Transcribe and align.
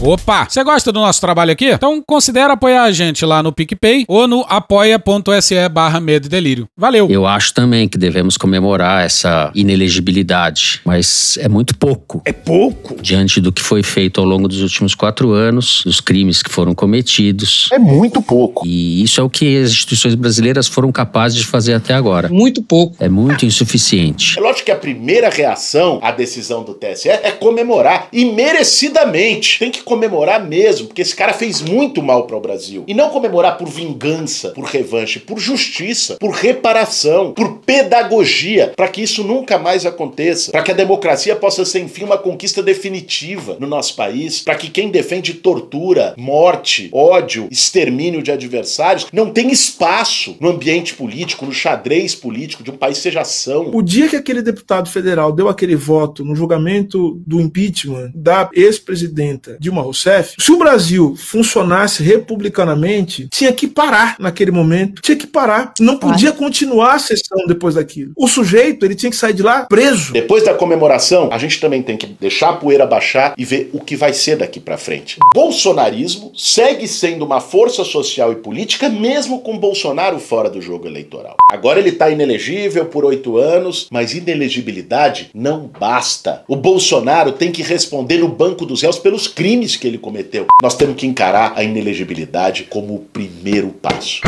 Opa! 0.00 0.46
Você 0.48 0.62
gosta 0.62 0.92
do 0.92 1.00
nosso 1.00 1.20
trabalho 1.20 1.50
aqui? 1.50 1.70
Então 1.70 2.00
considere 2.06 2.52
apoiar 2.52 2.84
a 2.84 2.92
gente 2.92 3.24
lá 3.24 3.42
no 3.42 3.52
PicPay 3.52 4.04
ou 4.06 4.28
no 4.28 4.46
apoia.se 4.48 5.68
barra 5.68 5.98
medo 5.98 6.26
e 6.26 6.28
delírio. 6.28 6.68
Valeu! 6.76 7.08
Eu 7.10 7.26
acho 7.26 7.52
também 7.52 7.88
que 7.88 7.98
devemos 7.98 8.36
comemorar 8.36 9.04
essa 9.04 9.50
inelegibilidade, 9.56 10.80
mas 10.84 11.36
é 11.40 11.48
muito 11.48 11.76
pouco. 11.76 12.22
É 12.24 12.32
pouco? 12.32 12.94
Diante 13.02 13.40
do 13.40 13.50
que 13.50 13.60
foi 13.60 13.82
feito 13.82 14.20
ao 14.20 14.26
longo 14.26 14.46
dos 14.46 14.62
últimos 14.62 14.94
quatro 14.94 15.32
anos, 15.32 15.82
dos 15.84 16.00
crimes 16.00 16.42
que 16.44 16.50
foram 16.50 16.74
cometidos. 16.74 17.68
É 17.72 17.78
muito 17.78 18.22
pouco. 18.22 18.64
E 18.64 19.02
isso 19.02 19.20
é 19.20 19.24
o 19.24 19.28
que 19.28 19.60
as 19.60 19.70
instituições 19.70 20.14
brasileiras 20.14 20.68
foram 20.68 20.92
capazes 20.92 21.38
de 21.38 21.46
fazer 21.46 21.74
até 21.74 21.92
agora. 21.92 22.28
Muito 22.28 22.62
pouco. 22.62 22.96
É 23.00 23.08
muito 23.08 23.44
insuficiente. 23.44 24.38
É 24.38 24.40
lógico 24.40 24.66
que 24.66 24.72
a 24.72 24.76
primeira 24.76 25.28
reação 25.28 25.98
à 26.02 26.12
decisão 26.12 26.62
do 26.62 26.74
TSE 26.74 27.08
é 27.08 27.32
comemorar, 27.32 28.08
e 28.12 28.26
merecidamente. 28.26 29.58
Tem 29.58 29.72
que 29.72 29.87
comemorar 29.88 30.46
mesmo, 30.46 30.86
porque 30.86 31.00
esse 31.00 31.16
cara 31.16 31.32
fez 31.32 31.62
muito 31.62 32.02
mal 32.02 32.26
para 32.26 32.36
o 32.36 32.40
Brasil. 32.40 32.84
E 32.86 32.92
não 32.92 33.08
comemorar 33.08 33.56
por 33.56 33.68
vingança, 33.68 34.50
por 34.50 34.64
revanche, 34.64 35.18
por 35.18 35.38
justiça, 35.38 36.16
por 36.20 36.30
reparação, 36.30 37.32
por 37.32 37.58
pedagogia, 37.60 38.72
para 38.76 38.88
que 38.88 39.02
isso 39.02 39.24
nunca 39.24 39.58
mais 39.58 39.86
aconteça, 39.86 40.52
para 40.52 40.62
que 40.62 40.70
a 40.70 40.74
democracia 40.74 41.34
possa 41.34 41.64
ser 41.64 41.80
enfim 41.80 42.04
uma 42.04 42.18
conquista 42.18 42.62
definitiva 42.62 43.56
no 43.58 43.66
nosso 43.66 43.96
país, 43.96 44.42
para 44.42 44.54
que 44.54 44.68
quem 44.68 44.90
defende 44.90 45.34
tortura, 45.34 46.14
morte, 46.18 46.90
ódio, 46.92 47.48
extermínio 47.50 48.22
de 48.22 48.30
adversários 48.30 49.06
não 49.12 49.30
tenha 49.30 49.52
espaço 49.52 50.36
no 50.38 50.50
ambiente 50.50 50.94
político, 50.94 51.46
no 51.46 51.52
xadrez 51.52 52.14
político 52.14 52.62
de 52.62 52.70
um 52.70 52.76
país 52.76 52.98
seja 52.98 53.22
ação. 53.22 53.70
O 53.72 53.82
dia 53.82 54.08
que 54.08 54.16
aquele 54.16 54.42
deputado 54.42 54.90
federal 54.90 55.32
deu 55.32 55.48
aquele 55.48 55.76
voto 55.76 56.24
no 56.24 56.36
julgamento 56.36 57.20
do 57.26 57.40
impeachment 57.40 58.10
da 58.14 58.50
ex-presidenta 58.52 59.56
Dilma 59.58 59.77
Rousseff, 59.82 60.34
se 60.38 60.52
o 60.52 60.58
Brasil 60.58 61.14
funcionasse 61.16 62.02
republicanamente, 62.02 63.28
tinha 63.30 63.52
que 63.52 63.66
parar 63.66 64.16
naquele 64.18 64.50
momento, 64.50 65.02
tinha 65.02 65.16
que 65.16 65.26
parar, 65.26 65.72
não 65.80 65.96
podia 65.98 66.32
continuar 66.32 66.94
a 66.94 66.98
sessão 66.98 67.46
depois 67.46 67.74
daquilo. 67.74 68.12
O 68.16 68.28
sujeito, 68.28 68.84
ele 68.84 68.94
tinha 68.94 69.10
que 69.10 69.16
sair 69.16 69.32
de 69.32 69.42
lá 69.42 69.66
preso. 69.66 70.12
Depois 70.12 70.44
da 70.44 70.54
comemoração, 70.54 71.28
a 71.32 71.38
gente 71.38 71.60
também 71.60 71.82
tem 71.82 71.96
que 71.96 72.06
deixar 72.06 72.50
a 72.50 72.52
poeira 72.54 72.86
baixar 72.86 73.34
e 73.36 73.44
ver 73.44 73.70
o 73.72 73.80
que 73.80 73.96
vai 73.96 74.12
ser 74.12 74.36
daqui 74.36 74.60
para 74.60 74.78
frente. 74.78 75.18
Bolsonarismo 75.34 76.32
segue 76.36 76.86
sendo 76.88 77.24
uma 77.24 77.40
força 77.40 77.84
social 77.84 78.32
e 78.32 78.36
política 78.36 78.88
mesmo 78.88 79.40
com 79.40 79.58
Bolsonaro 79.58 80.18
fora 80.18 80.50
do 80.50 80.60
jogo 80.60 80.86
eleitoral. 80.86 81.36
Agora 81.48 81.78
ele 81.78 81.92
tá 81.92 82.10
inelegível 82.10 82.86
por 82.86 83.04
oito 83.04 83.36
anos, 83.36 83.88
mas 83.90 84.14
inelegibilidade 84.14 85.30
não 85.34 85.70
basta. 85.78 86.42
O 86.48 86.56
Bolsonaro 86.56 87.32
tem 87.32 87.50
que 87.50 87.62
responder 87.62 88.18
no 88.18 88.28
banco 88.28 88.66
dos 88.66 88.82
réus 88.82 88.98
pelos 88.98 89.26
crimes 89.26 89.67
que 89.76 89.86
ele 89.86 89.98
cometeu. 89.98 90.46
Nós 90.62 90.74
temos 90.74 90.96
que 90.96 91.06
encarar 91.06 91.52
a 91.56 91.62
inelegibilidade 91.62 92.64
como 92.64 92.94
o 92.94 93.00
primeiro 93.00 93.68
passo. 93.68 94.20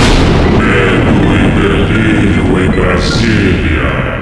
em 2.58 2.70
Brasília. 2.70 4.20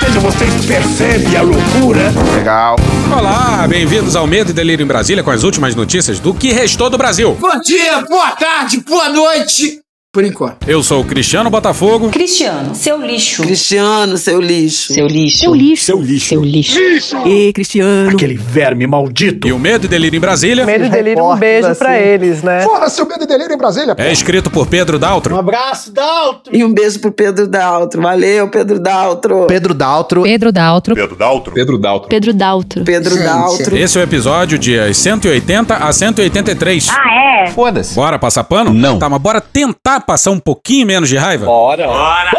Veja, 0.00 0.20
vocês 0.20 0.66
percebem 0.66 1.36
a 1.36 1.42
loucura? 1.42 2.12
Legal. 2.34 2.76
Olá, 3.16 3.66
bem-vindos 3.68 4.16
ao 4.16 4.26
Medo 4.26 4.50
e 4.50 4.54
Delírio 4.54 4.84
em 4.84 4.86
Brasília 4.86 5.22
com 5.22 5.30
as 5.30 5.42
últimas 5.42 5.74
notícias 5.74 6.18
do 6.18 6.34
que 6.34 6.52
restou 6.52 6.90
do 6.90 6.98
Brasil. 6.98 7.36
Bom 7.38 7.60
dia, 7.60 8.00
boa 8.02 8.32
tarde, 8.32 8.80
boa 8.80 9.08
noite. 9.08 9.80
Por 10.10 10.24
enquanto. 10.24 10.66
Eu 10.66 10.82
sou 10.82 11.02
o 11.02 11.04
Cristiano 11.04 11.50
Botafogo. 11.50 12.08
Cristiano, 12.08 12.74
seu 12.74 12.98
lixo. 12.98 13.42
Cristiano, 13.42 14.16
seu 14.16 14.40
lixo. 14.40 14.94
Seu 14.94 15.06
lixo. 15.06 15.36
Seu 15.36 15.54
lixo. 15.54 15.84
Seu 15.84 16.00
lixo. 16.00 16.26
Seu 16.28 16.42
lixo. 16.42 17.28
E 17.28 17.52
Cristiano. 17.52 18.12
Aquele 18.12 18.34
verme 18.34 18.86
maldito. 18.86 19.46
E 19.46 19.52
o 19.52 19.58
Medo 19.58 19.84
e 19.84 19.88
Delírio 19.88 20.16
em 20.16 20.20
Brasília 20.20 20.64
Medo 20.64 20.86
e 20.86 20.88
delírio, 20.88 21.22
um 21.22 21.36
beijo 21.36 21.74
pra 21.74 22.00
eles, 22.00 22.42
né? 22.42 22.62
Foda-se 22.62 23.02
o 23.02 23.06
medo 23.06 23.24
e 23.24 23.26
delírio 23.26 23.52
em 23.54 23.58
Brasília. 23.58 23.94
é 23.98 24.10
escrito 24.10 24.50
por 24.50 24.66
Pedro 24.66 24.98
Daltro. 24.98 25.34
Um 25.34 25.38
abraço, 25.38 25.92
Dalton. 25.92 26.52
E 26.54 26.64
um 26.64 26.72
beijo 26.72 27.00
pro 27.00 27.12
Pedro 27.12 27.46
Daltro. 27.46 28.00
Valeu, 28.00 28.48
Pedro 28.48 28.80
Daltro. 28.80 29.46
Pedro 29.46 29.74
Daltro. 29.74 30.22
Pedro 30.22 30.52
Daltro. 30.52 30.94
Pedro 30.94 31.16
Daltro. 31.18 31.52
Pedro 31.54 31.78
Daltro. 31.78 32.08
Pedro 32.08 32.32
Daltro. 32.32 32.84
Pedro 32.84 33.14
Daltro. 33.22 33.76
Esse 33.76 33.98
é 33.98 34.00
o 34.00 34.04
episódio 34.04 34.58
dias 34.58 34.96
180 34.96 35.74
a 35.76 35.92
183. 35.92 36.88
Ah, 36.88 37.44
é? 37.44 37.50
Foda-se. 37.50 37.94
Bora 37.94 38.18
passar 38.18 38.44
pano? 38.44 38.72
Não. 38.72 38.98
Tá, 38.98 39.06
mas 39.10 39.20
bora 39.20 39.38
tentar 39.40 39.97
passar 40.00 40.30
um 40.30 40.38
pouquinho 40.38 40.86
menos 40.86 41.08
de 41.08 41.16
raiva? 41.16 41.46
Bora. 41.46 41.86
Bora. 41.86 42.30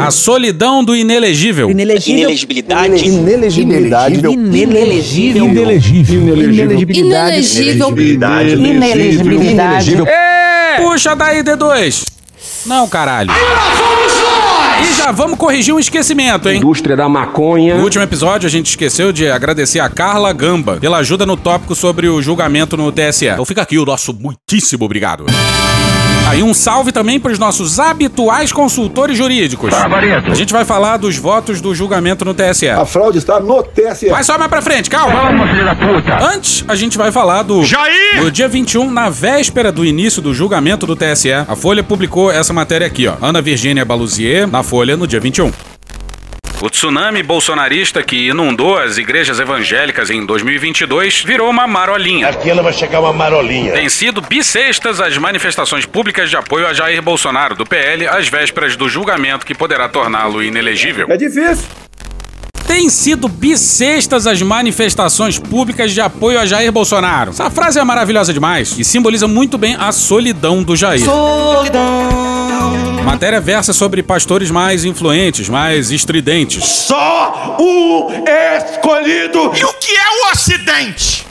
A 0.00 0.10
solidão 0.10 0.82
do 0.82 0.96
inelegível. 0.96 1.70
Inelegibilidade. 1.70 3.06
Inelegibilidade. 3.06 4.14
Inelegível. 4.16 5.44
Inelegível. 5.44 5.44
Inelegivel. 5.46 6.36
Inelegibilidade. 8.56 9.96
Puxa 10.78 11.14
daí, 11.14 11.44
D2. 11.44 12.04
Não, 12.66 12.88
caralho. 12.88 13.30
E 14.82 14.94
já 14.94 15.12
vamos 15.12 15.38
corrigir 15.38 15.74
um 15.74 15.78
esquecimento, 15.78 16.48
hein? 16.48 16.58
Indústria 16.58 16.96
da 16.96 17.08
maconha. 17.08 17.76
No 17.76 17.84
último 17.84 18.02
episódio, 18.02 18.46
a 18.46 18.50
gente 18.50 18.70
esqueceu 18.70 19.12
de 19.12 19.30
agradecer 19.30 19.80
a 19.80 19.88
Carla 19.88 20.32
Gamba 20.32 20.78
pela 20.80 20.98
ajuda 20.98 21.26
no 21.26 21.36
tópico 21.36 21.74
sobre 21.74 22.08
o 22.08 22.22
julgamento 22.22 22.76
no 22.76 22.90
TSE. 22.90 23.26
Então 23.26 23.44
fica 23.44 23.62
aqui 23.62 23.78
o 23.78 23.84
nosso 23.84 24.12
muitíssimo 24.14 24.84
obrigado. 24.84 25.26
Aí 26.30 26.44
um 26.44 26.54
salve 26.54 26.92
também 26.92 27.18
para 27.18 27.32
os 27.32 27.40
nossos 27.40 27.80
habituais 27.80 28.52
consultores 28.52 29.18
jurídicos. 29.18 29.74
A 29.74 30.34
gente 30.34 30.52
vai 30.52 30.64
falar 30.64 30.96
dos 30.96 31.16
votos 31.16 31.60
do 31.60 31.74
julgamento 31.74 32.24
no 32.24 32.32
TSE. 32.32 32.68
A 32.68 32.84
fraude 32.84 33.18
está 33.18 33.40
no 33.40 33.64
TSE. 33.64 34.08
Vai 34.10 34.22
só 34.22 34.38
mais 34.38 34.48
pra 34.48 34.62
frente, 34.62 34.88
calma. 34.88 35.22
Vamos, 35.22 35.50
filho 35.50 35.64
da 35.64 35.74
puta. 35.74 36.24
Antes, 36.24 36.64
a 36.68 36.76
gente 36.76 36.96
vai 36.96 37.10
falar 37.10 37.42
do. 37.42 37.64
Jair! 37.64 38.22
No 38.22 38.30
dia 38.30 38.46
21, 38.46 38.88
na 38.88 39.10
véspera 39.10 39.72
do 39.72 39.84
início 39.84 40.22
do 40.22 40.32
julgamento 40.32 40.86
do 40.86 40.94
TSE, 40.94 41.32
a 41.32 41.56
Folha 41.56 41.82
publicou 41.82 42.30
essa 42.30 42.52
matéria 42.52 42.86
aqui, 42.86 43.08
ó. 43.08 43.14
Ana 43.20 43.42
Virgínia 43.42 43.84
Baluzier, 43.84 44.46
na 44.46 44.62
Folha, 44.62 44.96
no 44.96 45.08
dia 45.08 45.18
21. 45.18 45.50
O 46.62 46.68
tsunami 46.68 47.22
bolsonarista 47.22 48.02
que 48.02 48.28
inundou 48.28 48.76
as 48.76 48.98
igrejas 48.98 49.40
evangélicas 49.40 50.10
em 50.10 50.26
2022 50.26 51.22
virou 51.22 51.48
uma 51.48 51.66
marolinha. 51.66 52.28
Aqui 52.28 52.50
ela 52.50 52.62
vai 52.62 52.74
chegar 52.74 53.00
uma 53.00 53.14
marolinha. 53.14 53.72
Tem 53.72 53.88
sido 53.88 54.20
bissextas 54.20 55.00
as 55.00 55.16
manifestações 55.16 55.86
públicas 55.86 56.28
de 56.28 56.36
apoio 56.36 56.66
a 56.66 56.74
Jair 56.74 57.00
Bolsonaro, 57.00 57.54
do 57.54 57.64
PL, 57.64 58.06
às 58.06 58.28
vésperas 58.28 58.76
do 58.76 58.90
julgamento 58.90 59.46
que 59.46 59.54
poderá 59.54 59.88
torná-lo 59.88 60.42
inelegível. 60.42 61.06
É 61.08 61.16
difícil. 61.16 61.66
Tem 62.70 62.88
sido 62.88 63.26
bissextas 63.26 64.28
as 64.28 64.40
manifestações 64.40 65.40
públicas 65.40 65.90
de 65.90 66.00
apoio 66.00 66.38
a 66.38 66.46
Jair 66.46 66.70
Bolsonaro. 66.70 67.32
Essa 67.32 67.50
frase 67.50 67.80
é 67.80 67.84
maravilhosa 67.84 68.32
demais 68.32 68.78
e 68.78 68.84
simboliza 68.84 69.26
muito 69.26 69.58
bem 69.58 69.74
a 69.74 69.90
solidão 69.90 70.62
do 70.62 70.76
Jair. 70.76 71.02
A 72.96 73.02
matéria 73.02 73.40
versa 73.40 73.72
sobre 73.72 74.04
pastores 74.04 74.52
mais 74.52 74.84
influentes, 74.84 75.48
mais 75.48 75.90
estridentes. 75.90 76.64
Só 76.64 77.56
o 77.58 78.08
escolhido. 78.56 79.50
E 79.52 79.64
o 79.64 79.72
que 79.72 79.92
é 79.92 80.28
o 80.28 80.30
Ocidente? 80.32 81.29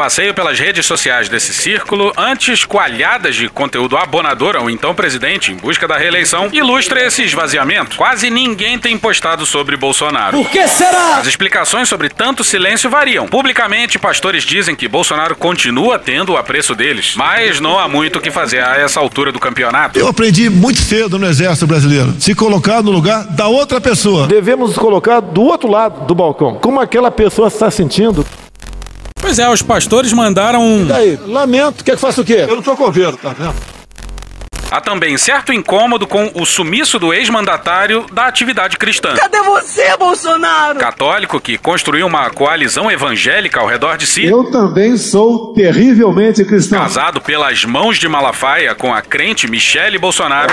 Passeio 0.00 0.32
pelas 0.32 0.58
redes 0.58 0.86
sociais 0.86 1.28
desse 1.28 1.52
círculo, 1.52 2.10
antes 2.16 2.64
coalhadas 2.64 3.36
de 3.36 3.50
conteúdo 3.50 3.98
abonador 3.98 4.56
ao 4.56 4.70
então 4.70 4.94
presidente 4.94 5.52
em 5.52 5.56
busca 5.56 5.86
da 5.86 5.98
reeleição, 5.98 6.48
ilustra 6.54 7.04
esse 7.04 7.22
esvaziamento. 7.22 7.98
Quase 7.98 8.30
ninguém 8.30 8.78
tem 8.78 8.96
postado 8.96 9.44
sobre 9.44 9.76
Bolsonaro. 9.76 10.38
Por 10.38 10.50
que 10.50 10.66
será? 10.66 11.18
As 11.18 11.26
explicações 11.26 11.86
sobre 11.86 12.08
tanto 12.08 12.42
silêncio 12.42 12.88
variam. 12.88 13.28
Publicamente, 13.28 13.98
pastores 13.98 14.42
dizem 14.42 14.74
que 14.74 14.88
Bolsonaro 14.88 15.36
continua 15.36 15.98
tendo 15.98 16.32
o 16.32 16.36
apreço 16.38 16.74
deles, 16.74 17.12
mas 17.14 17.60
não 17.60 17.78
há 17.78 17.86
muito 17.86 18.20
o 18.20 18.22
que 18.22 18.30
fazer 18.30 18.64
a 18.64 18.78
essa 18.78 18.98
altura 18.98 19.30
do 19.30 19.38
campeonato. 19.38 19.98
Eu 19.98 20.08
aprendi 20.08 20.48
muito 20.48 20.80
cedo 20.80 21.18
no 21.18 21.26
Exército 21.26 21.66
Brasileiro. 21.66 22.14
Se 22.18 22.34
colocar 22.34 22.82
no 22.82 22.90
lugar 22.90 23.26
da 23.26 23.48
outra 23.48 23.78
pessoa. 23.82 24.26
Devemos 24.26 24.70
nos 24.70 24.78
colocar 24.78 25.20
do 25.20 25.42
outro 25.42 25.70
lado 25.70 26.06
do 26.06 26.14
balcão. 26.14 26.54
Como 26.54 26.80
aquela 26.80 27.10
pessoa 27.10 27.48
está 27.48 27.70
sentindo. 27.70 28.24
Pois 29.30 29.38
é, 29.38 29.48
os 29.48 29.62
pastores 29.62 30.12
mandaram 30.12 30.60
um. 30.60 30.82
E 30.82 30.86
daí? 30.86 31.18
Lamento. 31.24 31.84
Quer 31.84 31.94
que 31.94 32.00
faça 32.00 32.20
o 32.20 32.24
quê? 32.24 32.46
Eu 32.48 32.56
não 32.56 32.64
sou 32.64 32.76
coveiro, 32.76 33.16
tá 33.16 33.32
vendo? 33.32 33.54
Há 34.72 34.80
também 34.80 35.16
certo 35.16 35.52
incômodo 35.52 36.04
com 36.04 36.32
o 36.34 36.44
sumiço 36.44 36.98
do 36.98 37.14
ex-mandatário 37.14 38.06
da 38.12 38.26
atividade 38.26 38.76
cristã. 38.76 39.14
Cadê 39.14 39.40
você, 39.42 39.96
Bolsonaro? 39.96 40.80
Católico 40.80 41.40
que 41.40 41.56
construiu 41.56 42.08
uma 42.08 42.28
coalizão 42.30 42.90
evangélica 42.90 43.60
ao 43.60 43.68
redor 43.68 43.96
de 43.96 44.04
si. 44.04 44.24
Eu 44.24 44.50
também 44.50 44.96
sou 44.96 45.54
terrivelmente 45.54 46.44
cristão. 46.44 46.80
Casado 46.80 47.20
pelas 47.20 47.64
mãos 47.64 47.98
de 47.98 48.08
Malafaia 48.08 48.74
com 48.74 48.92
a 48.92 49.00
crente 49.00 49.48
Michele 49.48 49.96
Bolsonaro. 49.96 50.52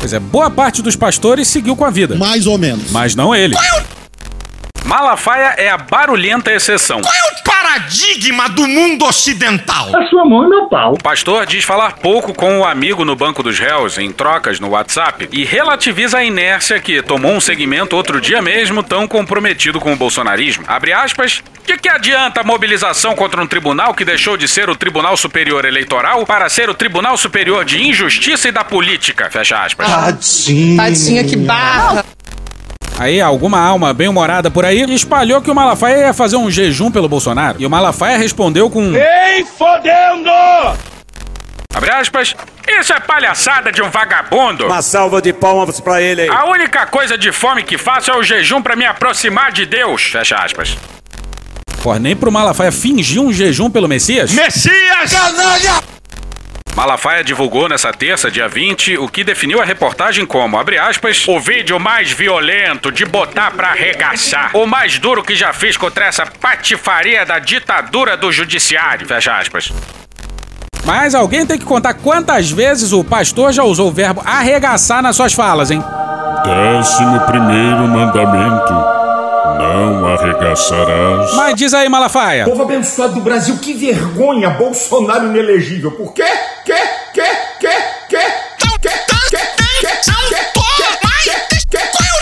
Pois 0.00 0.14
é, 0.14 0.18
boa 0.18 0.50
parte 0.50 0.80
dos 0.80 0.96
pastores 0.96 1.46
seguiu 1.46 1.76
com 1.76 1.84
a 1.84 1.90
vida. 1.90 2.16
Mais 2.16 2.46
ou 2.46 2.56
menos. 2.56 2.90
Mas 2.90 3.14
não 3.14 3.34
ele. 3.34 3.54
Malafaia 4.84 5.54
é 5.56 5.68
a 5.70 5.76
barulhenta 5.76 6.52
exceção. 6.52 7.00
Qual 7.00 7.12
é 7.14 7.40
o 7.40 7.44
paradigma 7.44 8.48
do 8.48 8.66
mundo 8.66 9.04
ocidental? 9.04 9.94
A 9.94 10.06
sua 10.08 10.24
mão 10.24 10.44
e 10.44 10.48
meu 10.48 10.66
pau. 10.66 10.94
O 10.94 10.98
pastor 10.98 11.46
diz 11.46 11.64
falar 11.64 11.92
pouco 11.98 12.34
com 12.34 12.58
o 12.60 12.64
amigo 12.64 13.04
no 13.04 13.14
banco 13.14 13.42
dos 13.42 13.58
réus 13.58 13.98
em 13.98 14.10
trocas 14.10 14.58
no 14.58 14.70
WhatsApp 14.70 15.28
e 15.30 15.44
relativiza 15.44 16.18
a 16.18 16.24
inércia 16.24 16.80
que 16.80 17.02
tomou 17.02 17.32
um 17.32 17.40
segmento 17.40 17.94
outro 17.94 18.20
dia 18.20 18.42
mesmo 18.42 18.82
tão 18.82 19.06
comprometido 19.06 19.78
com 19.78 19.92
o 19.92 19.96
bolsonarismo. 19.96 20.64
Abre 20.66 20.92
aspas. 20.92 21.42
De 21.66 21.76
que 21.78 21.88
adianta 21.88 22.40
a 22.40 22.44
mobilização 22.44 23.14
contra 23.14 23.40
um 23.40 23.46
tribunal 23.46 23.94
que 23.94 24.04
deixou 24.04 24.36
de 24.36 24.48
ser 24.48 24.68
o 24.68 24.74
Tribunal 24.74 25.16
Superior 25.16 25.64
Eleitoral 25.64 26.26
para 26.26 26.48
ser 26.48 26.68
o 26.68 26.74
Tribunal 26.74 27.16
Superior 27.16 27.64
de 27.64 27.80
Injustiça 27.80 28.48
e 28.48 28.52
da 28.52 28.64
Política? 28.64 29.30
Fecha 29.30 29.62
aspas. 29.62 29.86
Tadinho. 29.86 30.76
Tadinha, 30.76 31.22
que 31.22 31.36
barra. 31.36 32.04
Aí, 33.00 33.18
alguma 33.18 33.58
alma 33.58 33.94
bem-humorada 33.94 34.50
por 34.50 34.62
aí 34.62 34.82
espalhou 34.92 35.40
que 35.40 35.50
o 35.50 35.54
Malafaia 35.54 36.08
ia 36.08 36.12
fazer 36.12 36.36
um 36.36 36.50
jejum 36.50 36.90
pelo 36.90 37.08
Bolsonaro. 37.08 37.56
E 37.58 37.64
o 37.64 37.70
Malafaia 37.70 38.18
respondeu 38.18 38.68
com. 38.68 38.94
Ei, 38.94 39.42
fodendo! 39.56 40.28
Abre 41.72 41.90
aspas. 41.92 42.36
Isso 42.68 42.92
é 42.92 43.00
palhaçada 43.00 43.72
de 43.72 43.80
um 43.80 43.88
vagabundo. 43.88 44.66
Uma 44.66 44.82
salva 44.82 45.22
de 45.22 45.32
palmas 45.32 45.80
pra 45.80 46.02
ele 46.02 46.20
aí. 46.20 46.28
A 46.28 46.44
única 46.44 46.84
coisa 46.84 47.16
de 47.16 47.32
fome 47.32 47.62
que 47.62 47.78
faço 47.78 48.10
é 48.10 48.16
o 48.18 48.22
jejum 48.22 48.60
para 48.60 48.76
me 48.76 48.84
aproximar 48.84 49.50
de 49.50 49.64
Deus. 49.64 50.02
Fecha 50.02 50.36
aspas. 50.36 50.76
Pô, 51.82 51.94
nem 51.94 52.14
pro 52.14 52.30
Malafaia 52.30 52.70
fingir 52.70 53.22
um 53.22 53.32
jejum 53.32 53.70
pelo 53.70 53.88
Messias? 53.88 54.30
Messias! 54.30 55.10
Canalha! 55.10 55.99
Malafaia 56.80 57.22
divulgou 57.22 57.68
nessa 57.68 57.92
terça, 57.92 58.30
dia 58.30 58.48
20, 58.48 58.96
o 58.96 59.06
que 59.06 59.22
definiu 59.22 59.60
a 59.60 59.64
reportagem 59.66 60.24
como, 60.24 60.56
abre 60.56 60.78
aspas, 60.78 61.28
o 61.28 61.38
vídeo 61.38 61.78
mais 61.78 62.10
violento 62.10 62.90
de 62.90 63.04
botar 63.04 63.50
pra 63.50 63.68
arregaçar. 63.68 64.56
O 64.56 64.66
mais 64.66 64.98
duro 64.98 65.22
que 65.22 65.36
já 65.36 65.52
fiz 65.52 65.76
contra 65.76 66.06
essa 66.06 66.24
patifaria 66.24 67.26
da 67.26 67.38
ditadura 67.38 68.16
do 68.16 68.32
judiciário. 68.32 69.06
Fecha 69.06 69.36
aspas. 69.36 69.70
Mas 70.82 71.14
alguém 71.14 71.44
tem 71.44 71.58
que 71.58 71.66
contar 71.66 71.92
quantas 71.92 72.50
vezes 72.50 72.94
o 72.94 73.04
pastor 73.04 73.52
já 73.52 73.62
usou 73.62 73.88
o 73.88 73.92
verbo 73.92 74.22
arregaçar 74.24 75.02
nas 75.02 75.16
suas 75.16 75.34
falas, 75.34 75.70
hein? 75.70 75.84
Décimo 76.42 77.20
primeiro 77.26 77.86
mandamento. 77.88 78.79
Arregaçarás. 80.20 81.34
Mas 81.34 81.54
diz 81.54 81.72
aí, 81.74 81.88
Malafaia. 81.88 82.44
Povo 82.44 82.62
abençoado 82.62 83.14
do 83.14 83.20
Brasil, 83.20 83.56
que 83.58 83.72
vergonha! 83.72 84.50
Bolsonaro 84.50 85.26
inelegível. 85.26 85.92
Por 85.92 86.12
quê? 86.12 86.26
Quê? 86.64 86.74
Quê? 87.12 87.22
Quê? 87.58 87.68
Quê? 88.08 88.18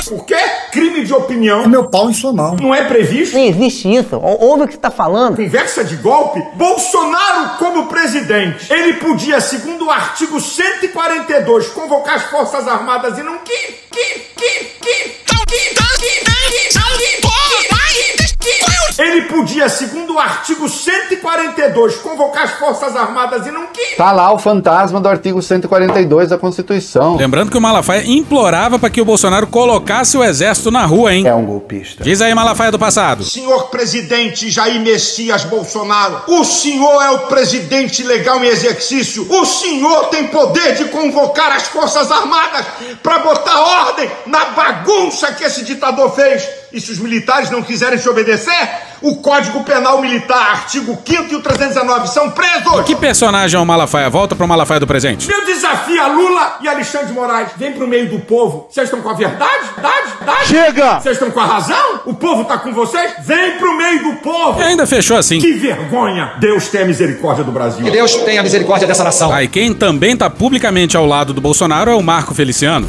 Por 0.08 0.24
quê? 0.24 0.36
Crime 0.72 1.04
de 1.04 1.12
opinião. 1.12 1.64
É 1.64 1.68
meu 1.68 1.90
pau 1.90 2.08
em 2.08 2.14
sua 2.14 2.32
mão. 2.32 2.56
Não 2.56 2.74
é 2.74 2.84
previsto? 2.84 3.36
Não 3.36 3.44
existe 3.44 3.94
isso. 3.94 4.16
Ouve 4.16 4.62
o 4.62 4.66
que 4.66 4.72
você 4.72 4.78
tá 4.78 4.90
falando. 4.90 5.36
Conversa 5.36 5.84
de 5.84 5.96
golpe? 5.96 6.42
Bolsonaro 6.54 7.58
como 7.58 7.86
presidente. 7.88 8.72
Ele 8.72 8.94
podia, 8.94 9.40
segundo 9.40 9.86
o 9.86 9.90
artigo 9.90 10.40
142, 10.40 11.68
convocar 11.68 12.16
as 12.16 12.22
Forças 12.24 12.66
Armadas 12.66 13.18
e 13.18 13.22
não 13.22 13.38
quis, 13.38 13.74
quis, 13.90 14.22
quis, 14.34 14.68
quis. 14.80 15.87
Ele 18.98 19.22
podia, 19.22 19.68
segundo 19.68 20.14
o 20.14 20.18
artigo 20.18 20.68
142, 20.68 21.96
convocar 21.96 22.42
as 22.44 22.50
Forças 22.52 22.96
Armadas 22.96 23.46
e 23.46 23.50
não 23.52 23.68
quis. 23.68 23.96
Tá 23.96 24.10
lá 24.10 24.32
o 24.32 24.38
fantasma 24.38 25.00
do 25.00 25.08
artigo 25.08 25.40
142 25.40 26.30
da 26.30 26.36
Constituição. 26.36 27.16
Lembrando 27.16 27.50
que 27.50 27.56
o 27.56 27.60
Malafaia 27.60 28.02
implorava 28.04 28.76
para 28.76 28.90
que 28.90 29.00
o 29.00 29.04
Bolsonaro 29.04 29.46
colocasse 29.46 30.16
o 30.16 30.24
exército 30.24 30.72
na 30.72 30.84
rua, 30.84 31.14
hein? 31.14 31.26
É 31.26 31.34
um 31.34 31.44
golpista. 31.46 32.02
Diz 32.02 32.20
aí, 32.20 32.34
Malafaia 32.34 32.72
do 32.72 32.78
passado. 32.78 33.22
Senhor 33.22 33.68
presidente 33.68 34.50
Jair 34.50 34.80
Messias 34.80 35.44
Bolsonaro, 35.44 36.22
o 36.26 36.44
senhor 36.44 37.00
é 37.00 37.10
o 37.10 37.18
presidente 37.20 38.02
legal 38.02 38.42
em 38.44 38.48
exercício. 38.48 39.26
O 39.30 39.44
senhor 39.46 40.06
tem 40.06 40.26
poder 40.26 40.74
de 40.74 40.86
convocar 40.86 41.52
as 41.52 41.68
Forças 41.68 42.10
Armadas 42.10 42.66
para 43.00 43.20
botar 43.20 43.60
ordem 43.60 44.10
na 44.26 44.46
bagunça 44.46 45.32
que 45.32 45.44
esse 45.44 45.64
ditador 45.64 46.12
fez. 46.14 46.48
E 46.72 46.80
se 46.80 46.92
os 46.92 46.98
militares 46.98 47.50
não 47.50 47.62
quiserem 47.62 47.98
se 47.98 48.08
obedecer, 48.08 48.87
o 49.00 49.16
Código 49.16 49.62
Penal 49.64 50.00
Militar, 50.00 50.50
artigo 50.52 50.98
5 51.04 51.32
e 51.32 51.36
o 51.36 51.42
319 51.42 52.08
são 52.08 52.30
presos! 52.30 52.80
E 52.80 52.82
que 52.84 52.96
personagem 52.96 53.58
é 53.58 53.62
o 53.62 53.66
Malafaia? 53.66 54.10
Volta 54.10 54.34
pro 54.34 54.46
Malafaia 54.46 54.80
do 54.80 54.86
presente. 54.86 55.30
Eu 55.30 55.44
desafio 55.46 56.02
a 56.02 56.06
Lula 56.08 56.58
e 56.60 56.68
Alexandre 56.68 57.08
de 57.08 57.12
Moraes. 57.12 57.50
Vem 57.56 57.72
pro 57.72 57.86
meio 57.86 58.08
do 58.08 58.18
povo. 58.20 58.66
Vocês 58.70 58.86
estão 58.86 59.00
com 59.00 59.08
a 59.10 59.14
verdade? 59.14 59.66
Verdade? 59.74 60.08
Verdade? 60.18 60.46
Chega! 60.46 61.00
Vocês 61.00 61.14
estão 61.16 61.30
com 61.30 61.40
a 61.40 61.46
razão? 61.46 62.00
O 62.06 62.14
povo 62.14 62.44
tá 62.44 62.58
com 62.58 62.72
vocês? 62.72 63.12
Vem 63.20 63.52
pro 63.58 63.76
meio 63.76 64.02
do 64.02 64.16
povo! 64.16 64.60
E 64.60 64.62
ainda 64.62 64.86
fechou 64.86 65.16
assim. 65.16 65.38
Que 65.38 65.52
vergonha! 65.52 66.34
Deus 66.38 66.68
tenha 66.68 66.84
misericórdia 66.84 67.44
do 67.44 67.52
Brasil. 67.52 67.84
Que 67.84 67.90
Deus 67.90 68.14
tenha 68.16 68.42
misericórdia 68.42 68.86
dessa 68.86 69.04
nação. 69.04 69.32
Aí 69.32 69.48
quem 69.48 69.72
também 69.74 70.16
tá 70.16 70.28
publicamente 70.28 70.96
ao 70.96 71.06
lado 71.06 71.32
do 71.32 71.40
Bolsonaro 71.40 71.90
é 71.90 71.94
o 71.94 72.02
Marco 72.02 72.34
Feliciano. 72.34 72.88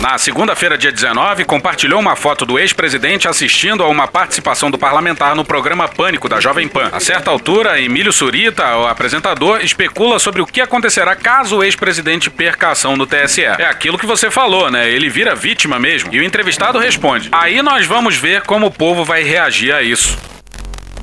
Na 0.00 0.16
segunda-feira, 0.16 0.78
dia 0.78 0.90
19, 0.90 1.44
compartilhou 1.44 2.00
uma 2.00 2.16
foto 2.16 2.46
do 2.46 2.58
ex-presidente 2.58 3.28
assistindo 3.28 3.82
a 3.82 3.88
uma 3.88 4.08
participação 4.08 4.70
do 4.70 4.78
parlamentar 4.78 5.36
no 5.36 5.44
programa 5.44 5.86
Pânico 5.86 6.26
da 6.26 6.40
Jovem 6.40 6.66
Pan. 6.66 6.88
A 6.90 6.98
certa 6.98 7.30
altura, 7.30 7.78
Emílio 7.78 8.10
Surita, 8.10 8.78
o 8.78 8.86
apresentador, 8.86 9.60
especula 9.60 10.18
sobre 10.18 10.40
o 10.40 10.46
que 10.46 10.62
acontecerá 10.62 11.14
caso 11.14 11.58
o 11.58 11.62
ex-presidente 11.62 12.30
perca 12.30 12.68
a 12.68 12.70
ação 12.70 12.96
no 12.96 13.06
TSE. 13.06 13.42
É 13.42 13.66
aquilo 13.66 13.98
que 13.98 14.06
você 14.06 14.30
falou, 14.30 14.70
né? 14.70 14.90
Ele 14.90 15.10
vira 15.10 15.34
vítima 15.34 15.78
mesmo. 15.78 16.08
E 16.14 16.18
o 16.18 16.24
entrevistado 16.24 16.78
responde: 16.78 17.28
Aí 17.30 17.60
nós 17.60 17.84
vamos 17.84 18.16
ver 18.16 18.40
como 18.42 18.68
o 18.68 18.70
povo 18.70 19.04
vai 19.04 19.22
reagir 19.22 19.70
a 19.70 19.82
isso. 19.82 20.16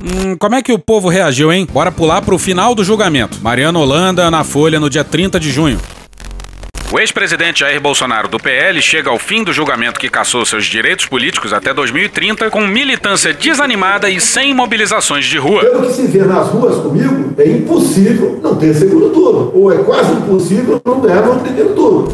Hum, 0.02 0.36
como 0.36 0.56
é 0.56 0.62
que 0.62 0.72
o 0.72 0.78
povo 0.78 1.08
reagiu, 1.08 1.52
hein? 1.52 1.68
Bora 1.70 1.92
pular 1.92 2.20
pro 2.20 2.36
final 2.36 2.74
do 2.74 2.82
julgamento. 2.82 3.38
Mariana 3.42 3.78
Holanda 3.78 4.28
na 4.28 4.42
Folha 4.42 4.80
no 4.80 4.90
dia 4.90 5.04
30 5.04 5.38
de 5.38 5.52
junho. 5.52 5.80
O 6.90 6.98
ex-presidente 6.98 7.60
Jair 7.60 7.78
Bolsonaro 7.82 8.28
do 8.28 8.38
PL 8.38 8.80
chega 8.80 9.10
ao 9.10 9.18
fim 9.18 9.44
do 9.44 9.52
julgamento 9.52 10.00
que 10.00 10.08
caçou 10.08 10.46
seus 10.46 10.64
direitos 10.64 11.04
políticos 11.04 11.52
até 11.52 11.74
2030 11.74 12.50
com 12.50 12.66
militância 12.66 13.34
desanimada 13.34 14.08
e 14.08 14.18
sem 14.18 14.54
mobilizações 14.54 15.26
de 15.26 15.36
rua. 15.36 15.60
Pelo 15.60 15.86
que 15.86 15.92
se 15.92 16.06
vê 16.06 16.20
nas 16.20 16.48
ruas 16.48 16.76
comigo, 16.82 17.34
é 17.36 17.46
impossível 17.46 18.40
não 18.42 18.56
ter 18.56 18.72
segundo 18.72 19.10
turno. 19.10 19.50
Ou 19.54 19.70
é 19.70 19.84
quase 19.84 20.12
impossível 20.12 20.80
não 20.82 21.00
ganhar 21.00 21.26
no 21.26 21.38
primeiro 21.40 21.74
turno. 21.74 22.10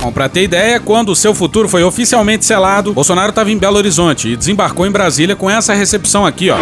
Bom, 0.00 0.10
pra 0.10 0.28
ter 0.28 0.42
ideia, 0.42 0.80
quando 0.80 1.10
o 1.10 1.16
seu 1.16 1.32
futuro 1.32 1.68
foi 1.68 1.84
oficialmente 1.84 2.44
selado, 2.44 2.92
Bolsonaro 2.92 3.30
estava 3.30 3.52
em 3.52 3.56
Belo 3.56 3.76
Horizonte 3.76 4.30
e 4.30 4.36
desembarcou 4.36 4.84
em 4.88 4.90
Brasília 4.90 5.36
com 5.36 5.48
essa 5.48 5.72
recepção 5.72 6.26
aqui, 6.26 6.50
ó. 6.50 6.56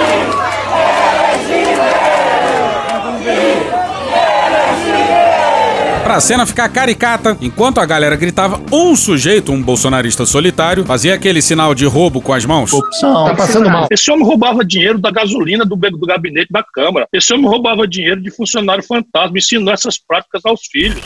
Pra 6.10 6.18
cena 6.18 6.44
ficar 6.44 6.68
caricata, 6.68 7.38
enquanto 7.40 7.78
a 7.78 7.86
galera 7.86 8.16
gritava, 8.16 8.60
um 8.72 8.96
sujeito, 8.96 9.52
um 9.52 9.62
bolsonarista 9.62 10.26
solitário, 10.26 10.84
fazia 10.84 11.14
aquele 11.14 11.40
sinal 11.40 11.72
de 11.72 11.86
roubo 11.86 12.20
com 12.20 12.32
as 12.32 12.44
mãos. 12.44 12.72
Opção. 12.72 13.26
Tá 13.26 13.34
passando 13.36 13.70
mal. 13.70 13.86
Esse 13.92 14.10
homem 14.10 14.26
roubava 14.26 14.64
dinheiro 14.64 14.98
da 14.98 15.12
gasolina 15.12 15.64
do, 15.64 15.76
do 15.76 16.06
gabinete 16.06 16.48
da 16.50 16.64
Câmara. 16.64 17.06
Esse 17.12 17.32
homem 17.32 17.46
roubava 17.46 17.86
dinheiro 17.86 18.20
de 18.20 18.28
funcionário 18.28 18.82
fantasma, 18.82 19.38
ensinou 19.38 19.72
essas 19.72 19.98
práticas 19.98 20.44
aos 20.44 20.62
filhos. 20.66 21.00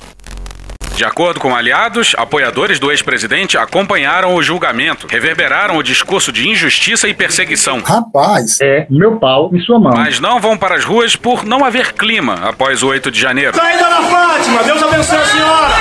De 0.96 1.04
acordo 1.04 1.40
com 1.40 1.54
aliados, 1.54 2.14
apoiadores 2.16 2.78
do 2.78 2.88
ex-presidente 2.92 3.58
acompanharam 3.58 4.34
o 4.36 4.42
julgamento, 4.42 5.08
reverberaram 5.08 5.76
o 5.76 5.82
discurso 5.82 6.30
de 6.30 6.48
injustiça 6.48 7.08
e 7.08 7.14
perseguição. 7.14 7.80
Rapaz. 7.80 8.60
É, 8.62 8.86
meu 8.88 9.16
pau 9.16 9.50
em 9.52 9.58
sua 9.58 9.80
mão. 9.80 9.92
Mas 9.92 10.20
não 10.20 10.40
vão 10.40 10.56
para 10.56 10.76
as 10.76 10.84
ruas 10.84 11.16
por 11.16 11.44
não 11.44 11.64
haver 11.64 11.92
clima 11.94 12.34
após 12.44 12.84
o 12.84 12.88
8 12.88 13.10
de 13.10 13.20
janeiro. 13.20 13.56
Sai, 13.56 13.76
dona 13.76 14.02
Fátima! 14.02 14.62
Deus 14.62 14.82
abençoe 14.82 15.18
a 15.18 15.26
senhora! 15.26 15.74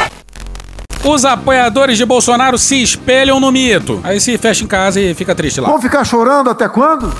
Os 1.03 1.25
apoiadores 1.25 1.97
de 1.97 2.05
Bolsonaro 2.05 2.57
se 2.57 2.81
espelham 2.81 3.39
no 3.39 3.51
mito. 3.51 4.01
Aí 4.03 4.19
se 4.19 4.35
fecha 4.37 4.63
em 4.63 4.67
casa 4.67 4.99
e 4.99 5.13
fica 5.13 5.35
triste 5.35 5.61
lá. 5.61 5.69
Vão 5.69 5.81
ficar 5.81 6.03
chorando 6.05 6.49
até 6.49 6.67
quando? 6.67 7.13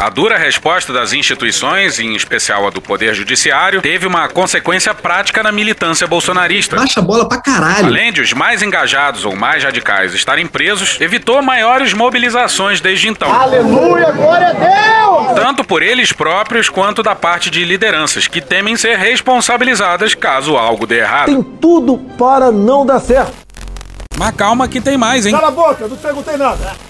A 0.00 0.08
dura 0.08 0.38
resposta 0.38 0.94
das 0.94 1.12
instituições, 1.12 2.00
em 2.00 2.16
especial 2.16 2.66
a 2.66 2.70
do 2.70 2.80
Poder 2.80 3.12
Judiciário, 3.14 3.82
teve 3.82 4.06
uma 4.06 4.30
consequência 4.30 4.94
prática 4.94 5.42
na 5.42 5.52
militância 5.52 6.06
bolsonarista. 6.06 6.74
Baixa 6.76 7.00
a 7.00 7.02
bola 7.02 7.28
pra 7.28 7.38
caralho. 7.38 7.84
Além 7.84 8.10
de 8.10 8.22
os 8.22 8.32
mais 8.32 8.62
engajados 8.62 9.26
ou 9.26 9.36
mais 9.36 9.62
radicais 9.62 10.14
estarem 10.14 10.46
presos, 10.46 10.98
evitou 11.02 11.42
maiores 11.42 11.92
mobilizações 11.92 12.80
desde 12.80 13.08
então. 13.08 13.30
Aleluia, 13.30 14.10
glória 14.12 14.48
a 14.48 14.52
Deus! 14.52 15.34
Tanto 15.34 15.62
por 15.64 15.82
eles 15.82 16.12
próprios 16.12 16.70
quanto 16.70 17.02
da 17.02 17.14
parte 17.14 17.50
de 17.50 17.62
lideranças, 17.62 18.26
que 18.26 18.40
temem 18.40 18.78
ser 18.78 18.96
responsabilizadas 18.96 20.14
caso 20.14 20.56
algo 20.56 20.86
dê 20.86 21.00
errado. 21.00 21.26
Tem 21.26 21.42
tudo 21.42 21.98
para 22.16 22.50
não 22.50 22.86
dar 22.86 23.00
certo. 23.00 23.34
Mas 24.16 24.34
calma 24.34 24.66
que 24.66 24.80
tem 24.80 24.96
mais, 24.96 25.26
hein? 25.26 25.32
Cala 25.32 25.48
a 25.48 25.50
boca, 25.50 25.86
não 25.86 25.96
perguntei 25.98 26.38
nada. 26.38 26.89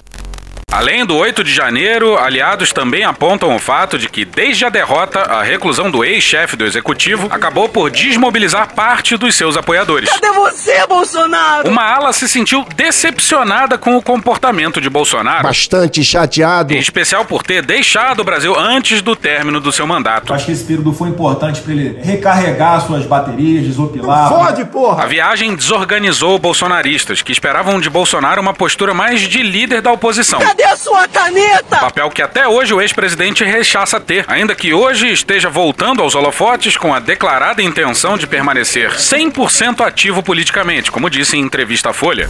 Além 0.73 1.05
do 1.05 1.17
8 1.17 1.43
de 1.43 1.53
janeiro, 1.53 2.17
aliados 2.17 2.73
também 2.73 3.03
apontam 3.03 3.55
o 3.57 3.59
fato 3.59 3.99
de 3.99 4.09
que, 4.09 4.25
desde 4.25 4.65
a 4.65 4.69
derrota, 4.69 5.19
a 5.21 5.43
reclusão 5.43 5.91
do 5.91 6.05
ex-chefe 6.05 6.57
do 6.57 6.65
executivo 6.65 7.27
acabou 7.29 7.69
por 7.69 7.91
desmobilizar 7.91 8.73
parte 8.73 9.17
dos 9.17 9.35
seus 9.35 9.57
apoiadores. 9.57 10.09
Cadê 10.09 10.31
você, 10.31 10.87
Bolsonaro? 10.87 11.69
Uma 11.69 11.83
ala 11.83 12.12
se 12.12 12.29
sentiu 12.29 12.65
decepcionada 12.77 13.77
com 13.77 13.97
o 13.97 14.03
comportamento 14.03 14.81
de 14.81 14.89
Bolsonaro. 14.89 15.43
Bastante 15.43 16.05
chateado. 16.05 16.73
Em 16.73 16.79
especial 16.79 17.25
por 17.25 17.43
ter 17.43 17.67
deixado 17.67 18.21
o 18.21 18.25
Brasil 18.25 18.57
antes 18.57 19.03
do 19.03 19.17
término 19.17 19.61
do 19.61 19.73
seu 19.73 19.89
mandato. 19.89 20.33
Acho 20.33 20.47
que 20.47 20.53
esse 20.53 20.65
período 20.65 20.93
foi 20.93 21.09
importante 21.09 21.61
para 21.62 21.73
ele 21.73 21.99
recarregar 22.00 22.81
suas 22.87 23.05
baterias, 23.05 23.65
desopilar. 23.65 24.29
Fode, 24.29 24.65
porra! 24.67 25.03
A 25.03 25.07
viagem 25.07 25.57
desorganizou 25.57 26.39
bolsonaristas, 26.39 27.23
que 27.23 27.33
esperavam 27.33 27.81
de 27.81 27.91
Bolsonaro 27.91 28.41
uma 28.41 28.55
postura 28.55 28.95
mais 28.95 29.21
de 29.23 29.43
líder 29.43 29.83
da 29.83 29.91
oposição. 29.91 30.39
Cadê 30.39 30.60
a 30.62 30.76
sua 30.76 31.09
caneta? 31.09 31.79
Papel 31.79 32.11
que 32.11 32.23
até 32.23 32.47
hoje 32.47 32.75
o 32.75 32.81
ex-presidente 32.81 33.45
rechaça 33.45 34.00
ter, 34.00 34.25
ainda 34.29 34.55
que 34.55 34.75
hoje 34.75 35.11
esteja 35.12 35.49
voltando 35.49 36.02
aos 36.02 36.14
holofotes 36.14 36.76
com 36.76 36.95
a 36.95 37.00
declarada 37.00 37.62
intenção 37.62 38.17
de 38.17 38.26
permanecer 38.26 38.90
100% 38.93 39.87
ativo 39.87 40.23
politicamente, 40.23 40.90
como 40.90 41.11
disse 41.11 41.37
em 41.37 41.40
entrevista 41.40 41.90
à 41.90 41.93
Folha. 41.93 42.29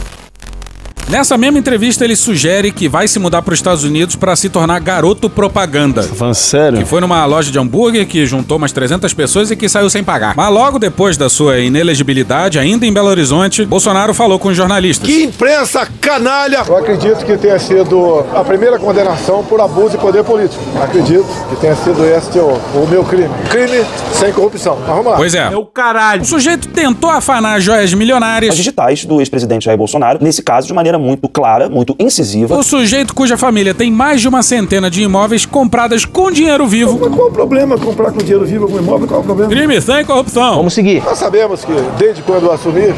Nessa 1.09 1.37
mesma 1.37 1.59
entrevista, 1.59 2.05
ele 2.05 2.15
sugere 2.15 2.71
que 2.71 2.87
vai 2.87 3.05
se 3.07 3.19
mudar 3.19 3.41
para 3.41 3.51
os 3.51 3.59
Estados 3.59 3.83
Unidos 3.83 4.15
para 4.15 4.33
se 4.35 4.49
tornar 4.49 4.79
garoto 4.79 5.29
propaganda. 5.29 6.03
Falando 6.03 6.35
sério? 6.35 6.79
Que 6.79 6.85
foi 6.85 7.01
numa 7.01 7.25
loja 7.25 7.51
de 7.51 7.59
hambúrguer 7.59 8.07
que 8.07 8.25
juntou 8.25 8.57
umas 8.57 8.71
300 8.71 9.13
pessoas 9.13 9.51
e 9.51 9.55
que 9.57 9.67
saiu 9.67 9.89
sem 9.89 10.03
pagar. 10.03 10.35
Mas 10.37 10.49
logo 10.53 10.79
depois 10.79 11.17
da 11.17 11.29
sua 11.29 11.59
inelegibilidade, 11.59 12.57
ainda 12.57 12.85
em 12.85 12.93
Belo 12.93 13.09
Horizonte, 13.09 13.65
Bolsonaro 13.65 14.13
falou 14.13 14.39
com 14.39 14.49
os 14.49 14.55
jornalistas. 14.55 15.05
Que 15.05 15.23
imprensa 15.23 15.85
canalha! 15.99 16.63
Eu 16.65 16.77
acredito 16.77 17.25
que 17.25 17.37
tenha 17.37 17.59
sido 17.59 18.25
a 18.33 18.43
primeira 18.43 18.79
condenação 18.79 19.43
por 19.43 19.59
abuso 19.59 19.91
de 19.91 19.97
poder 19.97 20.23
político. 20.23 20.63
Acredito 20.81 21.25
que 21.49 21.55
tenha 21.57 21.75
sido 21.75 22.05
este 22.05 22.39
o, 22.39 22.53
o 22.75 22.87
meu 22.89 23.03
crime. 23.03 23.29
Crime 23.49 23.85
sem 24.13 24.31
corrupção. 24.31 24.77
Mas 24.79 24.87
vamos 24.87 25.05
lá. 25.07 25.17
Pois 25.17 25.35
é. 25.35 25.49
o 25.49 25.65
caralho. 25.65 26.21
O 26.21 26.25
sujeito 26.25 26.69
tentou 26.69 27.09
afanar 27.09 27.59
joias 27.59 27.93
milionárias. 27.93 28.51
As 28.51 28.57
digitais 28.57 29.03
do 29.03 29.19
ex-presidente 29.19 29.65
Jair 29.65 29.77
Bolsonaro, 29.77 30.19
nesse 30.21 30.41
caso, 30.41 30.67
de 30.67 30.73
maneira 30.73 31.00
muito 31.01 31.27
clara, 31.27 31.69
muito 31.69 31.95
incisiva. 31.99 32.55
O 32.55 32.63
sujeito 32.63 33.13
cuja 33.13 33.37
família 33.37 33.73
tem 33.73 33.91
mais 33.91 34.21
de 34.21 34.27
uma 34.27 34.43
centena 34.43 34.89
de 34.89 35.03
imóveis 35.03 35.45
compradas 35.45 36.05
com 36.05 36.31
dinheiro 36.31 36.65
vivo. 36.67 36.97
Mas 37.01 37.15
qual 37.15 37.27
o 37.27 37.31
problema 37.31 37.77
comprar 37.77 38.11
com 38.11 38.19
dinheiro 38.19 38.45
vivo 38.45 38.65
algum 38.65 38.77
imóvel? 38.79 39.07
Qual 39.07 39.21
o 39.21 39.23
problema? 39.23 39.51
Crime 39.51 39.81
sem 39.81 40.05
corrupção. 40.05 40.55
Vamos 40.55 40.73
seguir. 40.73 41.03
Nós 41.03 41.17
sabemos 41.17 41.65
que, 41.65 41.73
desde 41.97 42.21
quando 42.21 42.45
eu 42.45 42.51
assumi, 42.51 42.93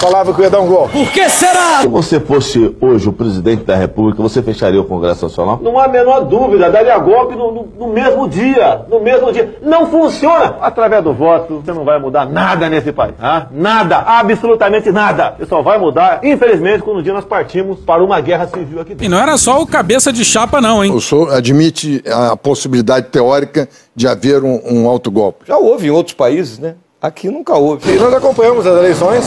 falava 0.00 0.32
que 0.32 0.40
eu 0.40 0.44
ia 0.44 0.50
dar 0.50 0.60
um 0.60 0.66
golpe. 0.66 0.92
Por 0.92 1.12
que 1.12 1.28
será? 1.28 1.80
Se 1.82 1.88
você 1.88 2.18
fosse 2.18 2.74
hoje 2.80 3.08
o 3.08 3.12
presidente 3.12 3.64
da 3.64 3.76
República, 3.76 4.22
você 4.22 4.42
fecharia 4.42 4.80
o 4.80 4.84
Congresso 4.84 5.26
Nacional? 5.26 5.60
Não 5.62 5.78
há 5.78 5.84
a 5.84 5.88
menor 5.88 6.20
dúvida, 6.20 6.70
daria 6.70 6.98
golpe 6.98 7.36
no, 7.36 7.52
no, 7.52 7.68
no 7.78 7.92
mesmo 7.92 8.28
dia. 8.28 8.82
No 8.88 9.00
mesmo 9.00 9.32
dia. 9.32 9.58
Não 9.62 9.86
funciona. 9.86 10.56
Através 10.60 11.02
do 11.04 11.12
voto, 11.12 11.62
você 11.64 11.72
não 11.72 11.84
vai 11.84 11.98
mudar 11.98 12.26
nada 12.26 12.68
nesse 12.68 12.92
país. 12.92 13.14
Ah? 13.20 13.46
Nada. 13.50 13.98
Absolutamente 13.98 14.90
nada. 14.90 15.34
Você 15.38 15.46
só 15.46 15.62
vai 15.62 15.78
mudar, 15.78 16.20
infelizmente, 16.22 16.82
quando 16.82 16.98
um 16.98 17.02
dia 17.02 17.12
nós 17.20 17.24
partimos 17.24 17.80
para 17.80 18.02
uma 18.02 18.20
guerra 18.20 18.48
civil 18.48 18.80
aqui 18.80 18.90
dentro. 18.90 19.04
E 19.04 19.08
não 19.08 19.18
era 19.18 19.36
só 19.36 19.60
o 19.60 19.66
cabeça 19.66 20.12
de 20.12 20.24
chapa, 20.24 20.60
não, 20.60 20.82
hein? 20.82 20.92
O 20.92 21.00
senhor 21.00 21.32
admite 21.32 22.02
a 22.06 22.36
possibilidade 22.36 23.08
teórica 23.08 23.68
de 23.94 24.08
haver 24.08 24.42
um, 24.42 24.60
um 24.64 24.88
autogolpe? 24.88 25.44
Já 25.46 25.58
houve 25.58 25.88
em 25.88 25.90
outros 25.90 26.14
países, 26.14 26.58
né? 26.58 26.76
Aqui 27.00 27.28
nunca 27.28 27.54
houve. 27.54 27.90
E 27.92 27.98
nós 27.98 28.12
acompanhamos 28.12 28.66
as 28.66 28.76
eleições. 28.78 29.24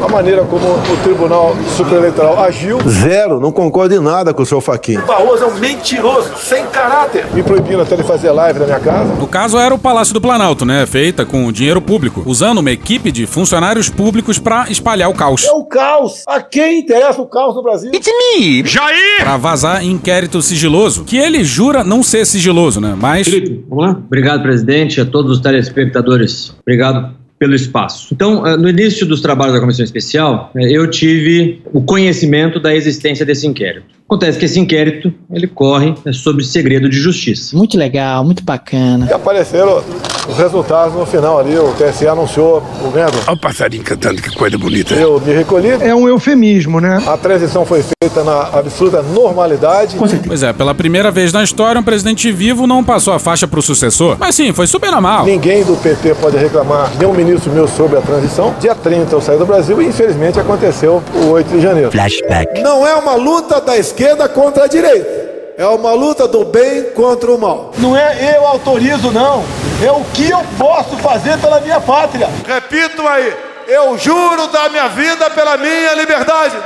A 0.00 0.08
maneira 0.08 0.44
como 0.44 0.66
o 0.66 0.96
Tribunal 1.02 1.56
Supereleitoral 1.74 2.38
agiu. 2.44 2.78
Zero, 2.86 3.40
não 3.40 3.50
concordo 3.50 3.94
em 3.94 3.98
nada 3.98 4.34
com 4.34 4.42
o 4.42 4.46
senhor 4.46 4.60
Faquinha. 4.60 5.00
Barroso 5.00 5.44
é 5.44 5.46
um 5.46 5.54
mentiroso, 5.54 6.30
sem 6.36 6.66
caráter. 6.66 7.26
Me 7.32 7.42
proibindo 7.42 7.80
até 7.80 7.96
de 7.96 8.02
fazer 8.02 8.30
live 8.30 8.58
na 8.58 8.66
minha 8.66 8.80
casa. 8.80 9.14
No 9.14 9.26
caso, 9.26 9.56
era 9.56 9.74
o 9.74 9.78
Palácio 9.78 10.12
do 10.12 10.20
Planalto, 10.20 10.66
né? 10.66 10.84
Feita 10.84 11.24
com 11.24 11.50
dinheiro 11.50 11.80
público, 11.80 12.22
usando 12.26 12.58
uma 12.58 12.70
equipe 12.70 13.10
de 13.10 13.26
funcionários 13.26 13.88
públicos 13.88 14.38
para 14.38 14.70
espalhar 14.70 15.08
o 15.08 15.14
caos. 15.14 15.44
É 15.44 15.52
o 15.52 15.64
caos. 15.64 16.24
A 16.26 16.42
quem 16.42 16.80
interessa 16.80 17.22
o 17.22 17.26
caos 17.26 17.54
no 17.54 17.62
Brasil? 17.62 17.90
It's 17.94 18.06
me! 18.06 18.64
Jair! 18.66 19.20
Pra 19.20 19.38
vazar 19.38 19.82
inquérito 19.82 20.42
sigiloso, 20.42 21.04
que 21.04 21.16
ele 21.16 21.42
jura 21.42 21.82
não 21.82 22.02
ser 22.02 22.26
sigiloso, 22.26 22.80
né? 22.80 22.94
Mas. 23.00 23.26
Vamos 23.68 23.84
lá? 23.84 23.90
Obrigado, 23.92 24.42
presidente, 24.42 25.00
a 25.00 25.06
todos 25.06 25.32
os 25.32 25.40
telespectadores. 25.40 26.54
Obrigado 26.60 27.25
pelo 27.38 27.54
espaço. 27.54 28.08
Então, 28.12 28.46
eh, 28.46 28.56
no 28.56 28.68
início 28.68 29.06
dos 29.06 29.20
trabalhos 29.20 29.54
da 29.54 29.60
comissão 29.60 29.84
especial, 29.84 30.50
eh, 30.56 30.70
eu 30.72 30.88
tive 30.90 31.60
o 31.72 31.82
conhecimento 31.82 32.58
da 32.58 32.74
existência 32.74 33.26
desse 33.26 33.46
inquérito. 33.46 33.95
Acontece 34.08 34.38
que 34.38 34.44
esse 34.44 34.60
inquérito, 34.60 35.12
ele 35.32 35.48
corre 35.48 35.92
é 36.04 36.12
sobre 36.12 36.44
segredo 36.44 36.88
de 36.88 36.96
justiça. 36.96 37.56
Muito 37.56 37.76
legal, 37.76 38.22
muito 38.24 38.40
bacana. 38.40 39.04
E 39.10 39.12
apareceram 39.12 39.82
os 40.28 40.38
resultados 40.38 40.94
no 40.94 41.04
final 41.04 41.40
ali. 41.40 41.58
O 41.58 41.72
TSE 41.72 42.06
anunciou 42.06 42.62
o 42.84 42.90
ganhador. 42.92 43.20
Olha 43.26 43.36
o 43.36 43.40
passarinho 43.40 43.82
cantando, 43.82 44.22
que 44.22 44.30
coisa 44.36 44.56
bonita. 44.56 44.94
Eu 44.94 45.20
me 45.20 45.32
recolhi. 45.32 45.70
É 45.70 45.92
um 45.92 46.06
eufemismo, 46.06 46.80
né? 46.80 47.02
A 47.04 47.16
transição 47.16 47.66
foi 47.66 47.82
feita 47.82 48.22
na 48.22 48.42
absoluta 48.42 49.02
normalidade. 49.02 49.96
Pois 49.96 50.40
é, 50.40 50.52
pela 50.52 50.72
primeira 50.72 51.10
vez 51.10 51.32
na 51.32 51.42
história, 51.42 51.80
um 51.80 51.84
presidente 51.84 52.30
vivo 52.30 52.64
não 52.64 52.84
passou 52.84 53.12
a 53.12 53.18
faixa 53.18 53.48
pro 53.48 53.60
sucessor. 53.60 54.16
Mas 54.20 54.36
sim, 54.36 54.52
foi 54.52 54.68
super 54.68 54.92
normal. 54.92 55.26
Ninguém 55.26 55.64
do 55.64 55.76
PT 55.76 56.14
pode 56.20 56.36
reclamar, 56.36 56.92
nenhum 56.96 57.12
ministro 57.12 57.50
meu 57.50 57.66
sobre 57.66 57.98
a 57.98 58.00
transição. 58.00 58.54
Dia 58.60 58.76
30 58.76 59.12
eu 59.16 59.20
saí 59.20 59.36
do 59.36 59.46
Brasil 59.46 59.82
e 59.82 59.86
infelizmente 59.86 60.38
aconteceu 60.38 61.02
o 61.12 61.30
8 61.30 61.48
de 61.48 61.60
janeiro. 61.60 61.90
Flashback. 61.90 62.62
Não 62.62 62.86
é 62.86 62.94
uma 62.94 63.16
luta 63.16 63.60
da 63.60 63.76
esquerda 63.76 63.95
contra 64.28 64.64
a 64.64 64.66
direita. 64.66 65.26
É 65.58 65.66
uma 65.66 65.92
luta 65.92 66.28
do 66.28 66.44
bem 66.44 66.90
contra 66.90 67.32
o 67.32 67.38
mal. 67.38 67.72
Não 67.78 67.96
é 67.96 68.36
eu 68.36 68.46
autorizo, 68.46 69.10
não. 69.10 69.42
É 69.82 69.90
o 69.90 70.04
que 70.12 70.28
eu 70.28 70.44
posso 70.58 70.96
fazer 70.98 71.38
pela 71.38 71.60
minha 71.60 71.80
pátria. 71.80 72.28
Repito 72.46 73.06
aí. 73.06 73.34
Eu 73.66 73.96
juro 73.98 74.46
dar 74.48 74.70
minha 74.70 74.88
vida 74.88 75.30
pela 75.30 75.56
minha 75.56 75.94
liberdade. 75.94 76.56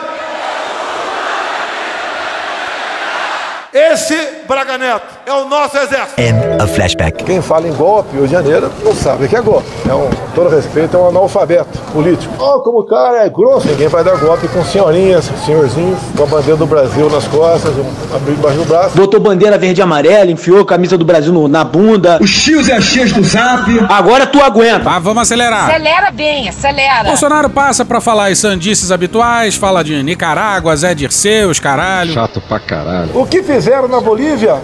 Esse 3.73 4.17
Braga 4.49 4.77
Neto 4.77 5.20
é 5.31 5.35
o 5.35 5.49
nosso 5.49 5.77
exército. 5.77 6.21
End 6.21 6.63
of 6.63 6.75
flashback. 6.75 7.25
Quem 7.25 7.41
fala 7.41 7.69
em 7.69 7.73
golpe, 7.73 8.17
Rio 8.17 8.27
de 8.27 8.33
Janeiro, 8.33 8.71
não 8.85 8.95
sabe 8.95 9.25
o 9.25 9.29
que 9.29 9.37
é 9.37 9.41
golpe. 9.41 9.67
É 9.89 9.95
um, 9.95 10.09
todo 10.35 10.49
respeito, 10.55 10.97
é 10.97 11.01
um 11.01 11.09
analfabeto 11.09 11.79
político. 11.93 12.33
Oh, 12.39 12.61
como 12.61 12.81
o 12.81 12.85
cara 12.85 13.25
é 13.25 13.29
grosso. 13.29 13.67
Ninguém 13.69 13.89
vai 13.89 14.03
dar 14.05 14.17
golpe 14.17 14.49
com 14.49 14.65
senhorinhas, 14.65 15.31
senhorzinhos, 15.45 15.99
com 16.17 16.23
a 16.25 16.27
bandeira 16.27 16.57
do 16.57 16.67
Brasil 16.67 17.09
nas 17.11 17.27
costas, 17.29 17.73
abriu 18.15 18.35
embaixo 18.35 18.59
do 18.59 18.65
braço. 18.65 18.97
Botou 18.97 19.21
bandeira 19.21 19.57
verde 19.59 19.81
e 19.81 19.83
amarela, 19.83 20.31
enfiou 20.31 20.61
a 20.61 20.65
camisa 20.67 20.99
do 20.99 21.05
Brasil 21.05 21.33
no- 21.33 21.49
na 21.49 21.65
bunda. 21.65 22.19
Os 22.21 22.31
chios 22.31 22.69
e 22.69 22.73
as 22.73 22.85
chias 22.85 23.13
do 23.13 23.23
zap. 23.23 23.63
Agora 23.89 24.27
tu 24.27 24.41
aguenta. 24.41 24.91
Ah, 24.91 24.99
vamos 24.99 25.23
acelerar. 25.23 25.71
Acelera 25.71 26.11
bem, 26.11 26.49
acelera. 26.49 27.05
Bolsonaro 27.05 27.49
passa 27.51 27.85
pra 27.85 28.01
falar 28.01 28.27
as 28.31 28.39
sandices 28.39 28.91
habituais, 28.91 29.55
fala 29.57 29.83
de 29.85 30.03
Nicarágua, 30.03 30.77
Zé 30.77 30.95
Dirceu, 30.95 31.49
os 31.51 31.61
caralho. 31.61 32.13
Chato 32.13 32.41
pra 32.49 32.59
caralho. 32.59 33.11
O 33.15 33.27
que 33.27 33.43
fizeram 33.43 33.89
na 33.89 34.01
Bolívia? 34.01 34.57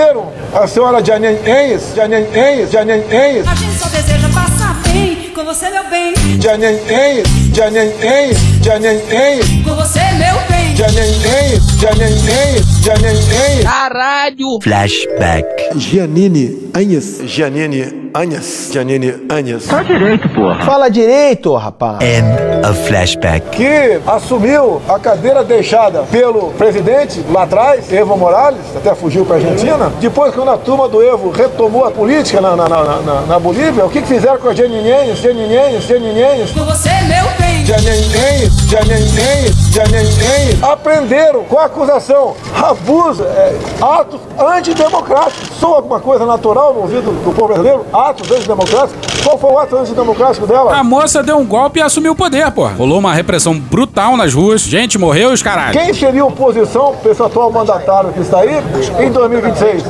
Prenderam 0.00 0.32
a 0.54 0.66
senhora 0.66 1.04
Janine 1.04 1.38
Enes, 1.46 1.94
Janine 1.94 2.26
Enes, 2.34 2.70
Janine 2.70 3.04
Enes, 3.14 3.46
A 3.46 3.54
gente 3.54 3.78
só 3.78 3.86
deseja 3.90 4.28
passar 4.30 4.80
bem 4.90 5.30
com 5.34 5.44
você, 5.44 5.68
meu 5.68 5.84
bem. 5.90 6.14
Janine 6.40 6.78
Enes, 6.88 7.28
Janine 7.54 7.92
Enes, 8.02 8.38
Janine 8.64 9.02
Enes, 9.12 9.62
Com 9.62 9.74
você, 9.74 10.00
meu 10.12 10.40
bem. 10.48 10.74
Janine 10.74 11.00
Enes, 11.00 11.66
Janine 11.78 12.30
Enes, 12.30 12.66
Janine 12.82 13.18
Enes. 13.18 13.64
Caralho. 13.64 14.58
Flashback. 14.62 15.46
Giannini 15.76 16.70
Anhas, 16.74 17.20
Giannini 17.26 18.09
Anhas, 18.14 18.70
Giannini 18.72 19.26
Anhas. 19.30 19.66
Fala 19.66 19.84
direito, 19.84 20.28
porra. 20.30 20.64
Fala 20.64 20.88
direito, 20.88 21.54
rapaz. 21.54 21.98
End 22.00 22.66
of 22.68 22.88
flashback. 22.88 23.50
Que 23.50 24.00
assumiu 24.06 24.80
a 24.88 24.98
cadeira 24.98 25.44
deixada 25.44 26.02
pelo 26.10 26.50
presidente 26.52 27.24
lá 27.30 27.44
atrás, 27.44 27.92
Evo 27.92 28.16
Morales, 28.16 28.60
até 28.76 28.94
fugiu 28.94 29.24
para 29.24 29.36
a 29.36 29.38
Argentina. 29.38 29.92
Depois, 30.00 30.34
quando 30.34 30.50
a 30.50 30.56
turma 30.56 30.88
do 30.88 31.02
Evo 31.02 31.30
retomou 31.30 31.84
a 31.84 31.90
política 31.90 32.40
na, 32.40 32.56
na, 32.56 32.68
na, 32.68 32.84
na, 32.84 33.20
na 33.22 33.38
Bolívia, 33.38 33.84
o 33.84 33.90
que, 33.90 34.02
que 34.02 34.08
fizeram 34.08 34.38
com 34.38 34.48
as 34.48 34.56
Janinhenhas, 34.56 35.18
Janinhenhas, 35.18 35.84
Janinhenhas? 35.84 36.50
Com 36.50 36.64
você, 36.64 36.90
meu 37.02 37.24
bem. 37.38 37.64
Janinhenhas, 37.64 38.54
Janinhenhas, 38.68 39.56
Janinhenhas. 39.70 40.62
Aprenderam 40.62 41.44
com 41.44 41.58
a 41.58 41.66
acusação, 41.66 42.34
abuso, 42.54 43.22
é, 43.22 43.56
atos 43.80 44.20
antidemocráticos. 44.38 45.50
Sou 45.58 45.74
alguma 45.76 46.00
coisa 46.00 46.26
natural 46.26 46.74
no 46.74 46.80
ouvido 46.80 47.12
do 47.12 47.32
povo 47.34 47.48
brasileiro? 47.48 47.86
Atos 48.00 48.30
antidemocráticos? 48.30 49.22
Qual 49.22 49.38
foi 49.38 49.50
o 49.50 49.58
ato 49.58 49.76
antidemocrático 49.76 50.46
dela? 50.46 50.74
A 50.74 50.82
moça 50.82 51.22
deu 51.22 51.36
um 51.36 51.44
golpe 51.44 51.80
e 51.80 51.82
assumiu 51.82 52.12
o 52.12 52.16
poder, 52.16 52.50
porra. 52.50 52.72
Rolou 52.72 52.98
uma 52.98 53.12
repressão 53.12 53.58
brutal 53.58 54.16
nas 54.16 54.32
ruas, 54.32 54.62
gente 54.62 54.96
morreu 54.96 55.30
os 55.30 55.42
caralho. 55.42 55.78
Quem 55.78 55.92
seria 55.92 56.24
oposição 56.24 56.96
para 56.96 57.12
esse 57.12 57.22
atual 57.22 57.52
mandatário 57.52 58.10
que 58.12 58.20
está 58.20 58.40
aí 58.40 58.62
em 59.00 59.12
2026? 59.12 59.84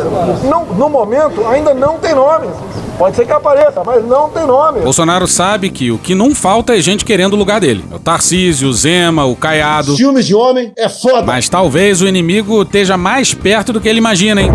Não, 0.45 0.65
no 0.65 0.89
momento, 0.89 1.47
ainda 1.47 1.73
não 1.73 1.99
tem 1.99 2.13
nome. 2.13 2.49
Pode 2.99 3.17
ser 3.17 3.25
que 3.25 3.33
apareça, 3.33 3.83
mas 3.87 4.05
não 4.05 4.29
tem 4.29 4.45
nome. 4.45 4.81
Bolsonaro 4.81 5.27
sabe 5.27 5.71
que 5.71 5.91
o 5.91 5.97
que 5.97 6.15
não 6.15 6.35
falta 6.35 6.77
é 6.77 6.81
gente 6.81 7.05
querendo 7.05 7.33
o 7.33 7.37
lugar 7.37 7.61
dele. 7.61 7.83
É 7.91 7.95
o 7.95 7.99
Tarcísio, 7.99 8.69
o 8.69 8.73
Zema, 8.73 9.25
o 9.25 9.35
Caiado. 9.35 9.97
Filmes 9.97 10.27
de 10.27 10.35
homem 10.35 10.73
é 10.77 10.89
foda. 10.89 11.23
Mas 11.23 11.49
talvez 11.49 12.03
o 12.03 12.07
inimigo 12.07 12.61
esteja 12.63 12.97
mais 12.97 13.33
perto 13.33 13.73
do 13.73 13.81
que 13.81 13.89
ele 13.89 13.99
imagina, 13.99 14.43
hein? 14.43 14.51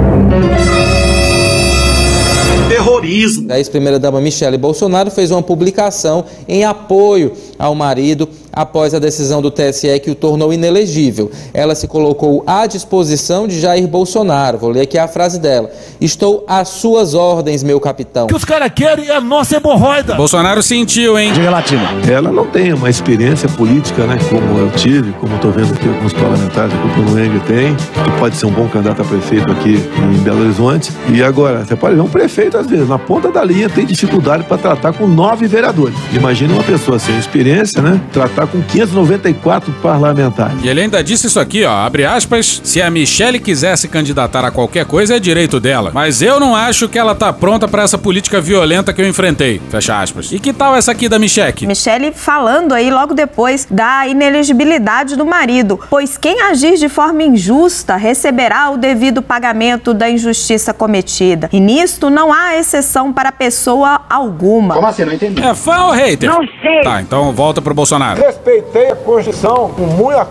Terrorismo. 3.06 3.52
A 3.52 3.58
ex-primeira-dama 3.58 4.20
Michele 4.20 4.58
Bolsonaro 4.58 5.12
fez 5.12 5.32
uma 5.32 5.44
publicação 5.44 6.26
em 6.48 6.66
apoio 6.66 7.32
ao 7.58 7.76
marido 7.76 8.28
após 8.56 8.94
a 8.94 9.00
decisão 9.00 9.42
do 9.42 9.52
TSE 9.52 10.00
que 10.00 10.10
o 10.10 10.16
tornou 10.16 10.54
inelegível. 10.54 11.30
Ela 11.54 11.76
se 11.76 11.88
colocou 11.88 12.44
à 12.48 12.66
disposição 12.66 13.48
de 13.48 13.60
Jair 13.60 13.88
Bolsonaro. 13.88 14.58
Vou 14.58 14.70
ler 14.70 14.82
aqui 14.82 14.98
a 14.98 15.08
frase 15.08 15.40
dela. 15.40 15.70
Estou 16.00 16.44
às 16.48 16.70
suas 16.70 17.14
ordens, 17.14 17.64
meu 17.64 17.80
capitão. 17.80 18.26
O 18.26 18.28
que 18.28 18.36
os 18.36 18.46
caras 18.46 18.72
querem 18.74 19.08
é 19.08 19.16
a 19.16 19.22
nossa 19.22 19.58
hemorroida. 19.58 20.16
Bolsonaro 20.16 20.64
sentiu, 20.64 21.18
hein? 21.20 21.34
Diga 21.34 21.50
latino. 21.50 21.84
Ela 22.10 22.32
não 22.32 22.46
tem 22.46 22.74
uma 22.74 22.90
experiência 22.90 23.50
política, 23.50 24.06
né? 24.06 24.18
Como 24.30 24.60
eu 24.60 24.72
tive, 24.72 25.12
como 25.14 25.36
estou 25.36 25.52
vendo 25.52 25.74
aqui 25.74 25.88
alguns 25.88 26.14
parlamentares 26.14 26.74
aqui, 26.74 26.88
o 26.88 27.04
Bruno 27.04 27.16
tem, 27.42 27.76
que 27.76 28.20
pode 28.20 28.36
ser 28.36 28.46
um 28.46 28.52
bom 28.52 28.68
candidato 28.68 29.02
a 29.02 29.06
prefeito 29.06 29.52
aqui 29.52 29.76
em 30.14 30.18
Belo 30.20 30.42
Horizonte. 30.42 30.92
E 31.10 31.24
agora, 31.24 31.66
você 31.66 31.76
pode 31.76 31.96
ver 31.96 32.02
um 32.02 32.10
prefeito, 32.10 32.58
às 32.58 32.68
vezes, 32.68 32.88
na 32.88 33.00
ponta 33.00 33.32
da 33.32 33.44
linha, 33.44 33.70
tem 33.70 33.86
dificuldade 33.86 34.44
para 34.44 34.58
tratar 34.58 34.94
com 34.94 35.08
nove 35.08 35.48
vereadores. 35.48 35.96
Imagina 36.14 36.54
uma 36.54 36.64
pessoa 36.64 37.00
sem 37.00 37.18
experiência, 37.18 37.82
né? 37.82 38.00
Tratar 38.12 38.45
com 38.48 38.62
594 38.62 39.72
parlamentares. 39.82 40.64
E 40.64 40.68
ele 40.68 40.82
ainda 40.82 41.04
disse 41.04 41.28
isso 41.28 41.40
aqui, 41.40 41.64
ó, 41.64 41.72
abre 41.72 42.06
aspas, 42.06 42.62
se 42.64 42.82
a 42.82 42.90
Michelle 42.90 43.40
quiser 43.40 43.78
se 43.78 43.88
candidatar 43.88 44.44
a 44.46 44.52
qualquer 44.52 44.86
coisa 44.86 45.16
é 45.16 45.20
direito 45.20 45.60
dela, 45.60 45.92
mas 45.94 46.22
eu 46.22 46.40
não 46.40 46.56
acho 46.56 46.88
que 46.90 46.98
ela 46.98 47.16
tá 47.16 47.32
pronta 47.32 47.68
para 47.68 47.84
essa 47.84 47.98
política 47.98 48.42
violenta 48.42 48.94
que 48.94 49.02
eu 49.02 49.08
enfrentei, 49.08 49.62
fecha 49.70 50.00
aspas. 50.00 50.32
E 50.32 50.40
que 50.40 50.54
tal 50.54 50.76
essa 50.76 50.92
aqui 50.92 51.08
da 51.08 51.20
Michelle? 51.20 51.46
Michele 51.68 52.12
falando 52.12 52.74
aí 52.74 52.90
logo 52.90 53.14
depois 53.14 53.68
da 53.70 54.08
inelegibilidade 54.08 55.16
do 55.16 55.26
marido, 55.26 55.80
pois 55.90 56.18
quem 56.18 56.42
agir 56.42 56.78
de 56.78 56.90
forma 56.90 57.24
injusta 57.24 57.96
receberá 57.96 58.70
o 58.70 58.78
devido 58.78 59.22
pagamento 59.22 59.94
da 59.94 60.10
injustiça 60.10 60.74
cometida. 60.74 61.50
E 61.52 61.60
nisto 61.60 62.10
não 62.10 62.34
há 62.34 62.56
exceção 62.56 63.14
para 63.14 63.32
pessoa 63.32 64.02
alguma. 64.10 64.76
Como 64.76 64.88
assim? 64.88 65.06
Não 65.06 65.14
entendi. 65.14 65.44
É 65.44 65.54
fã 65.54 65.86
ou 65.86 65.92
hater? 65.92 66.30
Não 66.30 66.42
sei. 66.62 66.82
Tá, 66.82 67.02
então 67.02 67.32
volta 67.32 67.62
pro 67.62 67.74
Bolsonaro. 67.74 68.24
Respeitei 68.36 68.92
a 68.92 68.96
Constituição 68.98 69.74
com 69.74 69.84
muita 69.84 70.28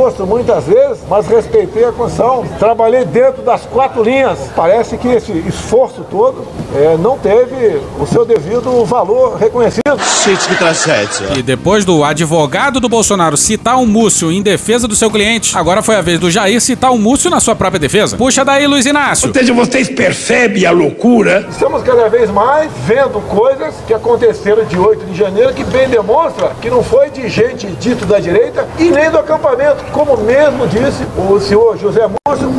gosto 0.00 0.26
muitas 0.26 0.64
vezes, 0.64 0.98
mas 1.10 1.26
respeitei 1.26 1.84
a 1.84 1.92
Constituição. 1.92 2.46
Trabalhei 2.58 3.04
dentro 3.04 3.42
das 3.42 3.66
quatro 3.66 4.02
linhas. 4.02 4.38
Parece 4.56 4.96
que 4.96 5.06
esse 5.08 5.30
esforço 5.46 6.06
todo 6.10 6.46
é, 6.74 6.96
não 6.96 7.18
teve 7.18 7.82
o 7.98 8.06
seu 8.06 8.24
devido 8.24 8.82
valor 8.86 9.36
reconhecido. 9.36 9.82
Gente, 10.24 10.48
que 10.48 10.56
tragédia. 10.56 11.36
E 11.36 11.42
depois 11.42 11.84
do 11.84 12.02
advogado 12.02 12.80
do 12.80 12.88
Bolsonaro 12.88 13.36
citar 13.36 13.78
o 13.78 13.86
Múcio 13.86 14.32
em 14.32 14.40
defesa 14.40 14.88
do 14.88 14.96
seu 14.96 15.10
cliente, 15.10 15.56
agora 15.56 15.82
foi 15.82 15.96
a 15.96 16.00
vez 16.00 16.18
do 16.18 16.30
Jair 16.30 16.60
citar 16.62 16.92
o 16.92 16.98
Múcio 16.98 17.28
na 17.28 17.38
sua 17.38 17.54
própria 17.54 17.78
defesa. 17.78 18.16
Puxa 18.16 18.42
daí, 18.42 18.66
Luiz 18.66 18.86
Inácio. 18.86 19.28
Ou 19.28 19.34
seja, 19.34 19.52
vocês 19.52 19.90
percebem 19.90 20.64
a 20.64 20.70
loucura? 20.70 21.46
Estamos 21.50 21.82
cada 21.82 22.08
vez 22.08 22.30
mais 22.30 22.70
vendo 22.86 23.20
coisas 23.28 23.74
que 23.86 23.92
aconteceram 23.92 24.64
de 24.64 24.78
8 24.78 25.04
de 25.04 25.14
janeiro 25.14 25.52
que 25.52 25.64
bem 25.64 25.88
demonstra 25.88 26.52
que 26.62 26.70
não 26.70 26.82
foi 26.82 27.10
de 27.10 27.28
gente 27.28 27.66
dito 27.66 28.06
da 28.06 28.18
direita 28.18 28.66
e 28.78 28.84
nem 28.84 29.10
do 29.10 29.18
acampamento, 29.18 29.84
como 29.92 30.16
mesmo 30.18 30.66
disse 30.66 31.04
o 31.16 31.40
senhor 31.40 31.76
José 31.76 32.02
Múcio, 32.06 32.50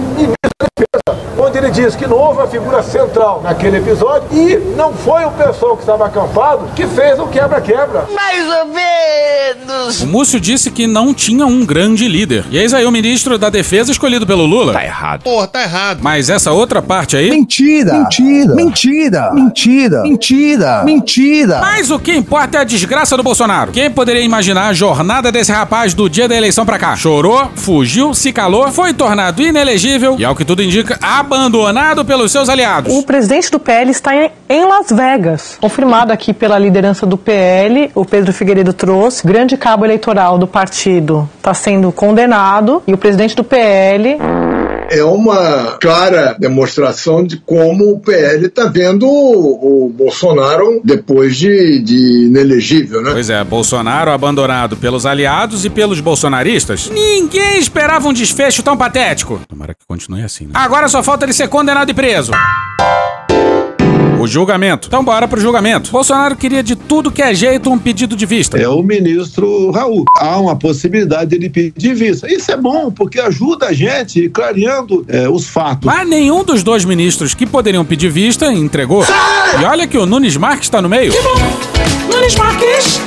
onde 1.82 1.86
ele 1.86 1.86
disse 1.86 1.98
que 1.98 2.08
não 2.08 2.18
houve 2.18 2.40
uma 2.40 2.48
figura 2.48 2.84
central 2.84 3.42
naquele 3.44 3.78
episódio 3.78 4.28
e 4.32 4.56
não 4.76 4.94
foi 4.94 5.26
o 5.26 5.32
pessoal 5.32 5.76
que 5.76 5.82
estava 5.82 6.06
acampado 6.06 6.70
que 6.76 6.86
fez 6.86 7.20
o 7.20 7.28
quebra-quebra. 7.28 8.06
Mais 8.14 8.48
ou 8.60 8.66
menos. 8.68 10.02
O 10.02 10.08
Múcio 10.08 10.40
disse 10.40 10.70
que 10.70 10.86
não 10.86 11.14
tinha 11.14 11.46
um 11.46 11.66
grande 11.66 12.08
líder. 12.08 12.46
E 12.52 12.58
eis 12.58 12.74
aí 12.74 12.86
o 12.86 12.92
ministro 12.92 13.38
da 13.38 13.50
Defesa 13.50 13.92
escolhido 13.92 14.28
pelo 14.28 14.46
Lula. 14.46 14.74
Tá 14.74 14.84
errado. 14.84 15.24
Porra, 15.24 15.48
tá 15.48 15.62
errado. 15.64 16.00
Mas 16.02 16.30
essa 16.30 16.52
outra 16.52 16.82
parte 16.82 17.16
aí. 17.18 17.30
Mentira! 17.30 17.94
Mentira! 17.94 18.56
Mentira! 18.56 19.32
Mentira! 19.34 20.04
Mentira! 20.04 20.84
Mentira! 20.84 21.60
Mas 21.62 21.90
o 21.90 22.00
que 22.00 22.14
importa 22.14 22.60
é 22.60 22.62
a 22.62 22.64
desgraça 22.64 23.18
do 23.18 23.24
Bolsonaro. 23.24 23.72
Quem 23.72 23.90
poderia 23.90 24.22
imaginar 24.22 24.68
a 24.68 24.74
jornada 24.74 25.32
desse 25.32 25.52
rapaz 25.52 25.94
do 25.94 26.10
dia 26.10 26.28
da 26.28 26.36
eleição 26.36 26.66
pra 26.66 26.78
cá? 26.78 26.96
Chorou, 26.96 27.50
fugiu, 27.56 28.14
se 28.14 28.32
calou, 28.32 28.72
foi 28.72 28.94
tornado 28.94 29.42
inelegível 29.42 30.16
e, 30.20 30.26
ao 30.26 30.36
que 30.36 30.46
tudo 30.46 30.62
indica, 30.62 30.98
abandonado 31.72 32.04
pelos 32.06 32.32
seus 32.32 32.50
aliados. 32.50 32.94
O 32.94 33.04
presidente 33.04 33.50
do 33.50 33.60
PL 33.60 33.90
está 33.90 34.12
em 34.16 34.66
Las 34.66 34.92
Vegas. 34.92 35.58
Confirmado 35.60 36.12
aqui 36.12 36.34
pela 36.34 36.60
liderança 36.60 37.06
do 37.06 37.18
PL, 37.18 37.90
o 37.96 38.06
Pedro 38.06 38.34
Figueiredo 38.34 38.74
trouxe. 38.74 39.26
Grande 39.26 39.56
cabo 39.56 39.86
eleitoral 39.86 40.38
do 40.38 40.46
partido 40.46 41.30
está 41.38 41.54
sendo 41.54 41.92
condenado 41.92 42.84
e 42.86 42.94
o 42.94 42.98
presidente 42.98 43.36
do 43.36 43.44
PL 43.44 44.18
é 44.92 45.04
uma 45.04 45.78
clara 45.80 46.36
demonstração 46.38 47.24
de 47.24 47.38
como 47.38 47.92
o 47.92 48.00
PL 48.00 48.46
está 48.46 48.66
vendo 48.66 49.08
o, 49.08 49.86
o 49.86 49.90
Bolsonaro 49.90 50.82
depois 50.84 51.38
de, 51.38 51.82
de 51.82 52.26
inelegível, 52.26 53.02
né? 53.02 53.12
Pois 53.14 53.30
é, 53.30 53.42
Bolsonaro 53.44 54.12
abandonado 54.12 54.76
pelos 54.76 55.06
aliados 55.06 55.64
e 55.64 55.70
pelos 55.70 56.02
bolsonaristas. 56.02 56.90
Ninguém 56.90 57.58
esperava 57.58 58.08
um 58.08 58.14
desfecho 58.14 58.62
tão 58.62 58.76
patético. 58.76 59.40
Tomara 59.48 59.74
que 59.74 59.86
continue 59.88 60.24
assim, 60.24 60.46
né? 60.46 60.52
Agora 60.54 60.90
só 60.90 61.02
falta 61.02 61.24
ele 61.26 61.34
ser 61.34 61.48
condenado 61.48 61.90
e 61.90 61.94
preso. 61.94 62.34
O 64.22 64.28
julgamento. 64.28 64.88
Então 64.88 65.04
bora 65.04 65.28
pro 65.28 65.42
julgamento. 65.42 65.92
Bolsonaro 65.92 66.36
queria 66.36 66.62
de 66.62 66.76
tudo 66.76 67.12
que 67.12 67.22
é 67.22 67.34
jeito 67.34 67.72
um 67.72 67.78
pedido 67.80 68.16
de 68.16 68.26
vista. 68.26 68.58
É 68.58 68.68
o 68.68 68.84
ministro 68.84 69.72
Raul. 69.72 70.06
Há 70.16 70.38
uma 70.38 70.56
possibilidade 70.56 71.32
dele 71.32 71.50
pedir 71.50 71.96
vista. 71.96 72.32
Isso 72.32 72.52
é 72.52 72.58
bom, 72.58 72.92
porque 72.92 73.20
ajuda 73.20 73.68
a 73.68 73.74
gente 73.74 74.30
clareando 74.30 75.04
é, 75.08 75.28
os 75.28 75.48
fatos. 75.48 75.86
Mas 75.86 76.08
nenhum 76.08 76.44
dos 76.44 76.62
dois 76.62 76.86
ministros 76.86 77.34
que 77.34 77.48
poderiam 77.48 77.84
pedir 77.84 78.12
vista 78.12 78.54
entregou. 78.54 79.04
E 79.60 79.66
olha 79.66 79.88
que 79.88 79.98
o 79.98 80.06
Nunes 80.06 80.38
Marques 80.38 80.68
está 80.68 80.82
no 80.82 80.90
meio. 80.90 81.12
Que 81.12 81.22
bom. 81.22 82.14
Nunes 82.14 82.36
Marques. 82.36 83.02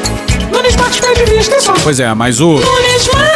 Nunes 0.52 0.76
Marques 0.76 1.00
pede 1.00 1.24
vista 1.30 1.60
só. 1.60 1.74
Pois 1.82 2.00
é, 2.00 2.12
mas 2.12 2.40
o... 2.40 2.54
Nunes 2.54 3.08
Marques. 3.12 3.33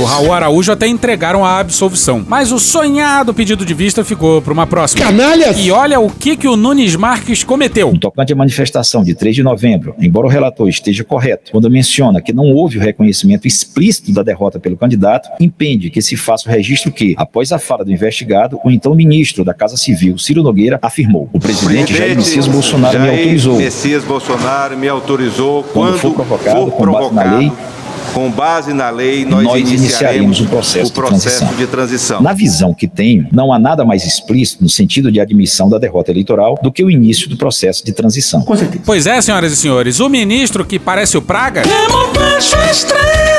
O 0.00 0.04
Raul 0.04 0.32
Araújo 0.32 0.72
até 0.72 0.88
entregaram 0.88 1.44
a 1.44 1.58
absolvição. 1.58 2.24
Mas 2.26 2.50
o 2.50 2.58
sonhado 2.58 3.34
pedido 3.34 3.66
de 3.66 3.74
vista 3.74 4.02
ficou 4.02 4.40
para 4.40 4.50
uma 4.50 4.66
próxima. 4.66 5.04
Canalhas! 5.04 5.58
E 5.58 5.70
olha 5.70 6.00
o 6.00 6.08
que, 6.08 6.38
que 6.38 6.48
o 6.48 6.56
Nunes 6.56 6.96
Marques 6.96 7.44
cometeu. 7.44 7.92
No 7.92 7.98
tocante 7.98 8.32
à 8.32 8.36
manifestação 8.36 9.04
de 9.04 9.14
3 9.14 9.36
de 9.36 9.42
novembro, 9.42 9.94
embora 10.00 10.26
o 10.26 10.30
relator 10.30 10.66
esteja 10.70 11.04
correto, 11.04 11.52
quando 11.52 11.70
menciona 11.70 12.22
que 12.22 12.32
não 12.32 12.46
houve 12.46 12.78
o 12.78 12.80
reconhecimento 12.80 13.46
explícito 13.46 14.10
da 14.10 14.22
derrota 14.22 14.58
pelo 14.58 14.74
candidato, 14.74 15.28
impede 15.38 15.90
que 15.90 16.00
se 16.00 16.16
faça 16.16 16.48
o 16.48 16.50
registro 16.50 16.90
que, 16.90 17.14
após 17.18 17.52
a 17.52 17.58
fala 17.58 17.84
do 17.84 17.92
investigado, 17.92 18.58
o 18.64 18.70
então 18.70 18.94
ministro 18.94 19.44
da 19.44 19.52
Casa 19.52 19.76
Civil, 19.76 20.16
Ciro 20.16 20.42
Nogueira, 20.42 20.78
afirmou: 20.80 21.28
o 21.30 21.38
presidente 21.38 21.94
Jair 21.94 22.16
Messias 22.16 22.46
Bolsonaro 22.46 22.96
Jair 22.96 23.12
me 23.12 23.18
autorizou. 23.18 23.56
Messias 23.58 24.04
Bolsonaro 24.04 24.78
me 24.78 24.88
autorizou 24.88 25.62
Quando 25.62 25.98
for 25.98 26.14
provocado, 26.14 26.70
com 26.70 26.90
base 26.90 27.14
na 27.14 27.36
lei, 27.36 27.52
com 28.12 28.30
base 28.30 28.72
na 28.72 28.90
lei, 28.90 29.24
nós, 29.24 29.44
nós 29.44 29.60
iniciaremos 29.60 29.90
iniciaremos 29.90 30.40
o 30.40 30.46
processo, 30.46 30.90
o 30.90 30.94
processo 30.94 31.46
de, 31.46 31.56
de 31.56 31.66
transição. 31.66 32.22
Na 32.22 32.32
visão 32.32 32.74
que 32.74 32.86
tenho, 32.86 33.26
não 33.32 33.52
há 33.52 33.58
nada 33.58 33.84
mais 33.84 34.04
explícito 34.04 34.62
no 34.62 34.68
sentido 34.68 35.10
de 35.10 35.20
admissão 35.20 35.68
da 35.68 35.78
derrota 35.78 36.10
eleitoral 36.10 36.58
do 36.62 36.70
que 36.70 36.84
o 36.84 36.90
início 36.90 37.28
do 37.28 37.36
processo 37.36 37.84
de 37.84 37.92
transição. 37.92 38.44
Pois 38.84 39.06
é, 39.06 39.20
senhoras 39.20 39.52
e 39.52 39.56
senhores, 39.56 40.00
o 40.00 40.08
ministro 40.08 40.64
que 40.64 40.78
parece 40.78 41.16
o 41.16 41.22
Praga 41.22 41.62
teve 41.62 43.29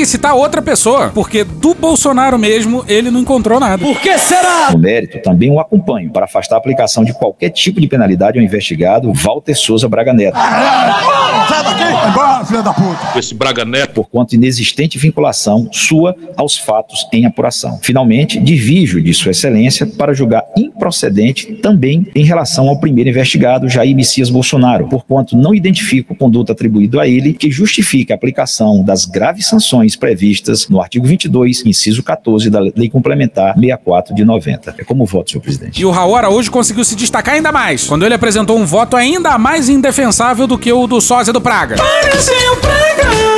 que 0.00 0.06
citar 0.06 0.34
outra 0.34 0.62
pessoa, 0.62 1.10
porque 1.14 1.44
do 1.44 1.74
Bolsonaro 1.74 2.38
mesmo 2.38 2.82
ele 2.88 3.10
não 3.10 3.20
encontrou 3.20 3.60
nada. 3.60 3.84
Por 3.84 4.00
que 4.00 4.16
será? 4.16 4.70
No 4.72 4.78
mérito, 4.78 5.20
também 5.20 5.50
o 5.50 5.60
acompanho 5.60 6.10
para 6.10 6.24
afastar 6.24 6.54
a 6.54 6.58
aplicação 6.58 7.04
de 7.04 7.12
qualquer 7.12 7.50
tipo 7.50 7.78
de 7.78 7.86
penalidade 7.86 8.38
ao 8.38 8.44
investigado 8.44 9.12
Walter 9.12 9.54
Souza 9.54 9.86
Braga 9.90 10.14
Neto. 10.14 10.38
Sai 10.38 11.64
daqui! 11.64 11.82
Agora, 11.82 12.46
filha 12.46 12.62
da 12.62 12.72
puta! 12.72 13.18
Esse 13.18 13.34
Braga 13.34 13.62
Neto. 13.66 13.92
Por 13.92 14.08
conta 14.08 14.30
de 14.30 14.36
inexistente 14.36 14.96
vinculação 14.96 15.68
sua 15.70 16.16
aos 16.34 16.56
fatos 16.56 17.06
em 17.12 17.26
apuração. 17.26 17.78
Finalmente, 17.82 18.40
divijo 18.40 19.02
de 19.02 19.12
Sua 19.12 19.32
Excelência 19.32 19.86
para 19.86 20.14
julgar 20.14 20.44
improcedente 20.56 21.56
também 21.56 22.06
em 22.14 22.24
relação 22.24 22.70
ao 22.70 22.80
primeiro 22.80 23.10
investigado, 23.10 23.68
Jair 23.68 23.94
Messias 23.94 24.30
Bolsonaro, 24.30 24.88
por 24.88 25.04
quanto 25.04 25.36
não 25.36 25.54
identifico 25.54 26.14
conduta 26.14 26.52
atribuído 26.52 26.98
a 26.98 27.06
ele 27.06 27.34
que 27.34 27.50
justifique 27.50 28.12
a 28.12 28.16
aplicação 28.16 28.82
das 28.82 29.04
graves 29.04 29.46
sanções 29.46 29.89
previstas 29.96 30.68
no 30.68 30.80
artigo 30.80 31.06
22, 31.06 31.64
inciso 31.66 32.02
14 32.02 32.50
da 32.50 32.60
Lei 32.60 32.88
Complementar 32.88 33.54
64 33.54 34.14
de 34.14 34.24
90. 34.24 34.74
É 34.78 34.84
como 34.84 35.04
voto, 35.04 35.30
senhor 35.30 35.42
presidente. 35.42 35.80
E 35.80 35.84
o 35.84 35.90
Raul 35.90 36.16
Araújo 36.16 36.50
conseguiu 36.50 36.84
se 36.84 36.96
destacar 36.96 37.34
ainda 37.34 37.52
mais, 37.52 37.86
quando 37.86 38.04
ele 38.04 38.14
apresentou 38.14 38.58
um 38.58 38.66
voto 38.66 38.96
ainda 38.96 39.36
mais 39.38 39.68
indefensável 39.68 40.46
do 40.46 40.58
que 40.58 40.72
o 40.72 40.86
do 40.86 41.00
sósia 41.00 41.32
do 41.32 41.40
Praga. 41.40 41.76
Praga! 41.76 43.29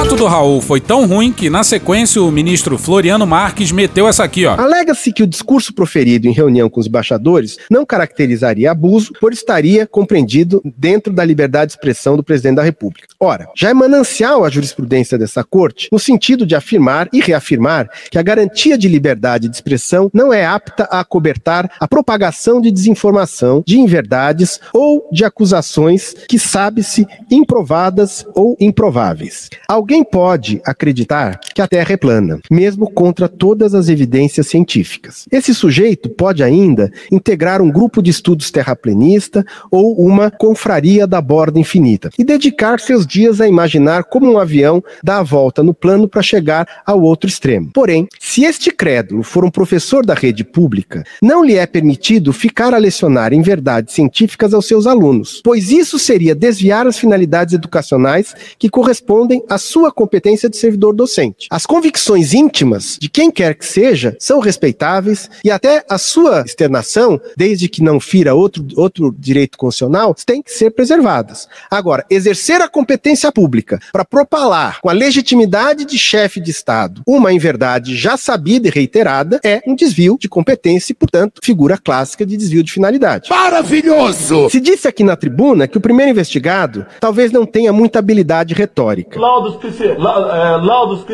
Voto 0.00 0.16
do 0.16 0.24
Raul 0.24 0.62
foi 0.62 0.80
tão 0.80 1.04
ruim 1.04 1.30
que, 1.30 1.50
na 1.50 1.62
sequência, 1.62 2.22
o 2.22 2.32
ministro 2.32 2.78
Floriano 2.78 3.26
Marques 3.26 3.70
meteu 3.70 4.08
essa 4.08 4.24
aqui, 4.24 4.46
ó. 4.46 4.58
Alega-se 4.58 5.12
que 5.12 5.22
o 5.22 5.26
discurso 5.26 5.74
proferido 5.74 6.26
em 6.26 6.32
reunião 6.32 6.70
com 6.70 6.80
os 6.80 6.86
embaixadores 6.86 7.58
não 7.70 7.84
caracterizaria 7.84 8.70
abuso, 8.70 9.12
por 9.20 9.30
estaria 9.30 9.86
compreendido 9.86 10.62
dentro 10.64 11.12
da 11.12 11.22
liberdade 11.22 11.66
de 11.66 11.72
expressão 11.74 12.16
do 12.16 12.24
presidente 12.24 12.56
da 12.56 12.62
República. 12.62 13.08
Ora, 13.20 13.46
já 13.54 13.68
é 13.68 13.74
manancial 13.74 14.42
a 14.42 14.48
jurisprudência 14.48 15.18
dessa 15.18 15.44
corte 15.44 15.90
no 15.92 15.98
sentido 15.98 16.46
de 16.46 16.54
afirmar 16.54 17.06
e 17.12 17.20
reafirmar 17.20 17.86
que 18.10 18.18
a 18.18 18.22
garantia 18.22 18.78
de 18.78 18.88
liberdade 18.88 19.50
de 19.50 19.54
expressão 19.54 20.10
não 20.14 20.32
é 20.32 20.46
apta 20.46 20.88
a 20.90 21.00
acobertar 21.00 21.70
a 21.78 21.86
propagação 21.86 22.58
de 22.58 22.70
desinformação, 22.70 23.62
de 23.66 23.78
inverdades 23.78 24.58
ou 24.72 25.06
de 25.12 25.26
acusações 25.26 26.14
que 26.26 26.38
sabe-se 26.38 27.06
improvadas 27.30 28.24
ou 28.34 28.56
improváveis. 28.58 29.50
Alguém 29.68 29.89
pode 30.04 30.60
acreditar 30.64 31.40
que 31.52 31.60
a 31.60 31.66
Terra 31.66 31.94
é 31.94 31.96
plana, 31.96 32.38
mesmo 32.48 32.88
contra 32.88 33.28
todas 33.28 33.74
as 33.74 33.88
evidências 33.88 34.46
científicas. 34.46 35.26
Esse 35.32 35.52
sujeito 35.52 36.08
pode 36.08 36.44
ainda 36.44 36.92
integrar 37.10 37.60
um 37.60 37.70
grupo 37.70 38.00
de 38.00 38.10
estudos 38.10 38.52
terraplenista 38.52 39.44
ou 39.68 40.00
uma 40.00 40.30
confraria 40.30 41.06
da 41.08 41.20
borda 41.20 41.58
infinita 41.58 42.10
e 42.16 42.22
dedicar 42.22 42.78
seus 42.78 43.04
dias 43.04 43.40
a 43.40 43.48
imaginar 43.48 44.04
como 44.04 44.30
um 44.30 44.38
avião 44.38 44.82
dá 45.02 45.18
a 45.18 45.22
volta 45.24 45.60
no 45.62 45.74
plano 45.74 46.08
para 46.08 46.22
chegar 46.22 46.68
ao 46.86 47.02
outro 47.02 47.28
extremo. 47.28 47.70
Porém, 47.74 48.06
se 48.20 48.44
este 48.44 48.70
crédulo 48.70 49.24
for 49.24 49.44
um 49.44 49.50
professor 49.50 50.06
da 50.06 50.14
rede 50.14 50.44
pública, 50.44 51.04
não 51.20 51.42
lhe 51.44 51.56
é 51.56 51.66
permitido 51.66 52.32
ficar 52.32 52.72
a 52.72 52.78
lecionar 52.78 53.32
em 53.32 53.42
verdades 53.42 53.94
científicas 53.94 54.54
aos 54.54 54.66
seus 54.66 54.86
alunos, 54.86 55.40
pois 55.42 55.72
isso 55.72 55.98
seria 55.98 56.34
desviar 56.34 56.86
as 56.86 56.98
finalidades 56.98 57.54
educacionais 57.54 58.34
que 58.58 58.70
correspondem 58.70 59.42
à 59.48 59.58
sua 59.58 59.79
competência 59.92 60.48
de 60.48 60.56
servidor 60.56 60.92
docente. 60.92 61.46
As 61.48 61.64
convicções 61.64 62.34
íntimas 62.34 62.98
de 63.00 63.08
quem 63.08 63.30
quer 63.30 63.54
que 63.54 63.64
seja 63.64 64.16
são 64.18 64.40
respeitáveis 64.40 65.30
e 65.44 65.50
até 65.50 65.84
a 65.88 65.96
sua 65.96 66.42
externação, 66.42 67.20
desde 67.36 67.68
que 67.68 67.82
não 67.82 68.00
fira 68.00 68.34
outro, 68.34 68.66
outro 68.76 69.14
direito 69.16 69.56
constitucional, 69.56 70.14
tem 70.26 70.42
que 70.42 70.52
ser 70.52 70.70
preservadas. 70.70 71.48
Agora, 71.70 72.04
exercer 72.10 72.60
a 72.60 72.68
competência 72.68 73.30
pública 73.30 73.78
para 73.92 74.04
propalar 74.04 74.80
com 74.80 74.88
a 74.88 74.92
legitimidade 74.92 75.84
de 75.84 75.98
chefe 75.98 76.40
de 76.40 76.50
Estado 76.50 77.02
uma 77.06 77.32
inverdade 77.32 77.96
já 77.96 78.16
sabida 78.16 78.68
e 78.68 78.70
reiterada 78.70 79.40
é 79.44 79.60
um 79.66 79.74
desvio 79.74 80.16
de 80.18 80.28
competência 80.28 80.92
e, 80.92 80.94
portanto, 80.94 81.40
figura 81.42 81.78
clássica 81.78 82.24
de 82.24 82.36
desvio 82.36 82.62
de 82.62 82.72
finalidade. 82.72 83.28
Maravilhoso! 83.30 84.48
Se 84.50 84.60
disse 84.60 84.88
aqui 84.88 85.04
na 85.04 85.16
tribuna 85.16 85.68
que 85.68 85.78
o 85.78 85.80
primeiro 85.80 86.10
investigado 86.10 86.86
talvez 86.98 87.30
não 87.30 87.46
tenha 87.46 87.72
muita 87.72 87.98
habilidade 87.98 88.54
retórica. 88.54 89.18
Laudos 89.20 89.56
laudos 89.98 91.04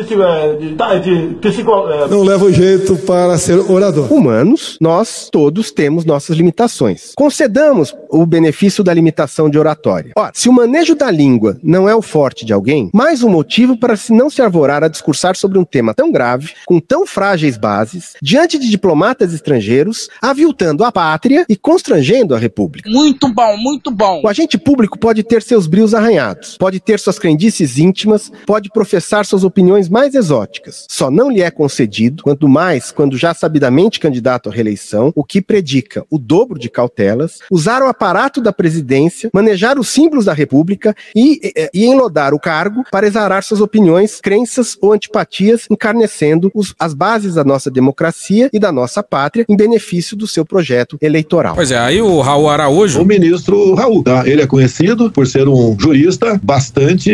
Não 2.09 2.23
leva 2.23 2.45
o 2.45 2.51
jeito 2.51 2.95
para 2.97 3.37
ser 3.37 3.59
orador. 3.59 4.11
Humanos, 4.11 4.77
nós 4.81 5.29
todos 5.31 5.71
temos 5.71 6.05
nossas 6.05 6.35
limitações. 6.35 7.13
Concedamos 7.15 7.95
o 8.09 8.25
benefício 8.25 8.83
da 8.83 8.93
limitação 8.93 9.49
de 9.49 9.59
oratória. 9.59 10.11
Ora, 10.15 10.31
se 10.33 10.49
o 10.49 10.53
manejo 10.53 10.95
da 10.95 11.11
língua 11.11 11.57
não 11.61 11.87
é 11.87 11.95
o 11.95 12.01
forte 12.01 12.45
de 12.45 12.53
alguém, 12.53 12.89
mais 12.93 13.23
um 13.23 13.29
motivo 13.29 13.77
para 13.77 13.95
se 13.95 14.13
não 14.13 14.29
se 14.29 14.41
arvorar 14.41 14.83
a 14.83 14.87
discursar 14.87 15.35
sobre 15.35 15.57
um 15.57 15.63
tema 15.63 15.93
tão 15.93 16.11
grave, 16.11 16.53
com 16.65 16.79
tão 16.79 17.05
frágeis 17.05 17.57
bases, 17.57 18.13
diante 18.21 18.57
de 18.57 18.69
diplomatas 18.69 19.33
estrangeiros, 19.33 20.09
aviltando 20.21 20.83
a 20.83 20.91
pátria 20.91 21.45
e 21.49 21.55
constrangendo 21.55 22.35
a 22.35 22.37
república. 22.37 22.89
Muito 22.89 23.27
bom, 23.33 23.57
muito 23.57 23.91
bom. 23.91 24.21
O 24.23 24.27
agente 24.27 24.57
público 24.57 24.97
pode 24.97 25.23
ter 25.23 25.41
seus 25.41 25.67
brios 25.67 25.93
arranhados, 25.93 26.57
pode 26.57 26.79
ter 26.79 26.99
suas 26.99 27.19
crendices 27.19 27.77
íntimas, 27.77 28.31
pode 28.47 28.69
professar 28.69 29.25
suas 29.25 29.43
opiniões 29.43 29.89
mais 29.89 30.15
exóticas. 30.15 30.85
Só 30.89 31.11
não 31.11 31.29
lhe 31.29 31.41
é 31.41 31.51
concedido, 31.51 32.23
quanto 32.23 32.47
mais 32.47 32.91
quando 32.93 33.17
já 33.17 33.33
sabidamente 33.33 33.99
candidato 33.99 34.49
à 34.49 34.51
reeleição, 34.53 35.11
o 35.13 35.23
que 35.23 35.41
predica 35.41 36.05
o 36.09 36.17
dobro 36.17 36.57
de 36.57 36.69
cautelas, 36.69 37.39
usar 37.51 37.81
o 37.83 37.87
aparato 37.87 38.41
da 38.41 38.53
presidência, 38.53 39.29
manejar 39.33 39.77
os 39.77 39.89
símbolos 39.89 40.23
da 40.25 40.33
república 40.33 40.95
e, 41.13 41.41
e, 41.43 41.69
e 41.73 41.85
enlodar 41.85 42.33
o 42.33 42.39
cargo 42.39 42.83
para 42.89 43.05
exarar 43.05 43.43
suas 43.43 43.59
opiniões, 43.59 44.21
crenças 44.21 44.77
ou 44.81 44.93
antipatias, 44.93 45.65
encarnecendo 45.69 46.49
os- 46.55 46.73
as 46.79 46.93
bases 46.93 47.33
da 47.33 47.43
nossa 47.43 47.69
democracia 47.69 48.49
e 48.53 48.59
da 48.59 48.71
nossa 48.71 49.03
pátria 49.03 49.45
em 49.49 49.57
benefício 49.57 50.15
do 50.15 50.25
seu 50.25 50.45
projeto 50.45 50.97
eleitoral. 51.01 51.53
Pois 51.55 51.71
é, 51.71 51.77
aí 51.77 52.01
o 52.01 52.21
Raul 52.21 52.49
Araújo. 52.49 53.01
O 53.01 53.05
ministro 53.05 53.73
Raul, 53.75 54.01
tá? 54.03 54.25
Ele 54.25 54.41
é 54.41 54.47
conhecido 54.47 55.11
por 55.11 55.27
ser 55.27 55.49
um 55.49 55.75
jurista 55.77 56.39
bastante 56.41 57.11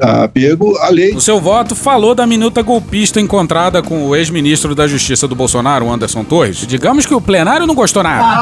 apego 0.00 0.75
à 0.80 0.88
lei. 0.88 1.12
No 1.12 1.20
seu 1.20 1.40
voto, 1.40 1.74
falou 1.74 2.14
da 2.14 2.26
minuta 2.26 2.62
golpista 2.62 3.20
encontrada 3.20 3.82
com 3.82 4.06
o 4.06 4.16
ex-ministro 4.16 4.74
da 4.74 4.86
Justiça 4.86 5.26
do 5.28 5.34
Bolsonaro, 5.34 5.90
Anderson 5.90 6.24
Torres. 6.24 6.66
Digamos 6.66 7.06
que 7.06 7.14
o 7.14 7.20
plenário 7.20 7.66
não 7.66 7.74
gostou 7.74 8.02
nada. 8.02 8.36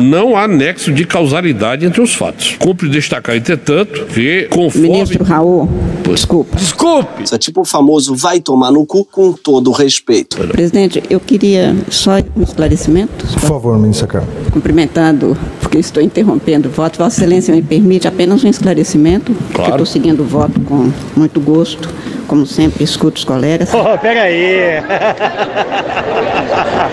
Não 0.00 0.36
há 0.36 0.48
nexo 0.48 0.92
de 0.92 1.04
causalidade 1.04 1.86
entre 1.86 2.00
os 2.00 2.14
fatos. 2.14 2.56
Cumpre 2.58 2.88
destacar, 2.88 3.36
entretanto, 3.36 4.06
que 4.06 4.48
conforme. 4.50 4.88
Ministro 4.88 5.24
Raul, 5.24 5.68
desculpa. 6.10 6.56
Desculpe! 6.56 7.22
Isso 7.22 7.34
é 7.34 7.38
tipo 7.38 7.60
o 7.60 7.64
famoso 7.64 8.14
vai 8.14 8.40
tomar 8.40 8.70
no 8.72 8.84
cu 8.84 9.04
com 9.04 9.32
todo 9.32 9.68
o 9.70 9.72
respeito. 9.72 10.36
Presidente, 10.48 11.02
eu 11.08 11.20
queria 11.20 11.76
só 11.90 12.12
um 12.36 12.42
esclarecimento. 12.42 13.24
Por 13.26 13.40
favor, 13.40 13.78
ministra 13.78 14.06
Carmen. 14.06 14.28
Cumprimentado, 14.50 15.36
porque 15.60 15.78
estou 15.78 16.02
interrompendo 16.02 16.68
o 16.68 16.72
voto. 16.72 16.98
Vossa 16.98 17.20
Excelência 17.20 17.54
me 17.54 17.62
permite 17.62 18.08
apenas 18.08 18.42
um 18.44 18.48
esclarecimento, 18.48 19.32
porque 19.32 19.54
Claro. 19.54 19.70
eu 19.72 19.74
estou 19.76 19.86
seguindo 19.86 20.20
o 20.20 20.26
voto 20.26 20.43
com 20.48 20.92
muito 21.16 21.40
gosto, 21.40 21.88
como 22.26 22.46
sempre 22.46 22.82
escuto 22.84 23.18
os 23.18 23.24
colegas. 23.24 23.70
Oh, 23.74 23.98
pega 23.98 24.22
aí. 24.22 24.82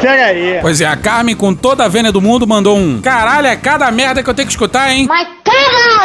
pega 0.01 0.25
aí. 0.25 0.57
Pois 0.61 0.81
é, 0.81 0.85
a 0.85 0.95
Carmen, 0.95 1.35
com 1.35 1.53
toda 1.53 1.85
a 1.85 1.87
vênia 1.87 2.11
do 2.11 2.21
mundo, 2.21 2.45
mandou 2.45 2.77
um 2.77 2.99
caralho, 3.01 3.47
é 3.47 3.55
cada 3.55 3.89
merda 3.91 4.21
que 4.21 4.29
eu 4.29 4.33
tenho 4.33 4.47
que 4.47 4.53
escutar, 4.53 4.91
hein? 4.91 5.05
Mas! 5.07 5.40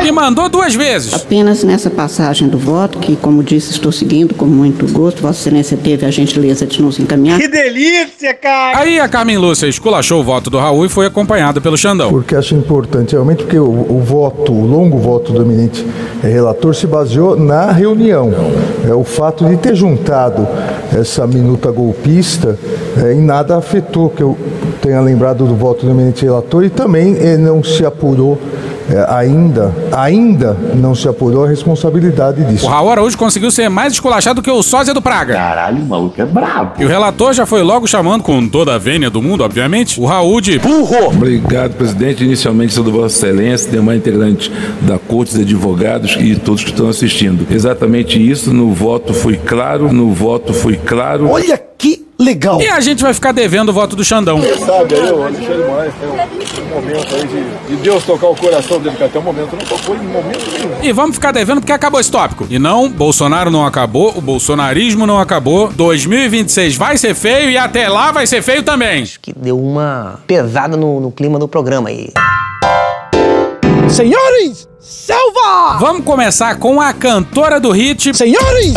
E 0.02 0.12
mandou 0.12 0.48
duas 0.48 0.74
vezes. 0.74 1.14
Apenas 1.14 1.64
nessa 1.64 1.90
passagem 1.90 2.48
do 2.48 2.58
voto, 2.58 2.98
que, 2.98 3.16
como 3.16 3.42
disse, 3.42 3.72
estou 3.72 3.90
seguindo 3.90 4.34
com 4.34 4.46
muito 4.46 4.90
gosto. 4.92 5.22
Vossa 5.22 5.40
Excelência 5.40 5.76
teve 5.76 6.04
a 6.04 6.10
gentileza 6.10 6.66
de 6.66 6.80
nos 6.82 6.98
encaminhar. 6.98 7.38
Que 7.38 7.48
delícia, 7.48 8.34
cara. 8.34 8.78
Aí 8.78 9.00
a 9.00 9.08
Carmen 9.08 9.38
Lúcia 9.38 9.66
esculachou 9.66 10.20
o 10.20 10.24
voto 10.24 10.50
do 10.50 10.58
Raul 10.58 10.84
e 10.86 10.88
foi 10.88 11.06
acompanhada 11.06 11.60
pelo 11.60 11.76
Xandão. 11.76 12.10
Porque 12.10 12.34
acho 12.36 12.54
importante, 12.54 13.12
realmente, 13.12 13.44
porque 13.44 13.58
o, 13.58 13.64
o 13.64 14.00
voto, 14.00 14.52
o 14.52 14.66
longo 14.66 14.98
voto 14.98 15.32
do 15.32 15.42
eminente 15.42 15.84
eh, 16.22 16.28
relator 16.28 16.74
se 16.74 16.86
baseou 16.86 17.36
na 17.36 17.72
reunião. 17.72 18.32
É, 18.88 18.94
o 18.94 19.04
fato 19.04 19.44
de 19.44 19.56
ter 19.56 19.74
juntado 19.74 20.46
essa 20.92 21.26
minuta 21.26 21.70
golpista 21.70 22.58
eh, 23.02 23.14
em 23.14 23.20
nada 23.20 23.56
afetou 23.56 24.10
que 24.10 24.22
eu 24.22 24.36
tenha 24.80 25.00
lembrado 25.00 25.46
do 25.46 25.54
voto 25.54 25.84
do 25.84 25.90
eminente 25.90 26.24
relator 26.24 26.64
e 26.64 26.70
também 26.70 27.16
eh, 27.18 27.36
não 27.36 27.62
se 27.62 27.84
apurou 27.84 28.38
eh, 28.90 29.06
ainda, 29.08 29.74
ainda 29.92 30.56
não 30.74 30.94
se 30.94 31.08
apurou 31.08 31.44
a 31.44 31.48
responsabilidade 31.48 32.44
disso. 32.44 32.66
O 32.66 32.68
Raul 32.68 32.90
Araújo 32.90 33.18
conseguiu 33.18 33.50
ser 33.50 33.68
mais 33.68 33.92
esculachado 33.92 34.42
que 34.42 34.50
o 34.50 34.62
sósia 34.62 34.94
do 34.94 35.02
Praga. 35.02 35.34
Caralho, 35.34 35.82
o 35.82 35.86
maluco 35.86 36.20
é 36.20 36.24
brabo. 36.24 36.72
E 36.78 36.84
o 36.84 36.88
relator 36.88 37.32
já 37.32 37.46
foi 37.46 37.62
logo 37.62 37.86
chamando, 37.86 38.22
com 38.22 38.48
toda 38.48 38.74
a 38.74 38.78
vênia 38.78 39.10
do 39.10 39.20
mundo, 39.20 39.42
obviamente, 39.42 40.00
o 40.00 40.04
Raul 40.04 40.40
de 40.40 40.58
burro. 40.58 41.08
Obrigado, 41.08 41.74
presidente. 41.74 42.24
Inicialmente, 42.24 42.74
sou 42.74 42.84
do 42.84 42.92
Vossa 42.92 43.26
Excelência, 43.26 43.70
demais 43.70 43.98
integrantes 43.98 44.50
da 44.82 44.98
Corte 44.98 45.34
de 45.34 45.42
Advogados 45.42 46.16
e 46.20 46.36
todos 46.36 46.62
que 46.62 46.70
estão 46.70 46.88
assistindo. 46.88 47.46
Exatamente 47.50 48.18
isso, 48.18 48.52
no 48.52 48.72
voto 48.72 49.12
foi 49.12 49.36
claro, 49.36 49.92
no 49.92 50.12
voto 50.12 50.52
foi 50.52 50.76
claro. 50.76 51.28
Olha 51.28 51.58
que 51.86 52.06
legal. 52.18 52.60
E 52.60 52.68
a 52.68 52.80
gente 52.80 53.02
vai 53.02 53.14
ficar 53.14 53.30
devendo 53.30 53.68
o 53.68 53.72
voto 53.72 53.94
do 53.94 54.04
Xandão. 54.04 54.40
Você 54.40 54.56
sabe 54.58 54.94
aí, 54.94 55.12
o 55.12 55.22
Alexandre 55.22 55.64
Moraes 55.68 55.94
tem 55.94 56.08
um, 56.08 56.66
um 56.66 56.74
momento 56.74 57.14
aí 57.14 57.26
de, 57.26 57.76
de, 57.76 57.82
Deus 57.82 58.04
tocar 58.04 58.26
o 58.26 58.34
coração 58.34 58.80
dele, 58.80 58.96
que 58.96 59.04
até 59.04 59.18
o 59.18 59.22
momento 59.22 59.52
não 59.52 59.64
tocou 59.64 59.94
em 59.94 60.00
momento 60.00 60.50
nenhum. 60.50 60.82
E 60.82 60.92
vamos 60.92 61.16
ficar 61.16 61.30
devendo 61.30 61.60
porque 61.60 61.72
acabou 61.72 62.00
esse 62.00 62.10
tópico. 62.10 62.46
E 62.50 62.58
não, 62.58 62.88
Bolsonaro 62.88 63.50
não 63.50 63.64
acabou, 63.64 64.12
o 64.16 64.20
bolsonarismo 64.20 65.06
não 65.06 65.20
acabou. 65.20 65.70
2026 65.72 66.76
vai 66.76 66.96
ser 66.96 67.14
feio 67.14 67.50
e 67.50 67.58
até 67.58 67.88
lá 67.88 68.10
vai 68.10 68.26
ser 68.26 68.42
feio 68.42 68.62
também. 68.62 69.02
Acho 69.02 69.20
que 69.20 69.32
deu 69.32 69.58
uma 69.58 70.20
pesada 70.26 70.76
no, 70.76 71.00
no 71.00 71.12
clima 71.12 71.38
do 71.38 71.46
programa 71.46 71.90
aí. 71.90 72.12
Senhores, 73.88 74.68
selva! 74.80 75.78
Vamos 75.78 76.04
começar 76.04 76.56
com 76.56 76.80
a 76.80 76.92
cantora 76.92 77.60
do 77.60 77.70
hit. 77.70 78.16
Senhores, 78.16 78.74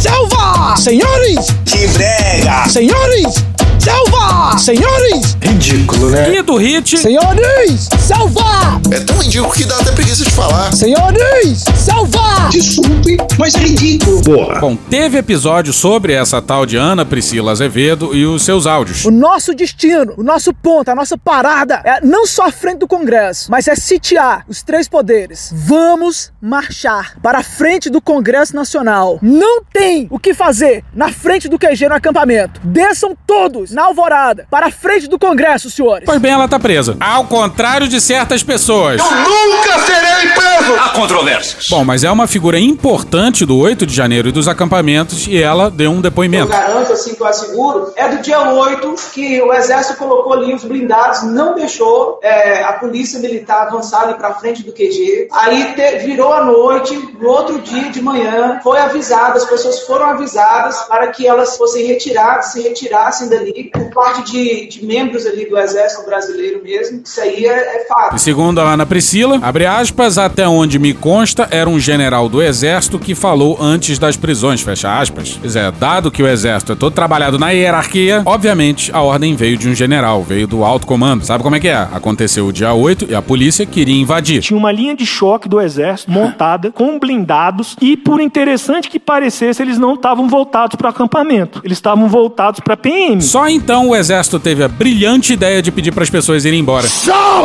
selva! 0.00 0.74
Senhores! 0.76 1.46
Que 1.64 1.86
brega! 1.88 2.68
Senhores, 2.68 3.44
selva! 3.80 4.58
Senhores! 4.58 5.36
Ridículo, 5.40 6.10
né? 6.10 6.36
E 6.36 6.42
do 6.42 6.56
hit. 6.56 6.98
Senhores, 6.98 7.88
selva! 7.98 8.80
É 8.92 9.00
tão 9.00 9.16
ridículo 9.18 9.52
que 9.52 9.64
dá 9.64 9.76
até 9.76 9.90
preguiça 9.92 10.22
de 10.22 10.30
falar. 10.30 10.72
Senhores, 10.72 11.64
selva! 11.74 12.48
Desculpe, 12.50 13.16
mas 13.38 13.54
é 13.54 13.60
ridículo. 13.60 14.22
Porra. 14.22 14.60
Bom, 14.60 14.76
teve 14.76 15.16
episódio 15.16 15.72
sobre 15.72 16.12
essa 16.12 16.42
tal 16.42 16.66
de 16.66 16.76
Ana 16.76 17.06
Priscila 17.06 17.52
Azevedo 17.52 18.14
e 18.14 18.26
os 18.26 18.42
seus 18.42 18.66
áudios. 18.66 19.04
O 19.04 19.10
nosso 19.10 19.54
destino, 19.54 20.14
o 20.18 20.22
nosso 20.22 20.52
ponto, 20.52 20.90
a 20.90 20.94
nossa 20.94 21.16
parada 21.16 21.80
é 21.84 22.00
não 22.04 22.26
só 22.26 22.46
a 22.46 22.52
frente 22.52 22.78
do 22.78 22.88
Congresso, 22.88 23.50
mas 23.50 23.66
é 23.66 23.74
sitiar 23.74 24.44
os 24.46 24.62
três 24.62 24.88
poderes. 24.88 25.50
Vamos 25.54 26.32
marchar 26.40 27.18
para 27.22 27.38
a 27.38 27.42
frente 27.42 27.88
do 27.88 28.00
Congresso 28.00 28.54
Nacional. 28.54 29.18
Não 29.22 29.62
tem 29.72 30.06
o 30.10 30.18
que 30.18 30.34
fazer 30.34 30.84
na 30.94 31.10
frente 31.10 31.48
do 31.48 31.58
QG 31.58 31.88
no 31.88 31.94
acampamento. 31.94 32.60
Desçam 32.64 33.16
todos 33.26 33.69
na 33.70 33.84
alvorada 33.84 34.46
para 34.50 34.66
a 34.66 34.70
frente 34.70 35.08
do 35.08 35.18
Congresso, 35.18 35.70
senhores. 35.70 36.04
Pois 36.06 36.20
bem, 36.20 36.32
ela 36.32 36.48
tá 36.48 36.58
presa. 36.58 36.96
Ao 37.00 37.24
contrário 37.24 37.88
de 37.88 38.00
certas 38.00 38.42
pessoas. 38.42 39.00
Eu 39.00 39.16
nunca 39.16 39.78
serei 39.80 40.28
preso! 40.34 40.74
Há 40.78 40.88
controvérsias. 40.90 41.66
Bom, 41.68 41.84
mas 41.84 42.04
é 42.04 42.10
uma 42.10 42.26
figura 42.26 42.58
importante 42.58 43.44
do 43.44 43.58
8 43.58 43.86
de 43.86 43.94
janeiro 43.94 44.28
e 44.28 44.32
dos 44.32 44.48
acampamentos 44.48 45.26
e 45.26 45.40
ela 45.40 45.70
deu 45.70 45.90
um 45.90 46.00
depoimento. 46.00 46.52
Eu 46.52 46.58
garanto, 46.58 46.92
assim 46.92 47.14
que 47.14 47.22
eu 47.22 47.26
asseguro, 47.26 47.92
é 47.96 48.08
do 48.08 48.22
dia 48.22 48.40
8 48.40 48.94
que 49.12 49.40
o 49.40 49.52
Exército 49.52 49.98
colocou 49.98 50.32
ali 50.32 50.54
os 50.54 50.64
blindados, 50.64 51.22
não 51.22 51.54
deixou 51.54 52.18
é, 52.22 52.62
a 52.62 52.74
polícia 52.74 53.18
militar 53.18 53.66
avançar 53.66 54.02
ali 54.02 54.14
para 54.14 54.34
frente 54.34 54.62
do 54.62 54.72
QG. 54.72 55.28
Aí 55.32 55.74
te, 55.74 55.98
virou 55.98 56.32
a 56.32 56.44
noite, 56.44 56.96
no 57.18 57.28
outro 57.28 57.60
dia 57.60 57.90
de 57.90 58.02
manhã, 58.02 58.60
foi 58.62 58.78
avisado, 58.78 59.38
as 59.38 59.44
pessoas 59.44 59.80
foram 59.82 60.06
avisadas 60.06 60.80
para 60.82 61.08
que 61.08 61.26
elas 61.26 61.56
fossem 61.56 61.86
retiradas, 61.86 62.46
se 62.46 62.62
retirassem 62.62 63.28
dali, 63.28 63.59
por 63.64 63.90
parte 63.90 64.32
de, 64.32 64.66
de 64.66 64.84
membros 64.84 65.26
ali 65.26 65.48
do 65.48 65.58
Exército 65.58 66.04
Brasileiro 66.06 66.62
mesmo. 66.62 67.02
Isso 67.04 67.20
aí 67.20 67.46
é, 67.46 67.82
é 67.82 67.86
fato. 67.86 68.16
E 68.16 68.18
segundo 68.18 68.60
a 68.60 68.72
Ana 68.72 68.86
Priscila, 68.86 69.38
abre 69.42 69.66
aspas, 69.66 70.18
até 70.18 70.46
onde 70.46 70.78
me 70.78 70.94
consta, 70.94 71.48
era 71.50 71.68
um 71.68 71.78
general 71.78 72.28
do 72.28 72.42
Exército 72.42 72.98
que 72.98 73.14
falou 73.14 73.58
antes 73.60 73.98
das 73.98 74.16
prisões, 74.16 74.60
fecha 74.60 74.98
aspas. 74.98 75.38
Pois 75.40 75.56
é, 75.56 75.70
dado 75.70 76.10
que 76.10 76.22
o 76.22 76.28
Exército 76.28 76.72
é 76.72 76.74
todo 76.74 76.94
trabalhado 76.94 77.38
na 77.38 77.50
hierarquia, 77.50 78.22
obviamente 78.24 78.90
a 78.92 79.00
ordem 79.00 79.34
veio 79.34 79.56
de 79.56 79.68
um 79.68 79.74
general, 79.74 80.22
veio 80.22 80.46
do 80.46 80.64
alto 80.64 80.86
comando. 80.86 81.24
Sabe 81.24 81.42
como 81.42 81.56
é 81.56 81.60
que 81.60 81.68
é? 81.68 81.76
Aconteceu 81.92 82.46
o 82.46 82.52
dia 82.52 82.72
8 82.72 83.06
e 83.10 83.14
a 83.14 83.22
polícia 83.22 83.66
queria 83.66 84.00
invadir. 84.00 84.40
Tinha 84.40 84.58
uma 84.58 84.72
linha 84.72 84.94
de 84.94 85.04
choque 85.04 85.48
do 85.48 85.60
Exército 85.60 86.10
montada 86.10 86.70
com 86.72 86.98
blindados 86.98 87.76
e, 87.80 87.96
por 87.96 88.20
interessante 88.20 88.88
que 88.88 88.98
parecesse, 88.98 89.62
eles 89.62 89.78
não 89.78 89.94
estavam 89.94 90.28
voltados 90.28 90.76
para 90.76 90.90
acampamento. 90.90 91.60
Eles 91.64 91.78
estavam 91.78 92.08
voltados 92.08 92.60
para 92.60 92.76
PM. 92.76 93.20
Só 93.20 93.48
então 93.50 93.88
o 93.88 93.96
Exército 93.96 94.38
teve 94.38 94.62
a 94.62 94.68
brilhante 94.68 95.32
ideia 95.32 95.60
de 95.60 95.70
pedir 95.70 95.92
para 95.92 96.02
as 96.02 96.10
pessoas 96.10 96.44
irem 96.44 96.60
embora. 96.60 96.88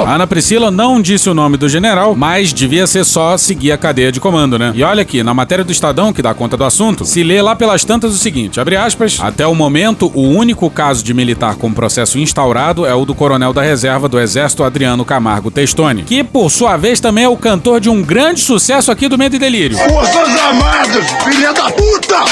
A 0.05 0.15
Ana 0.15 0.27
Priscila 0.27 0.69
não 0.69 1.01
disse 1.01 1.29
o 1.29 1.33
nome 1.33 1.57
do 1.57 1.67
general, 1.67 2.15
mas 2.15 2.53
devia 2.53 2.87
ser 2.87 3.03
só 3.03 3.37
seguir 3.37 3.71
a 3.71 3.77
cadeia 3.77 4.11
de 4.11 4.19
comando, 4.19 4.57
né? 4.59 4.71
E 4.75 4.83
olha 4.83 5.01
aqui, 5.01 5.23
na 5.23 5.33
matéria 5.33 5.63
do 5.63 5.71
Estadão, 5.71 6.13
que 6.13 6.21
dá 6.21 6.33
conta 6.33 6.55
do 6.55 6.63
assunto, 6.63 7.05
se 7.05 7.23
lê 7.23 7.41
lá 7.41 7.55
pelas 7.55 7.83
tantas 7.83 8.13
o 8.13 8.17
seguinte, 8.17 8.59
abre 8.59 8.75
aspas, 8.75 9.17
até 9.21 9.45
o 9.45 9.55
momento, 9.55 10.11
o 10.13 10.21
único 10.21 10.69
caso 10.69 11.03
de 11.03 11.13
militar 11.13 11.55
com 11.55 11.73
processo 11.73 12.17
instaurado 12.19 12.85
é 12.85 12.93
o 12.93 13.05
do 13.05 13.15
coronel 13.15 13.53
da 13.53 13.61
reserva 13.61 14.07
do 14.07 14.19
Exército, 14.19 14.63
Adriano 14.63 15.05
Camargo 15.05 15.51
Testoni, 15.51 16.03
que, 16.03 16.23
por 16.23 16.49
sua 16.49 16.77
vez, 16.77 16.99
também 16.99 17.23
é 17.23 17.29
o 17.29 17.37
cantor 17.37 17.79
de 17.79 17.89
um 17.89 18.01
grande 18.01 18.41
sucesso 18.41 18.91
aqui 18.91 19.07
do 19.07 19.17
Medo 19.17 19.35
e 19.35 19.39
Delírio. 19.39 19.77
Forças 19.77 20.39
Armadas, 20.39 21.05
filha 21.23 21.53
da 21.53 21.69
puta! 21.71 22.25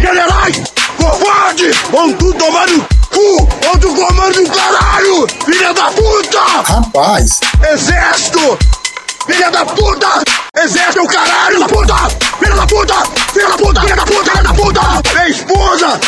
Generais, 0.00 0.62
covarde, 1.10 1.70
vão 1.90 2.12
tudo 2.14 2.34
tomar 2.38 2.66
no 2.68 2.80
cu, 2.80 3.48
outro 3.68 3.94
comando 3.94 4.42
do 4.42 4.50
caralho, 4.50 5.26
filha 5.44 5.72
da 5.74 5.90
puta! 5.90 6.72
Rapaz, 6.72 7.40
Exército, 7.72 8.58
filha 9.26 9.50
da 9.50 9.64
puta! 9.66 10.06
Exército 10.56 10.98
é 11.00 11.02
o 11.02 11.06
caralho, 11.06 11.60
da 11.60 11.68
puta! 11.68 11.94
Filha 12.38 12.54
da 12.56 12.66
puta! 12.66 12.94
Filha 13.32 13.48
da 13.48 13.56
puta! 13.56 13.80
Filha 13.82 13.96
da 13.96 14.04
puta! 14.04 14.30
Filha 14.30 14.42
da 14.42 14.54
puta! 14.54 14.80
Minha 15.12 15.28
esposa! 15.28 16.00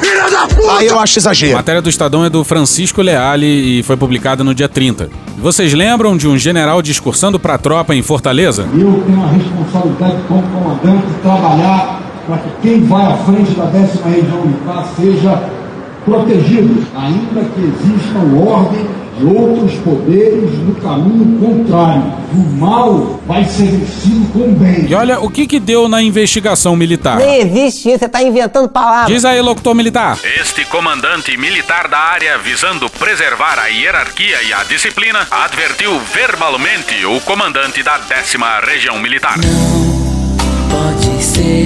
Filha 0.00 0.30
da 0.30 0.46
puta! 0.48 0.78
Aí 0.78 0.86
eu 0.88 0.98
acho 0.98 1.18
A 1.18 1.20
exagero. 1.20 1.52
matéria 1.56 1.80
do 1.82 1.88
Estadão 1.88 2.24
é 2.24 2.30
do 2.30 2.42
Francisco 2.42 3.00
Leale 3.02 3.46
e 3.78 3.82
foi 3.84 3.96
publicada 3.96 4.42
no 4.42 4.52
dia 4.54 4.68
30. 4.68 5.08
Vocês 5.38 5.72
lembram 5.72 6.16
de 6.16 6.26
um 6.26 6.36
general 6.36 6.82
discursando 6.82 7.38
pra 7.38 7.56
tropa 7.58 7.94
em 7.94 8.02
Fortaleza? 8.02 8.62
Eu 8.74 9.02
tenho 9.06 9.22
a 9.24 9.28
responsabilidade 9.28 10.22
como 10.26 10.42
comandante 10.42 11.06
de 11.06 11.14
trabalhar 11.20 12.00
para 12.30 12.38
que 12.38 12.50
quem 12.62 12.84
vai 12.84 13.04
à 13.04 13.16
frente 13.16 13.50
da 13.54 13.64
décima 13.64 14.08
região 14.08 14.46
militar 14.46 14.86
seja 14.94 15.42
protegido, 16.04 16.86
ainda 16.94 17.44
que 17.50 17.60
existam 17.60 18.38
ordem 18.38 18.86
de 19.18 19.26
outros 19.26 19.74
poderes 19.80 20.58
no 20.60 20.74
caminho 20.76 21.38
contrário. 21.40 22.04
O 22.32 22.60
mal 22.60 23.20
vai 23.26 23.44
ser 23.44 23.64
vencido 23.64 24.32
com 24.32 24.38
o 24.38 24.52
bem. 24.52 24.86
E 24.88 24.94
olha 24.94 25.18
o 25.18 25.28
que 25.28 25.44
que 25.44 25.58
deu 25.58 25.88
na 25.88 26.00
investigação 26.00 26.76
militar. 26.76 27.16
Nem 27.16 27.40
existe 27.40 27.88
isso, 27.88 27.98
você 27.98 28.08
tá 28.08 28.22
inventando 28.22 28.68
palavras. 28.68 29.12
Diz 29.12 29.24
aí, 29.24 29.40
locutor 29.40 29.74
militar. 29.74 30.16
Este 30.40 30.64
comandante 30.66 31.36
militar 31.36 31.88
da 31.88 31.98
área, 31.98 32.38
visando 32.38 32.88
preservar 32.88 33.58
a 33.58 33.66
hierarquia 33.66 34.36
e 34.48 34.52
a 34.52 34.62
disciplina, 34.62 35.26
advertiu 35.28 35.98
verbalmente 36.14 37.04
o 37.04 37.20
comandante 37.22 37.82
da 37.82 37.98
décima 37.98 38.60
região 38.60 38.98
militar. 39.00 39.34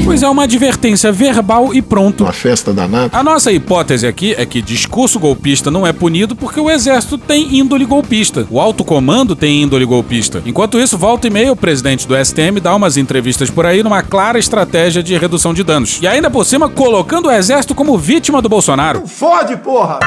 Pois 0.04 0.22
é, 0.22 0.28
uma 0.28 0.44
advertência 0.44 1.10
verbal 1.10 1.74
e 1.74 1.82
pronto. 1.82 2.24
Uma 2.24 2.32
festa 2.32 2.72
danada. 2.72 3.16
A 3.16 3.22
nossa 3.22 3.50
hipótese 3.50 4.06
aqui 4.06 4.34
é 4.36 4.44
que 4.46 4.62
discurso 4.62 5.18
golpista 5.18 5.70
não 5.70 5.86
é 5.86 5.92
punido 5.92 6.36
porque 6.36 6.60
o 6.60 6.70
exército 6.70 7.18
tem 7.18 7.56
índole 7.56 7.84
golpista. 7.84 8.46
O 8.50 8.60
alto 8.60 8.84
comando 8.84 9.34
tem 9.34 9.62
índole 9.62 9.84
golpista. 9.84 10.42
Enquanto 10.44 10.78
isso, 10.78 10.98
volta 10.98 11.26
e 11.26 11.30
meia, 11.30 11.52
o 11.52 11.56
presidente 11.56 12.06
do 12.06 12.14
STM 12.16 12.60
dá 12.60 12.74
umas 12.74 12.96
entrevistas 12.96 13.50
por 13.50 13.66
aí 13.66 13.82
numa 13.82 14.02
clara 14.02 14.38
estratégia 14.38 15.02
de 15.02 15.16
redução 15.16 15.54
de 15.54 15.64
danos. 15.64 15.98
E 16.00 16.06
ainda 16.06 16.30
por 16.30 16.44
cima, 16.44 16.68
colocando 16.68 17.26
o 17.26 17.32
exército 17.32 17.74
como 17.74 17.98
vítima 17.98 18.40
do 18.40 18.48
Bolsonaro. 18.48 19.06
Fode, 19.06 19.56
porra! 19.56 19.98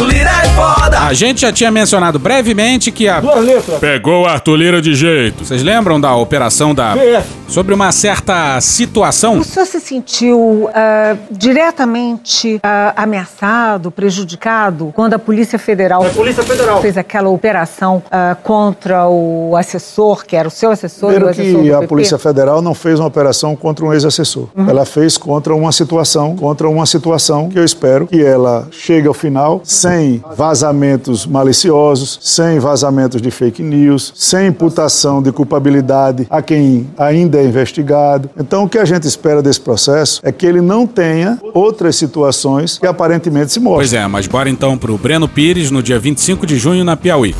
Arthur 0.00 0.14
Lira 0.14 0.30
é 0.30 0.48
foda! 0.54 1.00
A 1.00 1.12
gente 1.12 1.42
já 1.42 1.52
tinha 1.52 1.70
mencionado 1.70 2.18
brevemente 2.18 2.90
que 2.90 3.06
a. 3.06 3.20
Duas 3.20 3.44
letras. 3.44 3.78
Pegou 3.78 4.22
o 4.22 4.26
Arthur 4.26 4.56
Lira 4.56 4.80
de 4.80 4.94
jeito. 4.94 5.44
Vocês 5.44 5.62
lembram 5.62 6.00
da 6.00 6.14
operação 6.14 6.74
da. 6.74 6.94
PF. 6.94 7.39
Sobre 7.50 7.74
uma 7.74 7.90
certa 7.90 8.60
situação? 8.60 9.38
O 9.40 9.44
senhor 9.44 9.66
se 9.66 9.80
sentiu 9.80 10.70
ah, 10.72 11.16
diretamente 11.32 12.60
ah, 12.62 12.92
ameaçado, 12.96 13.90
prejudicado, 13.90 14.92
quando 14.94 15.14
a 15.14 15.18
Polícia 15.18 15.58
Federal, 15.58 16.06
É 16.06 16.10
Polícia 16.10 16.44
Federal. 16.44 16.80
fez 16.80 16.96
aquela 16.96 17.28
operação 17.28 18.00
ah, 18.08 18.36
contra 18.40 19.08
o 19.08 19.56
assessor, 19.56 20.24
que 20.24 20.36
era 20.36 20.46
o 20.46 20.50
seu 20.50 20.70
assessor 20.70 21.12
e 21.12 21.16
o 21.16 21.16
Primeiro 21.16 21.40
assessor 21.40 21.62
que 21.62 21.68
do 21.70 21.74
a 21.74 21.78
PP? 21.80 21.88
Polícia 21.88 22.18
Federal 22.18 22.62
não 22.62 22.72
fez 22.72 23.00
uma 23.00 23.08
operação 23.08 23.56
contra 23.56 23.84
um 23.84 23.92
ex-assessor. 23.92 24.46
Ela 24.68 24.84
fez 24.84 25.18
contra 25.18 25.52
uma 25.52 25.72
situação, 25.72 26.36
contra 26.36 26.68
uma 26.68 26.86
situação 26.86 27.48
que 27.48 27.58
eu 27.58 27.64
espero 27.64 28.06
que 28.06 28.22
ela 28.22 28.68
chegue 28.70 29.08
ao 29.08 29.14
final 29.14 29.60
sem 29.64 30.22
vazamentos 30.36 31.26
maliciosos, 31.26 32.16
sem 32.22 32.60
vazamentos 32.60 33.20
de 33.20 33.32
fake 33.32 33.60
news, 33.60 34.12
sem 34.14 34.46
imputação 34.46 35.20
de 35.20 35.32
culpabilidade 35.32 36.28
a 36.30 36.40
quem 36.40 36.88
ainda 36.96 37.39
é 37.40 37.44
investigado. 37.44 38.30
Então 38.38 38.64
o 38.64 38.68
que 38.68 38.78
a 38.78 38.84
gente 38.84 39.06
espera 39.06 39.42
desse 39.42 39.60
processo 39.60 40.20
é 40.24 40.30
que 40.30 40.46
ele 40.46 40.60
não 40.60 40.86
tenha 40.86 41.38
outras 41.54 41.96
situações 41.96 42.78
que 42.78 42.86
aparentemente 42.86 43.52
se 43.52 43.60
mostram. 43.60 43.78
Pois 43.78 43.92
é, 43.92 44.06
mas 44.06 44.26
bora 44.26 44.48
então 44.48 44.76
pro 44.76 44.96
Breno 44.96 45.28
Pires 45.28 45.70
no 45.70 45.82
dia 45.82 45.98
25 45.98 46.46
de 46.46 46.56
junho 46.56 46.84
na 46.84 46.96
Piauí. 46.96 47.34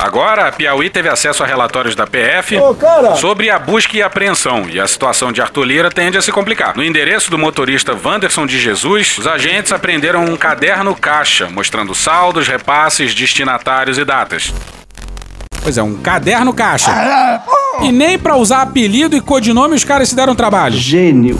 Agora, 0.00 0.48
a 0.48 0.52
Piauí 0.52 0.88
teve 0.88 1.10
acesso 1.10 1.42
a 1.42 1.46
relatórios 1.46 1.94
da 1.94 2.06
PF 2.06 2.56
Ô, 2.56 2.74
sobre 3.16 3.50
a 3.50 3.58
busca 3.58 3.98
e 3.98 4.02
apreensão, 4.02 4.66
e 4.66 4.80
a 4.80 4.88
situação 4.88 5.30
de 5.30 5.42
Arthur 5.42 5.64
Lira 5.64 5.90
tende 5.90 6.16
a 6.16 6.22
se 6.22 6.32
complicar. 6.32 6.74
No 6.74 6.82
endereço 6.82 7.30
do 7.30 7.36
motorista 7.36 7.94
Wanderson 8.02 8.46
de 8.46 8.58
Jesus, 8.58 9.18
os 9.18 9.26
agentes 9.26 9.72
apreenderam 9.72 10.24
um 10.24 10.38
caderno 10.38 10.96
caixa, 10.96 11.50
mostrando 11.50 11.94
saldos, 11.94 12.48
repasses, 12.48 13.14
destinatários 13.14 13.98
e 13.98 14.04
datas. 14.04 14.54
Pois 15.62 15.76
é, 15.76 15.82
um 15.82 15.96
caderno 15.96 16.52
caixa. 16.52 16.90
E 17.82 17.92
nem 17.92 18.18
pra 18.18 18.36
usar 18.36 18.62
apelido 18.62 19.16
e 19.16 19.20
codinome 19.20 19.74
os 19.74 19.84
caras 19.84 20.08
se 20.08 20.14
deram 20.16 20.34
trabalho. 20.34 20.76
Gênio. 20.76 21.38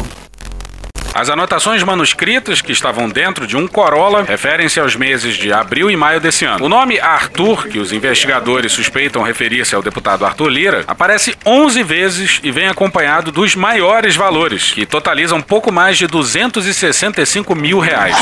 As 1.12 1.28
anotações 1.28 1.82
manuscritas 1.82 2.62
que 2.62 2.72
estavam 2.72 3.08
dentro 3.08 3.46
de 3.46 3.56
um 3.56 3.66
Corolla 3.66 4.22
referem-se 4.22 4.78
aos 4.78 4.94
meses 4.94 5.36
de 5.36 5.52
abril 5.52 5.90
e 5.90 5.96
maio 5.96 6.20
desse 6.20 6.44
ano. 6.44 6.64
O 6.64 6.68
nome 6.68 7.00
Arthur, 7.00 7.66
que 7.68 7.78
os 7.78 7.92
investigadores 7.92 8.72
suspeitam 8.72 9.22
referir-se 9.22 9.74
ao 9.74 9.82
deputado 9.82 10.24
Arthur 10.24 10.48
Lira, 10.48 10.84
aparece 10.86 11.36
11 11.44 11.82
vezes 11.82 12.40
e 12.42 12.50
vem 12.50 12.68
acompanhado 12.68 13.32
dos 13.32 13.54
maiores 13.56 14.14
valores, 14.14 14.72
que 14.72 14.86
totalizam 14.86 15.42
pouco 15.42 15.72
mais 15.72 15.98
de 15.98 16.06
265 16.06 17.54
mil 17.54 17.80
reais. 17.80 18.16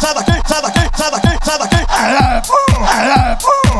Sai 0.00 0.14
daqui, 0.14 0.32
sai 0.46 0.62
daqui, 0.62 0.90
sai 0.94 1.10
daqui, 1.10 1.38
sai 1.42 1.58
daqui. 1.58 1.76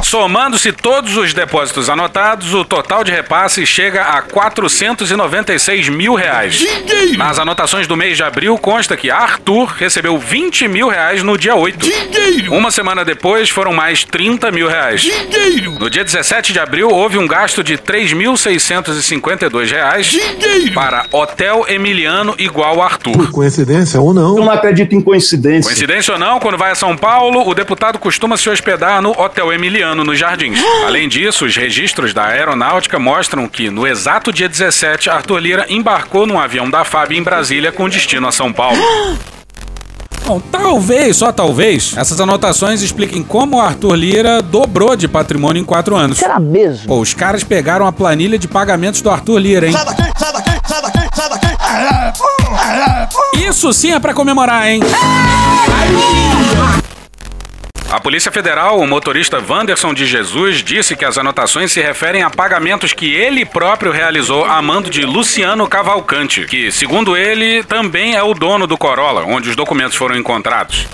Somando-se 0.07 0.71
todos 0.71 1.17
os 1.17 1.35
depósitos 1.35 1.91
anotados, 1.91 2.55
o 2.55 2.65
total 2.65 3.03
de 3.03 3.11
repasse 3.11 3.67
chega 3.67 4.03
a 4.03 4.23
496 4.23 5.89
mil 5.89 6.15
reais. 6.15 6.65
Nas 7.19 7.41
anotações 7.41 7.89
do 7.89 7.97
mês 7.97 8.17
de 8.17 8.23
abril 8.23 8.57
consta 8.57 8.97
que 8.97 9.11
Arthur 9.11 9.65
recebeu 9.77 10.17
20 10.17 10.69
mil 10.69 10.87
reais 10.87 11.25
no 11.25 11.37
dia 11.37 11.57
8. 11.57 11.85
Uma 12.53 12.71
semana 12.71 13.05
depois 13.05 13.51
foram 13.51 13.73
mais 13.73 14.05
30 14.05 14.53
mil 14.53 14.69
reais. 14.69 15.11
No 15.81 15.91
dia 15.91 16.05
17 16.05 16.53
de 16.53 16.61
abril 16.61 16.89
houve 16.89 17.19
um 17.19 17.27
gasto 17.27 17.65
de 17.65 17.77
3.652 17.77 19.73
reais 19.73 20.17
para 20.73 21.05
Hotel 21.11 21.67
Emiliano 21.69 22.37
igual 22.39 22.81
Arthur. 22.81 23.33
Coincidência 23.33 24.01
ou 24.01 24.15
não? 24.15 24.39
Eu 24.39 24.45
não 24.45 24.53
acredito 24.53 24.95
em 24.95 25.01
coincidência. 25.01 25.65
Coincidência 25.65 26.15
ou 26.15 26.21
não, 26.21 26.39
quando 26.39 26.57
vai 26.57 26.71
a 26.71 26.77
São 26.77 26.97
Paulo, 26.97 27.45
o 27.45 27.53
deputado 27.53 27.99
costuma 27.99 28.37
se 28.37 28.49
hospedar 28.49 29.03
no 29.03 29.11
Hotel 29.11 29.53
Emiliano, 29.53 29.96
nos 30.05 30.19
Jardins. 30.19 30.59
Além 30.87 31.09
disso, 31.09 31.45
os 31.45 31.57
registros 31.57 32.13
da 32.15 32.27
aeronáutica 32.27 32.99
mostram 32.99 33.49
que, 33.49 33.71
no 33.71 33.87
exato 33.87 34.33
dia 34.33 34.49
17, 34.49 35.11
Arthur 35.11 35.39
Lira 35.39 35.67
embarcou 35.69 36.27
num 36.27 36.39
avião 36.39 36.69
da 36.71 36.85
FAB 36.85 37.13
em 37.13 37.23
Brasília 37.23 37.73
com 37.73 37.89
destino 37.89 38.27
a 38.27 38.33
São 38.33 38.53
Paulo. 38.53 38.79
Bom, 40.27 40.41
talvez, 40.41 41.19
só 41.19 41.31
talvez, 41.31 41.95
essas 41.97 42.21
anotações 42.21 42.83
expliquem 42.83 43.23
como 43.23 43.59
o 43.59 43.61
Arthur 43.61 43.95
Lira 43.95 44.43
dobrou 44.43 44.97
de 44.97 45.07
patrimônio 45.07 45.61
em 45.61 45.65
quatro 45.65 45.95
anos. 45.95 46.19
Será 46.19 46.41
mesmo? 46.41 46.89
Pô, 46.89 46.99
os 46.99 47.15
caras 47.15 47.45
pegaram 47.45 47.87
a 47.87 47.93
planilha 47.93 48.37
de 48.37 48.49
pagamentos 48.49 49.01
do 49.01 49.09
Arthur 49.09 49.39
Lira, 49.39 49.67
hein? 49.69 49.73
Sai 49.73 49.85
daqui, 49.85 50.03
sai 50.19 50.33
daqui, 50.33 50.51
sai 50.67 50.83
daqui, 50.83 50.99
sai 51.15 51.29
daqui. 51.29 51.47
Isso 53.49 53.73
sim 53.73 53.93
é 53.93 54.01
pra 54.01 54.13
comemorar, 54.13 54.69
hein? 54.69 54.81
A 57.89 58.01
Polícia 58.01 58.33
Federal, 58.33 58.81
o 58.81 58.87
motorista 58.87 59.41
Wanderson 59.49 59.95
de 59.95 60.07
Jesus, 60.07 60.57
disse 60.57 60.97
que 60.97 61.05
as 61.05 61.17
anotações 61.17 61.71
se 61.71 61.81
referem 61.81 62.25
a 62.25 62.29
pagamentos 62.29 62.93
que 62.93 63.15
ele 63.15 63.45
próprio 63.45 63.93
realizou 63.93 64.45
a 64.45 64.61
mando 64.61 64.91
de 64.91 65.03
Luciano 65.03 65.69
Cavalcante, 65.69 66.47
que, 66.47 66.73
segundo 66.73 67.17
ele, 67.17 67.63
também 67.63 68.17
é 68.17 68.23
o 68.23 68.35
dono 68.35 68.67
do 68.67 68.77
Corolla, 68.77 69.25
onde 69.25 69.49
os 69.49 69.55
documentos 69.55 69.97
foram 69.97 70.17
encontrados. 70.17 70.89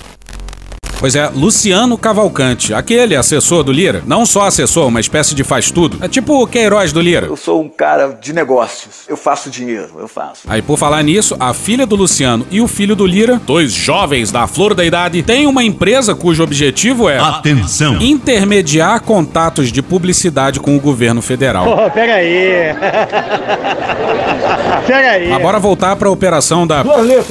Pois 1.03 1.17
é, 1.17 1.29
Luciano 1.35 1.97
Cavalcante, 1.97 2.73
aquele 2.73 3.13
assessor 3.13 3.61
do 3.61 3.73
Lira, 3.73 4.01
não 4.07 4.25
só 4.25 4.47
assessor, 4.47 4.87
uma 4.87 5.01
espécie 5.01 5.35
de 5.35 5.43
faz 5.43 5.69
tudo. 5.69 5.97
É 6.01 6.07
tipo 6.07 6.41
o 6.41 6.47
Queiroz 6.47 6.93
do 6.93 7.01
Lira. 7.01 7.27
Eu 7.27 7.35
sou 7.35 7.61
um 7.61 7.67
cara 7.67 8.17
de 8.21 8.31
negócios. 8.31 9.01
Eu 9.05 9.17
faço 9.17 9.49
dinheiro, 9.49 9.89
eu 9.99 10.07
faço. 10.07 10.43
Aí, 10.47 10.61
por 10.61 10.77
falar 10.77 11.03
nisso, 11.03 11.35
a 11.41 11.53
filha 11.53 11.85
do 11.85 11.97
Luciano 11.97 12.47
e 12.49 12.61
o 12.61 12.69
filho 12.69 12.95
do 12.95 13.05
Lira, 13.05 13.41
dois 13.45 13.73
jovens 13.73 14.31
da 14.31 14.47
flor 14.47 14.73
da 14.73 14.85
idade, 14.85 15.21
têm 15.23 15.45
uma 15.45 15.61
empresa 15.61 16.15
cujo 16.15 16.41
objetivo 16.41 17.09
é. 17.09 17.19
Atenção! 17.19 18.01
Intermediar 18.01 19.01
contatos 19.01 19.73
de 19.73 19.81
publicidade 19.81 20.61
com 20.61 20.77
o 20.77 20.79
governo 20.79 21.21
federal. 21.21 21.65
Pô, 21.65 21.91
pega 21.91 22.13
aí. 22.13 22.71
pega 24.87 25.11
aí. 25.11 25.27
Mas 25.27 25.41
bora 25.41 25.59
voltar 25.59 25.97
pra 25.97 26.09
operação 26.09 26.65
da. 26.65 26.81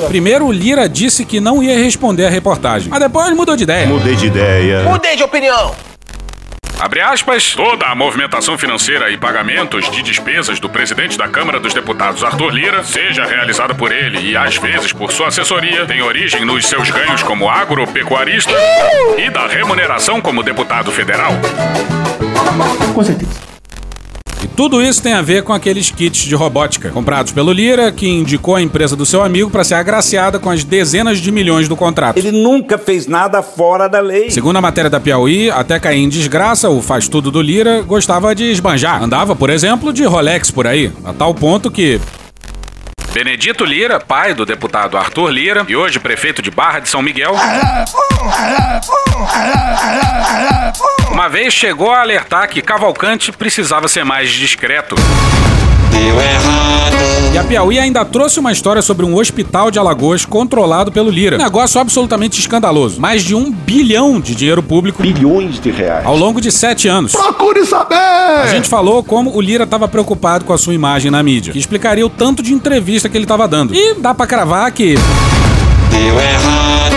Primeiro, 0.09 0.45
o 0.45 0.53
Lira 0.53 0.87
disse 0.87 1.25
que 1.25 1.41
não 1.41 1.63
ia 1.63 1.79
responder 1.79 2.27
a 2.27 2.31
reportagem. 2.31 2.91
Mas 2.91 3.01
depois 3.01 3.35
mudou 3.35 3.57
de 3.57 3.62
ideia. 3.63 3.87
Mudei 3.87 4.17
de 4.17 4.27
ideia. 4.27 4.83
Mudei 4.83 5.17
de 5.17 5.23
opinião. 5.23 5.75
Abre 6.83 7.01
aspas, 7.01 7.55
toda 7.55 7.87
a 7.87 7.95
movimentação 7.95 8.59
financeira 8.59 9.09
e 9.09 9.17
pagamentos 9.17 9.89
de 9.89 10.03
despesas 10.03 10.59
do 10.59 10.69
presidente 10.69 11.17
da 11.17 11.29
Câmara 11.29 11.61
dos 11.61 11.73
Deputados, 11.73 12.25
Arthur 12.25 12.51
Lira, 12.51 12.83
seja 12.83 13.25
realizada 13.25 13.73
por 13.73 13.93
ele 13.93 14.31
e 14.31 14.37
às 14.37 14.57
vezes 14.57 14.93
por 14.93 15.13
sua 15.13 15.29
assessoria, 15.29 15.87
tem 15.87 16.03
origem 16.03 16.45
nos 16.45 16.67
seus 16.67 16.91
ganhos 16.91 17.23
como 17.23 17.49
agropecuarista 17.49 18.53
e 19.17 19.31
da 19.31 19.47
remuneração 19.47 20.21
como 20.21 20.43
deputado 20.43 20.91
federal. 20.91 21.33
Com 22.93 23.05
certeza. 23.05 23.52
E 24.43 24.47
tudo 24.49 24.83
isso 24.83 25.01
tem 25.01 25.13
a 25.13 25.23
ver 25.23 25.45
com 25.45 25.53
aqueles 25.53 25.91
kits 25.91 26.25
de 26.25 26.35
robótica 26.35 26.91
comprados 26.91 27.31
pelo 27.31 27.53
Lira, 27.53 27.93
que 27.93 28.09
indicou 28.09 28.57
a 28.57 28.63
empresa 28.63 28.97
do 28.97 29.07
seu 29.07 29.23
amigo 29.23 29.49
para 29.51 29.63
ser 29.63 29.75
agraciada 29.75 30.39
com 30.39 30.51
as 30.51 30.65
dezenas 30.65 31.19
de 31.19 31.31
milhões 31.31 31.69
do 31.69 31.77
contrato. 31.77 32.17
Ele 32.17 32.33
nunca 32.33 32.77
fez 32.77 33.07
nada 33.07 33.41
fora 33.41 33.89
da 33.89 34.01
lei. 34.01 34.31
Segundo 34.31 34.57
a 34.57 34.61
matéria 34.61 34.91
da 34.91 34.99
Piauí, 34.99 35.49
até 35.49 35.79
cair 35.79 36.03
em 36.03 36.09
desgraça, 36.09 36.69
o 36.69 36.83
faz 36.83 37.07
tudo 37.07 37.31
do 37.31 37.41
Lira 37.41 37.83
gostava 37.83 38.35
de 38.35 38.51
esbanjar. 38.51 39.01
Andava, 39.01 39.37
por 39.37 39.49
exemplo, 39.49 39.93
de 39.93 40.05
Rolex 40.05 40.51
por 40.51 40.67
aí, 40.67 40.91
a 41.05 41.13
tal 41.13 41.33
ponto 41.35 41.71
que 41.71 42.01
Benedito 43.13 43.65
Lira, 43.65 44.01
pai 44.01 44.33
do 44.33 44.47
deputado 44.47 44.97
Arthur 44.97 45.29
Lira 45.29 45.67
e 45.69 45.77
hoje 45.77 45.99
prefeito 45.99 46.41
de 46.41 46.51
Barra 46.51 46.79
de 46.79 46.89
São 46.89 47.03
Miguel, 47.03 47.35
uma 51.11 51.29
vez 51.29 51.53
chegou 51.53 51.91
a 51.91 52.01
alertar 52.01 52.49
que 52.49 52.63
Cavalcante 52.63 53.31
precisava 53.31 53.87
ser 53.87 54.03
mais 54.03 54.31
discreto. 54.31 54.95
E 57.33 57.39
a 57.39 57.45
Piauí 57.45 57.79
ainda 57.79 58.05
trouxe 58.05 58.39
uma 58.39 58.53
história 58.53 58.83
sobre 58.83 59.07
um 59.07 59.15
hospital 59.17 59.71
de 59.71 59.79
Alagoas 59.79 60.27
controlado 60.27 60.93
pelo 60.93 61.09
Lira. 61.09 61.37
Um 61.37 61.39
negócio 61.39 61.81
absolutamente 61.81 62.39
escandaloso. 62.39 63.01
Mais 63.01 63.23
de 63.23 63.35
um 63.35 63.51
bilhão 63.51 64.21
de 64.21 64.35
dinheiro 64.35 64.63
público. 64.63 65.03
Bilhões 65.03 65.59
de 65.59 65.71
reais. 65.71 66.05
Ao 66.05 66.15
longo 66.15 66.41
de 66.41 66.53
sete 66.53 66.89
anos. 66.89 67.13
Procure 67.13 67.65
saber! 67.65 67.95
A 67.95 68.47
gente 68.49 68.69
falou 68.69 69.03
como 69.03 69.35
o 69.35 69.41
Lira 69.41 69.65
estava 69.65 69.89
preocupado 69.89 70.45
com 70.45 70.53
a 70.53 70.59
sua 70.59 70.75
imagem 70.75 71.11
na 71.11 71.23
mídia, 71.23 71.53
que 71.53 71.59
explicaria 71.59 72.05
o 72.05 72.11
tanto 72.11 72.43
de 72.43 72.53
entrevista 73.03 73.09
que 73.09 73.17
ele 73.17 73.25
estava 73.25 73.49
dando. 73.49 73.75
E 73.75 73.95
dá 73.95 74.15
pra 74.15 74.27
cravar 74.27 74.71
que. 74.71 74.95
Deu 75.91 76.21
errado. 76.21 76.92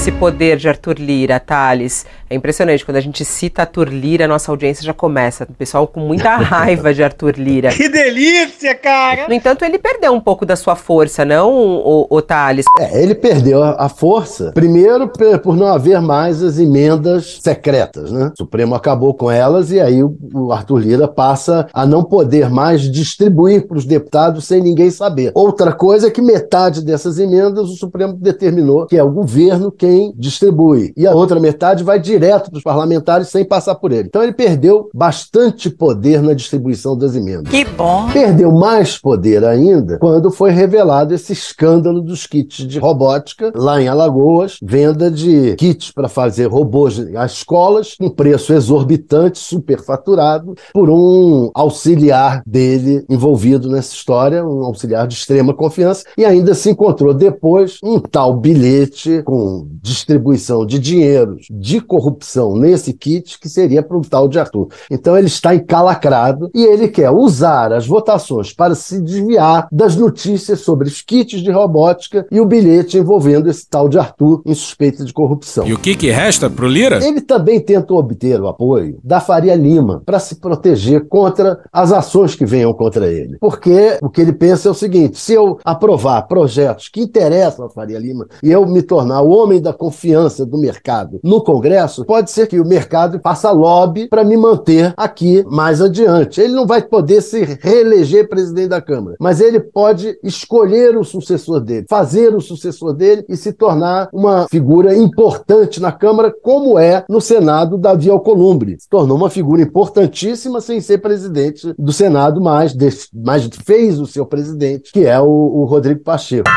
Esse 0.00 0.12
poder 0.12 0.56
de 0.56 0.66
Arthur 0.66 0.98
Lira, 0.98 1.38
Thales, 1.38 2.06
é 2.30 2.34
impressionante. 2.34 2.86
Quando 2.86 2.96
a 2.96 3.02
gente 3.02 3.22
cita 3.22 3.60
Arthur 3.60 3.90
Lira, 3.90 4.24
a 4.24 4.28
nossa 4.28 4.50
audiência 4.50 4.82
já 4.82 4.94
começa. 4.94 5.44
O 5.44 5.52
pessoal 5.52 5.86
com 5.86 6.00
muita 6.00 6.36
raiva 6.40 6.94
de 6.94 7.02
Arthur 7.02 7.34
Lira. 7.36 7.68
Que 7.68 7.86
delícia, 7.86 8.74
cara! 8.74 9.28
No 9.28 9.34
entanto, 9.34 9.62
ele 9.62 9.78
perdeu 9.78 10.14
um 10.14 10.20
pouco 10.20 10.46
da 10.46 10.56
sua 10.56 10.74
força, 10.74 11.22
não, 11.22 11.52
o, 11.52 12.06
o 12.08 12.22
Thales? 12.22 12.64
É, 12.78 13.02
ele 13.02 13.14
perdeu 13.14 13.62
a, 13.62 13.72
a 13.72 13.90
força, 13.90 14.52
primeiro 14.54 15.06
por 15.42 15.54
não 15.54 15.66
haver 15.66 16.00
mais 16.00 16.42
as 16.42 16.58
emendas 16.58 17.38
secretas, 17.42 18.10
né? 18.10 18.30
O 18.32 18.38
Supremo 18.38 18.74
acabou 18.74 19.12
com 19.12 19.30
elas 19.30 19.70
e 19.70 19.78
aí 19.78 20.02
o, 20.02 20.16
o 20.32 20.50
Arthur 20.50 20.78
Lira 20.78 21.08
passa 21.08 21.68
a 21.74 21.84
não 21.84 22.02
poder 22.02 22.48
mais 22.48 22.90
distribuir 22.90 23.66
para 23.66 23.76
os 23.76 23.84
deputados 23.84 24.46
sem 24.46 24.62
ninguém 24.62 24.90
saber. 24.90 25.30
Outra 25.34 25.74
coisa 25.74 26.06
é 26.06 26.10
que 26.10 26.22
metade 26.22 26.82
dessas 26.82 27.18
emendas 27.18 27.68
o 27.68 27.76
Supremo 27.76 28.14
determinou 28.14 28.86
que 28.86 28.96
é 28.96 29.02
o 29.04 29.10
governo 29.10 29.70
quem 29.70 29.89
distribui. 30.16 30.92
E 30.96 31.06
a 31.06 31.14
outra 31.14 31.40
metade 31.40 31.84
vai 31.84 31.98
direto 31.98 32.50
para 32.50 32.58
os 32.58 32.62
parlamentares 32.62 33.28
sem 33.28 33.44
passar 33.44 33.74
por 33.74 33.92
ele. 33.92 34.08
Então 34.08 34.22
ele 34.22 34.32
perdeu 34.32 34.88
bastante 34.94 35.70
poder 35.70 36.22
na 36.22 36.34
distribuição 36.34 36.96
das 36.96 37.14
emendas. 37.14 37.50
Que 37.50 37.64
bom! 37.64 38.08
Perdeu 38.12 38.52
mais 38.52 38.98
poder 38.98 39.44
ainda 39.44 39.98
quando 39.98 40.30
foi 40.30 40.50
revelado 40.50 41.14
esse 41.14 41.32
escândalo 41.32 42.00
dos 42.00 42.26
kits 42.26 42.66
de 42.66 42.78
robótica 42.78 43.52
lá 43.54 43.80
em 43.80 43.88
Alagoas, 43.88 44.56
venda 44.62 45.10
de 45.10 45.54
kits 45.56 45.90
para 45.90 46.08
fazer 46.08 46.46
robôs 46.46 46.98
às 47.16 47.32
escolas, 47.32 47.94
com 47.98 48.08
preço 48.10 48.52
exorbitante, 48.52 49.38
superfaturado, 49.38 50.54
por 50.72 50.90
um 50.90 51.50
auxiliar 51.54 52.42
dele 52.46 53.04
envolvido 53.08 53.68
nessa 53.68 53.94
história, 53.94 54.44
um 54.44 54.64
auxiliar 54.64 55.06
de 55.06 55.14
extrema 55.14 55.54
confiança, 55.54 56.04
e 56.16 56.24
ainda 56.24 56.54
se 56.54 56.70
encontrou 56.70 57.14
depois 57.14 57.78
um 57.82 57.98
tal 57.98 58.36
bilhete 58.36 59.22
com 59.24 59.66
distribuição 59.82 60.66
de 60.66 60.78
dinheiros 60.78 61.46
de 61.50 61.80
corrupção 61.80 62.56
nesse 62.56 62.92
kit 62.92 63.38
que 63.38 63.48
seria 63.48 63.82
para 63.82 63.96
o 63.96 64.02
tal 64.02 64.28
de 64.28 64.38
Arthur. 64.38 64.68
Então 64.90 65.16
ele 65.16 65.26
está 65.26 65.54
encalacrado 65.54 66.50
e 66.54 66.64
ele 66.64 66.88
quer 66.88 67.10
usar 67.10 67.72
as 67.72 67.86
votações 67.86 68.52
para 68.52 68.74
se 68.74 69.00
desviar 69.00 69.68
das 69.72 69.96
notícias 69.96 70.60
sobre 70.60 70.88
os 70.88 71.02
kits 71.02 71.40
de 71.40 71.50
robótica 71.50 72.26
e 72.30 72.40
o 72.40 72.46
bilhete 72.46 72.98
envolvendo 72.98 73.48
esse 73.48 73.68
tal 73.68 73.88
de 73.88 73.98
Arthur 73.98 74.42
em 74.44 74.54
suspeita 74.54 75.04
de 75.04 75.12
corrupção. 75.12 75.66
E 75.66 75.72
o 75.72 75.78
que, 75.78 75.94
que 75.94 76.10
resta 76.10 76.50
pro 76.50 76.68
Lira? 76.68 77.04
Ele 77.04 77.20
também 77.20 77.60
tenta 77.60 77.94
obter 77.94 78.40
o 78.40 78.48
apoio 78.48 78.98
da 79.02 79.20
Faria 79.20 79.54
Lima 79.54 80.02
para 80.04 80.18
se 80.18 80.36
proteger 80.36 81.08
contra 81.08 81.60
as 81.72 81.92
ações 81.92 82.34
que 82.34 82.44
venham 82.44 82.72
contra 82.72 83.06
ele. 83.06 83.38
Porque 83.40 83.98
o 84.02 84.08
que 84.08 84.20
ele 84.20 84.32
pensa 84.32 84.68
é 84.68 84.70
o 84.70 84.74
seguinte: 84.74 85.18
se 85.18 85.32
eu 85.32 85.58
aprovar 85.64 86.22
projetos 86.22 86.88
que 86.88 87.00
interessam 87.00 87.66
a 87.66 87.70
Faria 87.70 87.98
Lima 87.98 88.26
e 88.42 88.50
eu 88.50 88.66
me 88.66 88.82
tornar 88.82 89.22
o 89.22 89.30
homem 89.30 89.60
da 89.60 89.69
da 89.70 89.72
confiança 89.72 90.44
do 90.44 90.58
mercado 90.58 91.20
no 91.22 91.42
Congresso, 91.42 92.04
pode 92.04 92.30
ser 92.30 92.46
que 92.46 92.60
o 92.60 92.66
mercado 92.66 93.20
faça 93.22 93.50
lobby 93.52 94.08
para 94.08 94.24
me 94.24 94.36
manter 94.36 94.92
aqui 94.96 95.44
mais 95.46 95.80
adiante. 95.80 96.40
Ele 96.40 96.54
não 96.54 96.66
vai 96.66 96.82
poder 96.82 97.22
se 97.22 97.58
reeleger 97.60 98.28
presidente 98.28 98.68
da 98.68 98.82
Câmara, 98.82 99.16
mas 99.20 99.40
ele 99.40 99.60
pode 99.60 100.18
escolher 100.22 100.96
o 100.96 101.04
sucessor 101.04 101.60
dele, 101.60 101.86
fazer 101.88 102.34
o 102.34 102.40
sucessor 102.40 102.92
dele 102.92 103.24
e 103.28 103.36
se 103.36 103.52
tornar 103.52 104.08
uma 104.12 104.46
figura 104.48 104.96
importante 104.96 105.80
na 105.80 105.92
Câmara, 105.92 106.34
como 106.42 106.78
é 106.78 107.04
no 107.08 107.20
Senado 107.20 107.78
Davi 107.78 108.10
Alcolumbre. 108.10 108.76
Se 108.78 108.88
tornou 108.88 109.16
uma 109.16 109.30
figura 109.30 109.62
importantíssima 109.62 110.60
sem 110.60 110.80
ser 110.80 110.98
presidente 110.98 111.72
do 111.78 111.92
Senado, 111.92 112.40
mas, 112.40 112.74
mas 113.14 113.48
fez 113.64 114.00
o 114.00 114.06
seu 114.06 114.26
presidente, 114.26 114.92
que 114.92 115.06
é 115.06 115.20
o, 115.20 115.26
o 115.26 115.64
Rodrigo 115.64 116.00
Pacheco. 116.02 116.50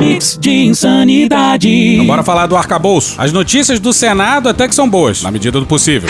Mix 0.00 0.38
de 0.40 0.50
insanidade. 0.50 1.68
Então 1.68 2.06
bora 2.06 2.22
falar 2.22 2.46
do 2.46 2.56
arcabouço. 2.56 3.16
As 3.18 3.34
notícias 3.34 3.78
do 3.78 3.92
Senado 3.92 4.48
até 4.48 4.66
que 4.66 4.74
são 4.74 4.88
boas, 4.88 5.22
na 5.22 5.30
medida 5.30 5.60
do 5.60 5.66
possível. 5.66 6.08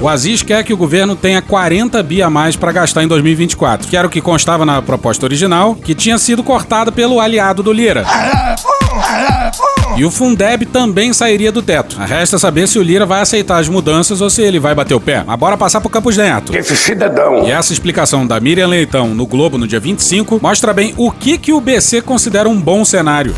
O 0.00 0.08
Aziz 0.08 0.42
quer 0.42 0.64
que 0.64 0.72
o 0.72 0.76
governo 0.76 1.14
tenha 1.14 1.42
40 1.42 2.02
bi 2.02 2.22
a 2.22 2.30
mais 2.30 2.56
para 2.56 2.72
gastar 2.72 3.04
em 3.04 3.06
2024, 3.06 3.86
que 3.86 3.94
era 3.94 4.06
o 4.06 4.10
que 4.10 4.22
constava 4.22 4.64
na 4.64 4.80
proposta 4.80 5.26
original, 5.26 5.74
que 5.74 5.94
tinha 5.94 6.16
sido 6.16 6.42
cortada 6.42 6.90
pelo 6.90 7.20
aliado 7.20 7.62
do 7.62 7.70
Lira. 7.70 8.06
E 9.96 10.04
o 10.04 10.10
Fundeb 10.10 10.66
também 10.66 11.12
sairia 11.12 11.52
do 11.52 11.62
teto. 11.62 11.96
Resta 11.98 12.38
saber 12.38 12.66
se 12.66 12.78
o 12.78 12.82
Lira 12.82 13.06
vai 13.06 13.20
aceitar 13.20 13.58
as 13.58 13.68
mudanças 13.68 14.20
ou 14.20 14.28
se 14.28 14.42
ele 14.42 14.58
vai 14.58 14.74
bater 14.74 14.94
o 14.94 15.00
pé. 15.00 15.22
Mas 15.26 15.38
bora 15.38 15.56
passar 15.56 15.80
pro 15.80 15.90
Campos 15.90 16.16
Neto. 16.16 16.56
Esse 16.56 16.76
cidadão. 16.76 17.46
E 17.46 17.50
essa 17.50 17.72
explicação 17.72 18.26
da 18.26 18.40
Miriam 18.40 18.66
Leitão 18.66 19.14
no 19.14 19.26
Globo 19.26 19.56
no 19.56 19.66
dia 19.66 19.80
25 19.80 20.40
mostra 20.42 20.72
bem 20.72 20.94
o 20.96 21.10
que, 21.10 21.38
que 21.38 21.52
o 21.52 21.60
BC 21.60 22.02
considera 22.02 22.48
um 22.48 22.60
bom 22.60 22.84
cenário. 22.84 23.34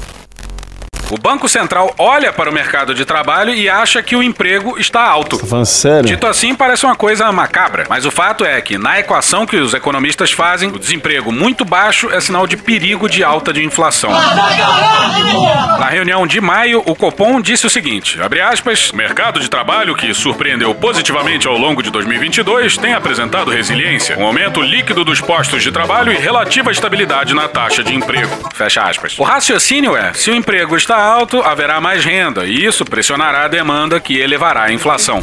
O 1.09 1.17
Banco 1.17 1.49
Central 1.49 1.95
olha 1.99 2.33
para 2.33 2.51
o 2.51 2.53
mercado 2.53 2.93
de 2.93 3.05
trabalho 3.05 3.55
e 3.55 3.69
acha 3.69 4.03
que 4.03 4.17
o 4.17 4.23
emprego 4.23 4.77
está 4.77 5.03
alto. 5.03 5.39
Tá 5.39 5.65
sério? 5.65 6.09
Dito 6.09 6.27
assim, 6.27 6.53
parece 6.53 6.85
uma 6.85 6.97
coisa 6.97 7.31
macabra, 7.31 7.87
mas 7.89 8.05
o 8.05 8.11
fato 8.11 8.45
é 8.45 8.61
que, 8.61 8.77
na 8.77 8.99
equação 8.99 9.47
que 9.47 9.57
os 9.57 9.73
economistas 9.73 10.33
fazem, 10.33 10.69
o 10.71 10.79
desemprego 10.79 11.31
muito 11.31 11.65
baixo 11.65 12.11
é 12.11 12.21
sinal 12.21 12.45
de 12.45 12.57
perigo 12.57 13.09
de 13.09 13.23
alta 13.23 13.53
de 13.53 13.65
inflação. 13.65 14.11
Na 15.79 15.87
reunião 15.87 16.27
de 16.27 16.41
maio, 16.41 16.83
o 16.85 16.97
Copom 16.97 17.41
disse 17.41 17.67
o 17.67 17.71
seguinte: 17.71 18.21
abre 18.21 18.41
aspas, 18.41 18.91
o 18.91 18.97
mercado 18.97 19.39
de 19.39 19.49
trabalho 19.49 19.95
que 19.95 20.13
surpreendeu 20.13 20.75
positivamente 20.75 21.47
ao 21.47 21.57
longo 21.57 21.85
de 21.85 21.91
2022 21.91 22.77
tem 22.79 22.95
apresentado 22.95 23.53
resiliência, 23.53 24.19
um 24.19 24.27
aumento 24.27 24.61
líquido 24.61 25.05
dos 25.05 25.21
postos 25.21 25.63
de 25.63 25.71
trabalho 25.71 26.11
e 26.13 26.17
relativa 26.17 26.73
estabilidade 26.73 27.33
na 27.33 27.47
taxa 27.47 27.85
de 27.85 27.95
emprego. 27.95 28.51
Fecha 28.53 28.83
aspas. 28.83 29.17
O 29.19 29.23
raciocínio 29.23 29.97
é: 29.97 30.13
se 30.13 30.31
o 30.31 30.35
emprego 30.35 30.77
está 30.77 30.96
alto, 30.97 31.43
haverá 31.43 31.81
mais 31.81 32.05
renda, 32.05 32.47
e 32.47 32.65
isso 32.65 32.85
pressionará 32.85 33.45
a 33.45 33.49
demanda 33.49 34.01
que 34.01 34.19
elevará 34.19 34.65
a 34.65 34.73
inflação. 34.73 35.23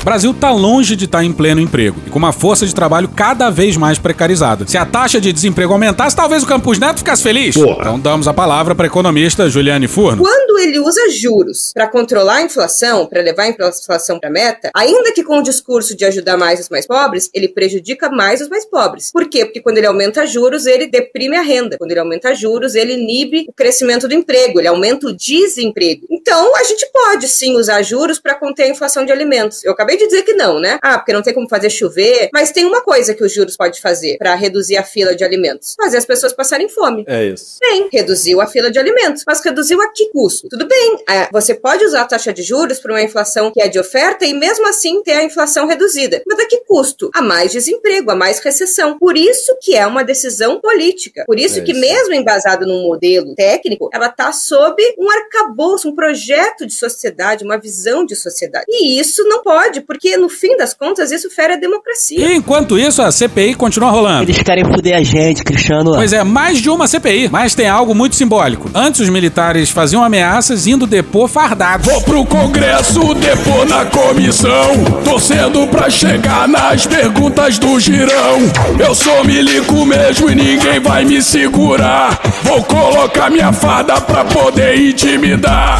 O 0.00 0.04
Brasil 0.04 0.30
está 0.30 0.52
longe 0.52 0.94
de 0.94 1.06
estar 1.06 1.18
tá 1.18 1.24
em 1.24 1.32
pleno 1.32 1.60
emprego 1.60 2.00
e 2.06 2.10
com 2.10 2.18
uma 2.18 2.32
força 2.32 2.64
de 2.64 2.74
trabalho 2.74 3.08
cada 3.08 3.50
vez 3.50 3.76
mais 3.76 3.98
precarizada. 3.98 4.66
Se 4.66 4.78
a 4.78 4.86
taxa 4.86 5.20
de 5.20 5.32
desemprego 5.32 5.72
aumentasse, 5.72 6.14
talvez 6.14 6.42
o 6.42 6.46
Campus 6.46 6.78
Neto 6.78 6.98
ficasse 6.98 7.22
feliz. 7.22 7.54
Porra. 7.54 7.80
Então 7.80 8.00
damos 8.00 8.28
a 8.28 8.32
palavra 8.32 8.74
para 8.74 8.86
a 8.86 8.88
economista 8.88 9.50
Juliane 9.50 9.88
Furno. 9.88 10.22
Quando 10.22 10.58
ele 10.60 10.78
usa 10.78 11.10
juros 11.10 11.72
para 11.74 11.88
controlar 11.88 12.36
a 12.36 12.42
inflação, 12.42 13.06
para 13.06 13.20
levar 13.20 13.42
a 13.42 13.48
inflação 13.48 14.18
para 14.18 14.30
meta, 14.30 14.70
ainda 14.74 15.12
que 15.12 15.22
com 15.22 15.38
o 15.38 15.42
discurso 15.42 15.96
de 15.96 16.04
ajudar 16.04 16.36
mais 16.36 16.60
os 16.60 16.68
mais 16.68 16.86
pobres, 16.86 17.28
ele 17.34 17.48
prejudica 17.48 18.08
mais 18.08 18.40
os 18.40 18.48
mais 18.48 18.64
pobres. 18.64 19.10
Por 19.12 19.28
quê? 19.28 19.44
Porque 19.44 19.60
quando 19.60 19.78
ele 19.78 19.86
aumenta 19.86 20.24
juros, 20.26 20.64
ele 20.64 20.86
deprime 20.86 21.36
a 21.36 21.42
renda. 21.42 21.76
Quando 21.76 21.90
ele 21.90 22.00
aumenta 22.00 22.34
juros, 22.34 22.74
ele 22.74 22.94
inibe 22.94 23.44
o 23.48 23.52
crescimento 23.52 24.06
do 24.06 24.14
emprego, 24.14 24.58
ele 24.58 24.68
aumenta 24.68 25.08
o 25.08 25.12
desemprego. 25.14 26.06
Então, 26.08 26.56
a 26.56 26.62
gente 26.62 26.88
pode 26.92 27.28
sim 27.28 27.56
usar 27.56 27.82
juros 27.82 28.18
para 28.18 28.34
conter 28.34 28.62
a 28.64 28.68
inflação 28.68 29.04
de 29.04 29.12
alimentos. 29.12 29.64
Eu 29.64 29.72
acabei 29.72 29.97
de 29.98 30.06
dizer 30.06 30.22
que 30.22 30.32
não, 30.32 30.58
né? 30.58 30.78
Ah, 30.82 30.98
porque 30.98 31.12
não 31.12 31.22
tem 31.22 31.34
como 31.34 31.48
fazer 31.48 31.70
chover. 31.70 32.30
Mas 32.32 32.52
tem 32.52 32.64
uma 32.64 32.82
coisa 32.82 33.14
que 33.14 33.22
os 33.22 33.32
juros 33.32 33.56
pode 33.56 33.80
fazer 33.80 34.16
para 34.18 34.34
reduzir 34.34 34.76
a 34.76 34.82
fila 34.82 35.14
de 35.14 35.24
alimentos: 35.24 35.74
fazer 35.76 35.98
as 35.98 36.06
pessoas 36.06 36.32
passarem 36.32 36.68
fome. 36.68 37.04
É 37.06 37.26
isso. 37.26 37.58
Bem, 37.60 37.88
reduziu 37.92 38.40
a 38.40 38.46
fila 38.46 38.70
de 38.70 38.78
alimentos. 38.78 39.24
Mas 39.26 39.44
reduziu 39.44 39.80
a 39.82 39.88
que 39.92 40.10
custo? 40.10 40.48
Tudo 40.48 40.66
bem, 40.66 40.98
é, 41.08 41.28
você 41.32 41.54
pode 41.54 41.84
usar 41.84 42.02
a 42.02 42.04
taxa 42.06 42.32
de 42.32 42.42
juros 42.42 42.78
para 42.78 42.92
uma 42.92 43.02
inflação 43.02 43.50
que 43.52 43.60
é 43.60 43.68
de 43.68 43.78
oferta 43.78 44.24
e 44.24 44.32
mesmo 44.32 44.66
assim 44.68 45.02
ter 45.02 45.12
a 45.12 45.24
inflação 45.24 45.66
reduzida. 45.66 46.22
Mas 46.26 46.38
a 46.38 46.46
que 46.46 46.58
custo? 46.66 47.10
A 47.14 47.22
mais 47.22 47.52
desemprego, 47.52 48.10
a 48.10 48.16
mais 48.16 48.38
recessão. 48.38 48.98
Por 48.98 49.16
isso 49.16 49.56
que 49.60 49.74
é 49.74 49.86
uma 49.86 50.04
decisão 50.04 50.60
política. 50.60 51.24
Por 51.26 51.38
isso 51.38 51.58
é 51.58 51.62
que, 51.62 51.72
isso. 51.72 51.80
mesmo 51.80 52.14
embasado 52.14 52.66
num 52.66 52.82
modelo 52.82 53.34
técnico, 53.34 53.88
ela 53.92 54.06
está 54.06 54.32
sob 54.32 54.82
um 54.98 55.10
arcabouço, 55.10 55.88
um 55.88 55.94
projeto 55.94 56.66
de 56.66 56.72
sociedade, 56.72 57.44
uma 57.44 57.58
visão 57.58 58.04
de 58.04 58.14
sociedade. 58.14 58.66
E 58.68 58.98
isso 58.98 59.24
não 59.24 59.42
pode, 59.42 59.77
porque 59.80 60.16
no 60.16 60.28
fim 60.28 60.56
das 60.56 60.74
contas 60.74 61.10
isso 61.10 61.30
fere 61.30 61.54
a 61.54 61.56
democracia. 61.56 62.18
E 62.26 62.34
enquanto 62.34 62.78
isso, 62.78 63.02
a 63.02 63.10
CPI 63.10 63.54
continua 63.54 63.90
rolando. 63.90 64.24
Eles 64.24 64.42
querem 64.42 64.64
foder 64.64 64.96
a 64.96 65.02
gente, 65.02 65.42
Cristiano. 65.42 65.92
Pois 65.94 66.12
é, 66.12 66.22
mais 66.24 66.58
de 66.58 66.70
uma 66.70 66.86
CPI. 66.86 67.28
Mas 67.30 67.54
tem 67.54 67.68
algo 67.68 67.94
muito 67.94 68.16
simbólico. 68.16 68.70
Antes 68.74 69.00
os 69.00 69.08
militares 69.08 69.70
faziam 69.70 70.02
ameaças 70.02 70.66
indo 70.66 70.86
depor 70.86 71.28
fardados. 71.28 71.86
Vou 71.86 72.00
pro 72.02 72.24
Congresso 72.24 73.14
depor 73.14 73.66
na 73.66 73.84
comissão, 73.86 74.74
torcendo 75.04 75.66
pra 75.68 75.90
chegar 75.90 76.48
nas 76.48 76.86
perguntas 76.86 77.58
do 77.58 77.78
girão. 77.78 78.38
Eu 78.78 78.94
sou 78.94 79.24
milico 79.24 79.84
mesmo 79.84 80.30
e 80.30 80.34
ninguém 80.34 80.80
vai 80.80 81.04
me 81.04 81.22
segurar. 81.22 82.20
Vou 82.42 82.62
colocar 82.64 83.30
minha 83.30 83.52
farda 83.52 84.00
pra 84.00 84.24
poder 84.24 84.76
intimidar. 84.78 85.78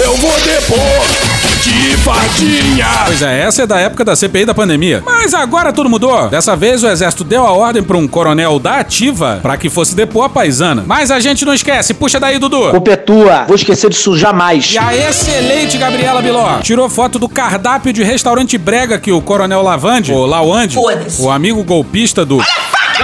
Eu 0.00 0.16
vou 0.16 0.40
depor 0.40 1.31
de 1.62 1.96
fardinha. 1.98 2.86
Pois 3.06 3.22
é, 3.22 3.42
essa 3.42 3.62
é 3.62 3.66
da 3.66 3.78
época 3.78 4.04
da 4.04 4.16
CPI 4.16 4.44
da 4.44 4.54
pandemia. 4.54 5.02
Mas 5.04 5.32
agora 5.32 5.72
tudo 5.72 5.88
mudou. 5.88 6.28
Dessa 6.28 6.56
vez 6.56 6.82
o 6.82 6.88
exército 6.88 7.22
deu 7.22 7.46
a 7.46 7.52
ordem 7.52 7.82
para 7.82 7.96
um 7.96 8.08
coronel 8.08 8.58
da 8.58 8.78
ativa 8.78 9.38
para 9.40 9.56
que 9.56 9.70
fosse 9.70 9.94
depor 9.94 10.24
a 10.24 10.28
paisana. 10.28 10.82
Mas 10.86 11.10
a 11.10 11.20
gente 11.20 11.44
não 11.44 11.54
esquece. 11.54 11.94
Puxa 11.94 12.18
daí, 12.18 12.38
Dudu. 12.38 12.70
Culpa 12.70 12.90
é 12.90 12.96
tua. 12.96 13.44
Vou 13.44 13.54
esquecer 13.54 13.90
disso 13.90 14.16
jamais. 14.16 14.72
E 14.72 14.78
a 14.78 14.94
excelente 14.94 15.78
Gabriela 15.78 16.20
Biló 16.20 16.58
tirou 16.60 16.88
foto 16.88 17.18
do 17.18 17.28
cardápio 17.28 17.92
de 17.92 18.02
restaurante 18.02 18.58
brega 18.58 18.98
que 18.98 19.12
o 19.12 19.20
coronel 19.20 19.62
Lavande, 19.62 20.12
ou 20.12 20.26
Lawande, 20.26 20.76
o 21.20 21.30
amigo 21.30 21.62
golpista 21.62 22.24
do 22.24 22.42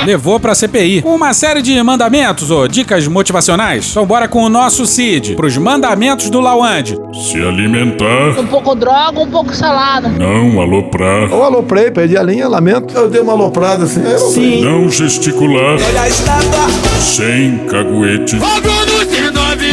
levou 0.05 0.39
pra 0.41 0.55
CPI. 0.55 1.03
Com 1.03 1.15
uma 1.15 1.33
série 1.33 1.63
de 1.63 1.81
mandamentos 1.83 2.51
ou 2.51 2.67
dicas 2.69 3.07
motivacionais. 3.07 3.89
Então 3.91 4.07
bora 4.07 4.29
com 4.29 4.43
o 4.43 4.49
nosso 4.49 4.87
Cid, 4.87 5.35
pros 5.35 5.57
mandamentos 5.57 6.31
do 6.31 6.41
Lawande. 6.41 6.99
Se 7.13 7.37
alimentar. 7.41 8.39
Um 8.39 8.47
pouco 8.47 8.75
droga, 8.75 9.21
um 9.21 9.31
pouco 9.31 9.55
salada. 9.55 10.09
Não 10.09 10.61
aloprar. 10.61 11.31
Eu 11.31 11.43
aloprei, 11.43 11.91
perdi 11.91 12.17
a 12.17 12.23
linha, 12.23 12.49
lamento. 12.49 12.97
Eu 12.97 13.09
dei 13.09 13.21
uma 13.21 13.33
aloprada 13.33 13.85
assim. 13.85 14.03
Sim. 14.33 14.63
Não 14.63 14.89
gesticular. 14.91 15.79
Olha 15.87 16.03
a 16.03 16.09
estátua. 16.09 16.69
Sem 17.01 17.59
caguete. 17.67 18.37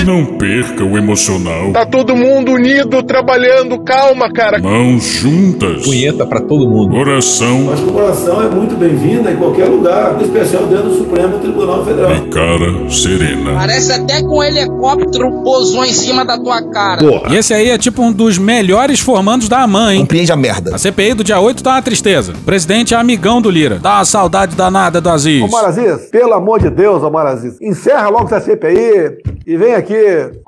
Não 0.04 0.26
perca 0.26 0.84
o 0.84 0.98
emocional. 0.98 1.72
Tá 1.72 1.86
todo 1.86 2.16
mundo 2.16 2.52
unido, 2.52 3.02
trabalhando, 3.04 3.80
calma, 3.84 4.32
cara. 4.32 4.60
Mãos 4.60 5.04
juntas. 5.04 5.84
Punheta 5.84 6.26
para 6.26 6.42
todo 6.42 6.68
mundo. 6.68 6.96
Oração. 6.96 7.66
Mas 7.66 7.82
oração 7.82 8.44
é 8.44 8.50
muito 8.50 8.76
bem-vinda 8.76 9.32
em 9.32 9.38
qualquer 9.38 9.66
lugar, 9.66 10.18
em 10.20 10.24
especial 10.24 10.64
dentro 10.68 10.90
do 10.90 10.98
Supremo 10.98 11.40
Tribunal 11.40 11.86
Federal. 11.86 12.16
E 12.16 12.22
cara 12.30 12.90
serena. 12.90 13.54
Parece 13.56 13.92
até 13.94 14.20
que 14.20 14.28
um 14.28 14.44
helicóptero 14.44 15.44
pousou 15.44 15.84
em 15.86 15.94
cima 15.94 16.26
da 16.26 16.38
tua 16.38 16.62
cara. 16.70 17.00
Porra. 17.00 17.34
E 17.34 17.38
esse 17.38 17.54
aí 17.54 17.70
é 17.70 17.78
tipo 17.78 18.02
um 18.02 18.12
dos 18.12 18.38
melhores 18.38 19.00
formandos 19.00 19.48
da 19.48 19.62
AMAN, 19.62 19.94
hein? 19.94 20.00
Compreende 20.02 20.32
a 20.32 20.36
merda. 20.36 20.76
A 20.76 20.78
CPI 20.78 21.14
do 21.14 21.24
dia 21.24 21.40
8 21.40 21.64
tá 21.64 21.72
uma 21.72 21.82
tristeza. 21.82 22.34
O 22.34 22.44
presidente 22.44 22.94
é 22.94 22.98
amigão 22.98 23.42
do 23.42 23.50
Lira. 23.50 23.80
Dá 23.80 23.96
uma 23.98 24.06
saudade 24.06 24.56
danada 24.56 25.00
do 25.00 25.10
Aziz. 25.10 25.44
Omar 25.44 25.66
Aziz, 25.66 26.10
pelo 26.10 26.34
amor 26.34 26.60
de 26.60 26.70
Deus, 26.70 27.04
Omar 27.04 27.26
Aziz, 27.28 27.60
encerra 27.62 28.10
logo 28.10 28.26
essa 28.26 28.42
CPI 28.42 29.18
e 29.46 29.58
vem 29.58 29.74
aqui 29.76 29.85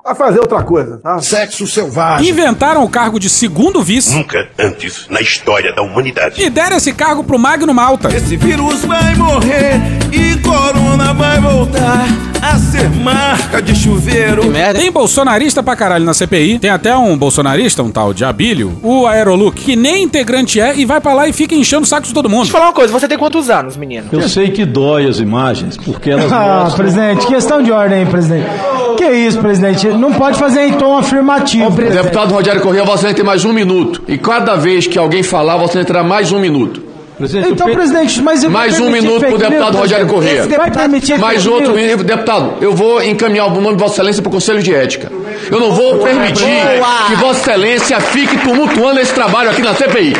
a 0.05 0.15
fazer 0.15 0.39
outra 0.39 0.63
coisa, 0.63 0.97
tá? 0.97 1.19
Sexo 1.19 1.67
selvagem. 1.67 2.29
Inventaram 2.29 2.83
o 2.83 2.89
cargo 2.89 3.19
de 3.19 3.29
segundo 3.29 3.81
vice. 3.83 4.15
Nunca 4.15 4.47
antes 4.57 5.07
na 5.09 5.21
história 5.21 5.73
da 5.73 5.81
humanidade. 5.81 6.41
E 6.41 6.49
deram 6.49 6.77
esse 6.77 6.93
cargo 6.93 7.23
pro 7.23 7.37
Magno 7.37 7.73
Malta. 7.73 8.09
Esse 8.15 8.35
vírus 8.37 8.83
vai 8.85 9.15
morrer 9.15 9.75
e 10.11 10.37
corona 10.39 11.13
vai 11.13 11.39
voltar 11.39 12.05
a 12.41 12.57
ser 12.57 12.89
marca 12.89 13.61
de 13.61 13.75
chuveiro. 13.75 14.43
Que 14.43 14.49
merda. 14.49 14.79
Tem 14.79 14.91
bolsonarista 14.91 15.61
pra 15.63 15.75
caralho 15.75 16.05
na 16.05 16.13
CPI. 16.13 16.59
Tem 16.59 16.69
até 16.69 16.95
um 16.95 17.17
bolsonarista, 17.17 17.81
um 17.83 17.91
tal 17.91 18.13
de 18.13 18.23
Abílio, 18.23 18.77
o 18.83 19.05
Aeroluc, 19.07 19.59
que 19.61 19.75
nem 19.75 20.03
integrante 20.03 20.61
é 20.61 20.75
e 20.75 20.85
vai 20.85 21.01
pra 21.01 21.13
lá 21.13 21.27
e 21.27 21.33
fica 21.33 21.55
enchendo 21.55 21.83
o 21.83 21.85
saco 21.85 22.07
de 22.07 22.13
todo 22.13 22.29
mundo. 22.29 22.43
Deixa 22.43 22.51
eu 22.51 22.59
falar 22.59 22.67
uma 22.67 22.73
coisa, 22.75 22.93
você 22.93 23.07
tem 23.07 23.17
quantos 23.17 23.49
anos, 23.49 23.75
menino? 23.75 24.07
Eu 24.11 24.29
sei 24.29 24.51
que 24.51 24.65
dói 24.65 25.07
as 25.07 25.19
imagens, 25.19 25.75
porque 25.77 26.11
elas 26.11 26.31
Ah, 26.37 26.59
mostram... 26.63 26.77
presidente, 26.77 27.25
questão 27.27 27.61
de 27.63 27.71
ordem 27.71 27.99
aí, 27.99 28.05
presidente. 28.05 28.45
Que 28.97 29.05
isso, 29.11 29.26
presidente? 29.35 29.87
Não 29.87 30.13
pode 30.13 30.37
fazer 30.37 30.61
em 30.61 30.73
tom 30.73 30.97
afirmativo. 30.97 31.69
Deputado 31.71 32.33
Rogério 32.33 32.61
Corrêa, 32.61 32.83
você 32.83 33.13
tem 33.13 33.25
mais 33.25 33.43
um 33.43 33.51
minuto. 33.51 34.01
E 34.07 34.17
cada 34.17 34.55
vez 34.55 34.87
que 34.87 34.97
alguém 34.97 35.23
falar, 35.23 35.57
você 35.57 35.83
terá 35.83 36.03
mais 36.03 36.31
um 36.31 36.39
minuto. 36.39 36.87
Presidente, 37.17 37.53
então, 37.53 37.71
presidente, 37.71 38.21
mas 38.21 38.43
eu 38.43 38.51
Mais 38.51 38.79
um 38.79 38.91
minuto 38.91 39.21
para 39.21 39.33
o 39.33 39.37
deputado 39.39 39.77
Rogério 39.77 40.05
Corrêa. 40.05 40.47
Mais 41.19 41.47
outro 41.47 41.73
minuto. 41.73 42.03
Deputado, 42.03 42.53
eu 42.61 42.75
vou 42.75 43.01
encaminhar 43.01 43.47
o 43.47 43.59
nome 43.59 43.75
de 43.75 43.81
Vossa 43.81 43.95
Excelência 43.95 44.21
para 44.21 44.29
o 44.29 44.31
Conselho 44.31 44.61
de 44.61 44.73
Ética. 44.73 45.11
Eu 45.49 45.59
não 45.59 45.71
vou 45.71 45.97
permitir 45.97 46.45
que 47.07 47.15
Vossa 47.15 47.39
Excelência 47.39 47.99
fique 47.99 48.37
tumultuando 48.37 48.99
esse 48.99 49.13
trabalho 49.13 49.49
aqui 49.49 49.63
na 49.63 49.73
CPI. 49.73 50.13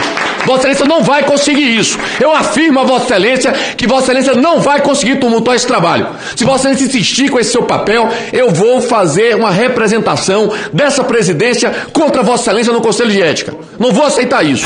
Vossa 0.48 0.60
Excelência 0.70 0.86
não 0.86 1.04
vai 1.04 1.24
conseguir 1.24 1.78
isso. 1.78 2.00
Eu 2.22 2.32
afirmo 2.32 2.80
a 2.80 2.84
Vossa 2.84 3.04
Excelência 3.04 3.52
que 3.52 3.86
Vossa 3.86 4.06
Excelência 4.06 4.34
não 4.34 4.62
vai 4.62 4.82
conseguir 4.82 5.18
tumultuar 5.18 5.58
esse 5.58 5.68
trabalho. 5.68 6.08
Se 6.36 6.46
Vossa 6.46 6.70
Excelência 6.70 6.86
insistir 6.86 7.30
com 7.30 7.38
esse 7.38 7.52
seu 7.52 7.64
papel, 7.64 8.08
eu 8.32 8.50
vou 8.50 8.82
fazer 8.82 9.36
uma 9.36 9.52
representação 9.52 10.50
dessa 10.72 11.04
presidência 11.04 11.70
contra 11.92 12.24
Vossa 12.24 12.44
Excelência 12.44 12.72
no 12.72 12.82
Conselho 12.82 13.12
de 13.12 13.22
Ética. 13.22 13.54
Não 13.78 13.92
vou 13.92 14.06
aceitar 14.06 14.44
isso. 14.46 14.66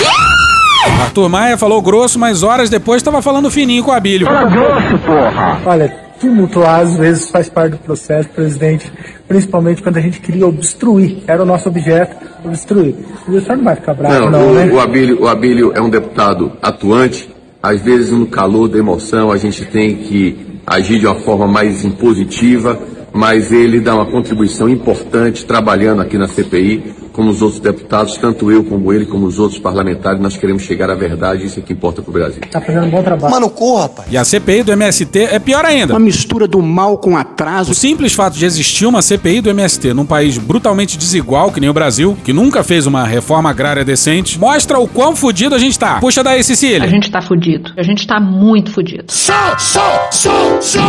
Arthur 1.01 1.29
Maia 1.29 1.57
falou 1.57 1.81
grosso, 1.81 2.19
mas 2.19 2.43
horas 2.43 2.69
depois 2.69 2.97
estava 3.01 3.21
falando 3.21 3.49
fininho 3.49 3.83
com 3.83 3.91
a 3.91 3.97
Abílio. 3.97 4.27
Fala 4.27 4.49
grosso, 4.49 4.97
porra! 4.99 5.61
Olha, 5.65 5.95
tumultuar 6.19 6.81
às 6.81 6.95
vezes 6.95 7.29
faz 7.31 7.49
parte 7.49 7.71
do 7.71 7.77
processo, 7.79 8.29
presidente, 8.29 8.91
principalmente 9.27 9.81
quando 9.81 9.97
a 9.97 10.01
gente 10.01 10.19
queria 10.19 10.45
obstruir. 10.45 11.23
Era 11.27 11.41
o 11.41 11.45
nosso 11.45 11.67
objeto, 11.67 12.15
obstruir. 12.43 12.95
O 13.27 13.39
senhor 13.39 13.57
não 13.57 13.63
vai 13.63 13.75
ficar 13.75 13.93
bravo, 13.93 14.29
não, 14.29 14.31
não 14.31 14.51
o, 14.51 14.53
né? 14.53 14.71
O 14.71 14.79
Abílio, 14.79 15.21
o 15.21 15.27
Abílio 15.27 15.71
é 15.73 15.81
um 15.81 15.89
deputado 15.89 16.53
atuante. 16.61 17.29
Às 17.61 17.81
vezes, 17.81 18.11
no 18.11 18.25
calor 18.25 18.67
da 18.67 18.77
emoção, 18.77 19.31
a 19.31 19.37
gente 19.37 19.65
tem 19.65 19.95
que 19.95 20.59
agir 20.65 20.99
de 20.99 21.05
uma 21.05 21.15
forma 21.15 21.47
mais 21.47 21.85
impositiva, 21.85 22.79
mas 23.13 23.51
ele 23.51 23.79
dá 23.79 23.93
uma 23.93 24.05
contribuição 24.05 24.67
importante 24.67 25.45
trabalhando 25.45 26.01
aqui 26.01 26.17
na 26.17 26.27
CPI 26.27 27.00
como 27.11 27.29
os 27.29 27.41
outros 27.41 27.59
deputados, 27.59 28.17
tanto 28.17 28.51
eu 28.51 28.63
como 28.63 28.91
ele, 28.93 29.05
como 29.05 29.25
os 29.25 29.39
outros 29.39 29.59
parlamentares, 29.59 30.21
nós 30.21 30.37
queremos 30.37 30.63
chegar 30.63 30.89
à 30.89 30.95
verdade, 30.95 31.45
isso 31.45 31.59
é 31.59 31.61
que 31.61 31.73
importa 31.73 32.01
pro 32.01 32.11
Brasil. 32.11 32.41
Tá 32.49 32.61
fazendo 32.61 32.85
um 32.85 32.89
bom 32.89 33.03
trabalho. 33.03 33.33
Mano, 33.33 33.49
corra, 33.49 33.83
rapaz. 33.83 34.07
E 34.11 34.17
a 34.17 34.23
CPI 34.23 34.63
do 34.63 34.71
MST 34.71 35.19
é 35.19 35.39
pior 35.39 35.65
ainda. 35.65 35.93
Uma 35.93 35.99
mistura 35.99 36.47
do 36.47 36.61
mal 36.61 36.97
com 36.97 37.17
atraso. 37.17 37.71
O 37.71 37.75
simples 37.75 38.13
fato 38.13 38.37
de 38.37 38.45
existir 38.45 38.85
uma 38.85 39.01
CPI 39.01 39.41
do 39.41 39.49
MST 39.49 39.93
num 39.93 40.05
país 40.05 40.37
brutalmente 40.37 40.97
desigual, 40.97 41.51
que 41.51 41.59
nem 41.59 41.69
o 41.69 41.73
Brasil, 41.73 42.17
que 42.23 42.31
nunca 42.31 42.63
fez 42.63 42.85
uma 42.85 43.03
reforma 43.03 43.49
agrária 43.49 43.83
decente, 43.83 44.39
mostra 44.39 44.79
o 44.79 44.87
quão 44.87 45.15
fudido 45.15 45.55
a 45.55 45.59
gente 45.59 45.77
tá. 45.77 45.99
Puxa 45.99 46.23
daí, 46.23 46.43
Cecília. 46.43 46.83
A 46.83 46.87
gente 46.87 47.11
tá 47.11 47.21
fudido. 47.21 47.71
A 47.77 47.83
gente 47.83 48.07
tá 48.07 48.19
muito 48.19 48.71
fudido. 48.71 49.05
Só, 49.07 49.57
só, 49.57 50.09
só, 50.11 50.59
só. 50.59 50.81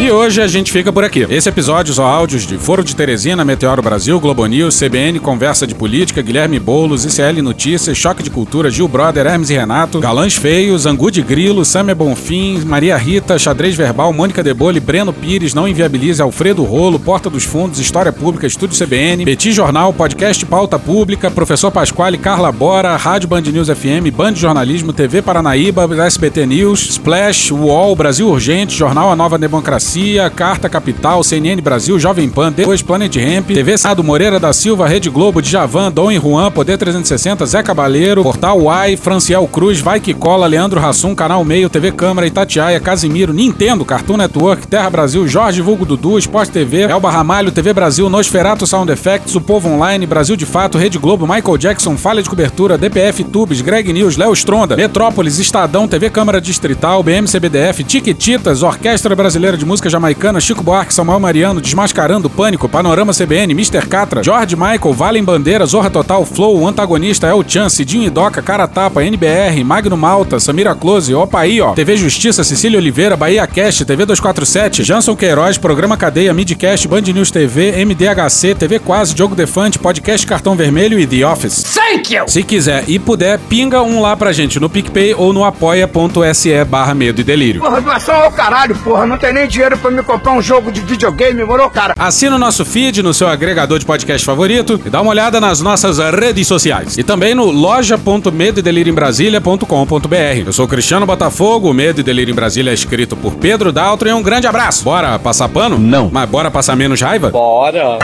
E 0.00 0.10
hoje 0.10 0.40
a 0.40 0.46
gente 0.46 0.72
fica 0.72 0.92
por 0.92 1.04
aqui. 1.04 1.26
Esse 1.30 1.48
episódio 1.48 1.94
são 1.94 2.04
áudios 2.04 2.46
de 2.46 2.56
Foro 2.58 2.82
de 2.82 2.94
Teresina, 2.96 3.44
Meteoro 3.44 3.82
Brasil, 3.82 4.18
Globo 4.18 4.47
News, 4.48 4.74
CBN, 4.74 5.18
Conversa 5.20 5.66
de 5.66 5.74
Política, 5.74 6.22
Guilherme 6.22 6.58
Boulos, 6.58 7.04
ICL 7.04 7.42
Notícias, 7.42 7.96
Choque 7.96 8.22
de 8.22 8.30
Cultura, 8.30 8.70
Gil 8.70 8.88
Brother, 8.88 9.26
Hermes 9.26 9.50
e 9.50 9.56
Renato, 9.56 10.00
Galãs 10.00 10.34
Feios, 10.34 10.86
Angu 10.86 11.10
de 11.10 11.22
Grilo, 11.22 11.64
Samia 11.64 11.94
Bonfim, 11.94 12.60
Maria 12.64 12.96
Rita, 12.96 13.38
Xadrez 13.38 13.76
Verbal, 13.76 14.12
Mônica 14.12 14.42
Debole, 14.42 14.80
Breno 14.80 15.12
Pires, 15.12 15.54
Não 15.54 15.68
Inviabilize, 15.68 16.22
Alfredo 16.22 16.64
Rolo, 16.64 16.98
Porta 16.98 17.30
dos 17.30 17.44
Fundos, 17.44 17.78
História 17.78 18.12
Pública, 18.12 18.46
Estúdio 18.46 18.76
CBN, 18.76 19.24
Petit 19.24 19.52
Jornal, 19.52 19.92
Podcast 19.92 20.44
Pauta 20.46 20.78
Pública, 20.78 21.30
Professor 21.30 21.70
Pasquale, 21.70 22.18
Carla 22.18 22.50
Bora, 22.50 22.96
Rádio 22.96 23.28
Band 23.28 23.42
News 23.42 23.68
FM, 23.68 24.10
Band 24.10 24.34
Jornalismo, 24.34 24.92
TV 24.92 25.22
Paranaíba, 25.22 25.86
SBT 26.06 26.46
News, 26.46 26.88
Splash, 26.90 27.52
UOL, 27.52 27.94
Brasil 27.94 28.28
Urgente, 28.28 28.74
Jornal 28.74 29.10
A 29.10 29.16
Nova 29.16 29.38
Democracia, 29.38 30.30
Carta 30.30 30.68
Capital, 30.68 31.22
CNN 31.22 31.60
Brasil, 31.60 31.98
Jovem 31.98 32.28
Pan, 32.28 32.52
depois 32.52 32.82
Planet 32.82 33.14
Ramp, 33.16 33.46
TV 33.46 33.76
Sado 33.76 34.02
Moreira 34.02 34.37
da 34.38 34.52
Silva, 34.52 34.86
Rede 34.86 35.10
Globo, 35.10 35.40
Djavan, 35.42 35.90
Dom 35.90 36.10
e 36.10 36.18
Juan, 36.18 36.50
Poder 36.50 36.76
360, 36.76 37.44
Zé 37.46 37.62
Cabaleiro, 37.62 38.22
Portal 38.22 38.58
Uai, 38.60 38.96
Franciel 38.96 39.46
Cruz, 39.46 39.80
Vai 39.80 40.00
Que 40.00 40.14
Cola, 40.14 40.46
Leandro 40.46 40.80
Rassum, 40.80 41.14
Canal 41.14 41.44
Meio, 41.44 41.68
TV 41.68 41.92
Câmara, 41.92 42.26
Itatiaia, 42.26 42.80
Casimiro, 42.80 43.32
Nintendo, 43.32 43.84
Cartoon 43.84 44.16
Network, 44.16 44.66
Terra 44.66 44.90
Brasil, 44.90 45.26
Jorge 45.28 45.62
Vulgo 45.62 45.84
Dudu, 45.84 46.18
Sport 46.18 46.50
TV, 46.50 46.82
Elba 46.82 47.10
Ramalho, 47.10 47.50
TV 47.50 47.72
Brasil, 47.72 48.08
Nosferato 48.08 48.66
Sound 48.66 48.90
Effects, 48.90 49.34
O 49.34 49.40
Povo 49.40 49.68
Online, 49.68 50.06
Brasil 50.06 50.36
de 50.36 50.46
Fato, 50.46 50.78
Rede 50.78 50.98
Globo, 50.98 51.26
Michael 51.26 51.58
Jackson, 51.58 51.96
Falha 51.96 52.22
de 52.22 52.28
Cobertura, 52.28 52.78
DPF 52.78 53.24
Tubes, 53.24 53.60
Greg 53.60 53.92
News, 53.92 54.16
Léo 54.16 54.32
Stronda, 54.32 54.76
Metrópolis, 54.76 55.38
Estadão, 55.38 55.88
TV 55.88 56.10
Câmara 56.10 56.40
Distrital, 56.40 57.02
BMCBDF, 57.02 57.82
Tiquititas, 57.84 58.62
Orquestra 58.62 59.14
Brasileira 59.14 59.56
de 59.56 59.64
Música 59.64 59.90
Jamaicana, 59.90 60.40
Chico 60.40 60.62
Buarque, 60.62 60.94
Samuel 60.94 61.20
Mariano, 61.20 61.60
Desmascarando 61.60 62.30
Pânico, 62.30 62.68
Panorama 62.68 63.12
CBN, 63.12 63.52
Mr. 63.52 63.86
Catra, 63.88 64.22
George 64.28 64.54
Michael, 64.56 64.92
Valem 64.92 65.24
Bandeira, 65.24 65.64
Zorra 65.64 65.88
Total, 65.88 66.22
Flow, 66.26 66.60
o 66.60 66.68
Antagonista, 66.68 67.26
El 67.26 67.42
Chan, 67.48 67.70
Cidinho 67.70 68.04
e 68.04 68.10
Doca, 68.10 68.42
Cara 68.42 68.68
Tapa, 68.68 69.02
NBR, 69.02 69.64
Magno 69.64 69.96
Malta, 69.96 70.38
Samira 70.38 70.74
Close, 70.74 71.14
Opa 71.14 71.40
aí, 71.40 71.62
ó, 71.62 71.72
TV 71.72 71.96
Justiça, 71.96 72.44
Cecília 72.44 72.78
Oliveira, 72.78 73.16
Bahia 73.16 73.46
Cast, 73.46 73.86
TV 73.86 74.04
247, 74.04 74.84
Janson 74.84 75.16
Queiroz, 75.16 75.56
Programa 75.56 75.96
Cadeia, 75.96 76.34
Midcast, 76.34 76.86
Band 76.86 77.00
News 77.00 77.30
TV, 77.30 77.82
MDHC, 77.86 78.54
TV 78.54 78.78
Quase, 78.78 79.14
Diogo 79.14 79.34
Defante, 79.34 79.78
Podcast 79.78 80.26
Cartão 80.26 80.54
Vermelho 80.54 81.00
e 81.00 81.06
The 81.06 81.26
Office. 81.26 81.62
Thank 81.62 82.14
you! 82.14 82.28
Se 82.28 82.42
quiser 82.42 82.84
e 82.86 82.98
puder, 82.98 83.38
pinga 83.48 83.80
um 83.80 84.02
lá 84.02 84.14
pra 84.14 84.30
gente 84.30 84.60
no 84.60 84.68
PicPay 84.68 85.14
ou 85.14 85.32
no 85.32 85.42
apoia.se 85.42 86.64
barra 86.66 86.92
medo 86.94 87.22
e 87.22 87.24
delírio. 87.24 87.62
Porra, 87.62 87.80
doação 87.80 88.14
ao 88.14 88.30
caralho, 88.30 88.76
porra. 88.76 89.06
Não 89.06 89.16
tem 89.16 89.32
nem 89.32 89.48
dinheiro 89.48 89.78
pra 89.78 89.90
me 89.90 90.02
comprar 90.02 90.32
um 90.32 90.42
jogo 90.42 90.70
de 90.70 90.82
videogame, 90.82 91.42
moro, 91.44 91.70
cara? 91.70 91.94
Assina 91.98 92.36
o 92.36 92.38
nosso 92.38 92.62
feed 92.62 93.02
no 93.02 93.14
seu 93.14 93.26
agregador 93.26 93.78
de 93.78 93.86
podcast 93.86 94.17
favorito 94.24 94.80
e 94.84 94.90
dá 94.90 95.00
uma 95.00 95.10
olhada 95.10 95.40
nas 95.40 95.60
nossas 95.60 95.98
redes 95.98 96.46
sociais. 96.46 96.98
E 96.98 97.02
também 97.02 97.34
no 97.34 97.50
loja.medoedelirioembrasilha.com.br. 97.50 100.46
Eu 100.46 100.52
sou 100.52 100.64
o 100.64 100.68
Cristiano 100.68 101.06
Botafogo, 101.06 101.70
o 101.70 101.74
Medo 101.74 102.00
e 102.00 102.02
Delírio 102.02 102.32
em 102.32 102.34
Brasília 102.34 102.70
é 102.70 102.74
escrito 102.74 103.16
por 103.16 103.34
Pedro 103.34 103.72
Daltro 103.72 104.08
e 104.08 104.12
um 104.12 104.22
grande 104.22 104.46
abraço. 104.46 104.84
Bora 104.84 105.18
passar 105.18 105.48
pano? 105.48 105.78
Não. 105.78 106.10
Mas 106.12 106.28
bora 106.28 106.50
passar 106.50 106.76
menos 106.76 107.00
raiva? 107.00 107.30
Bora. 107.30 107.98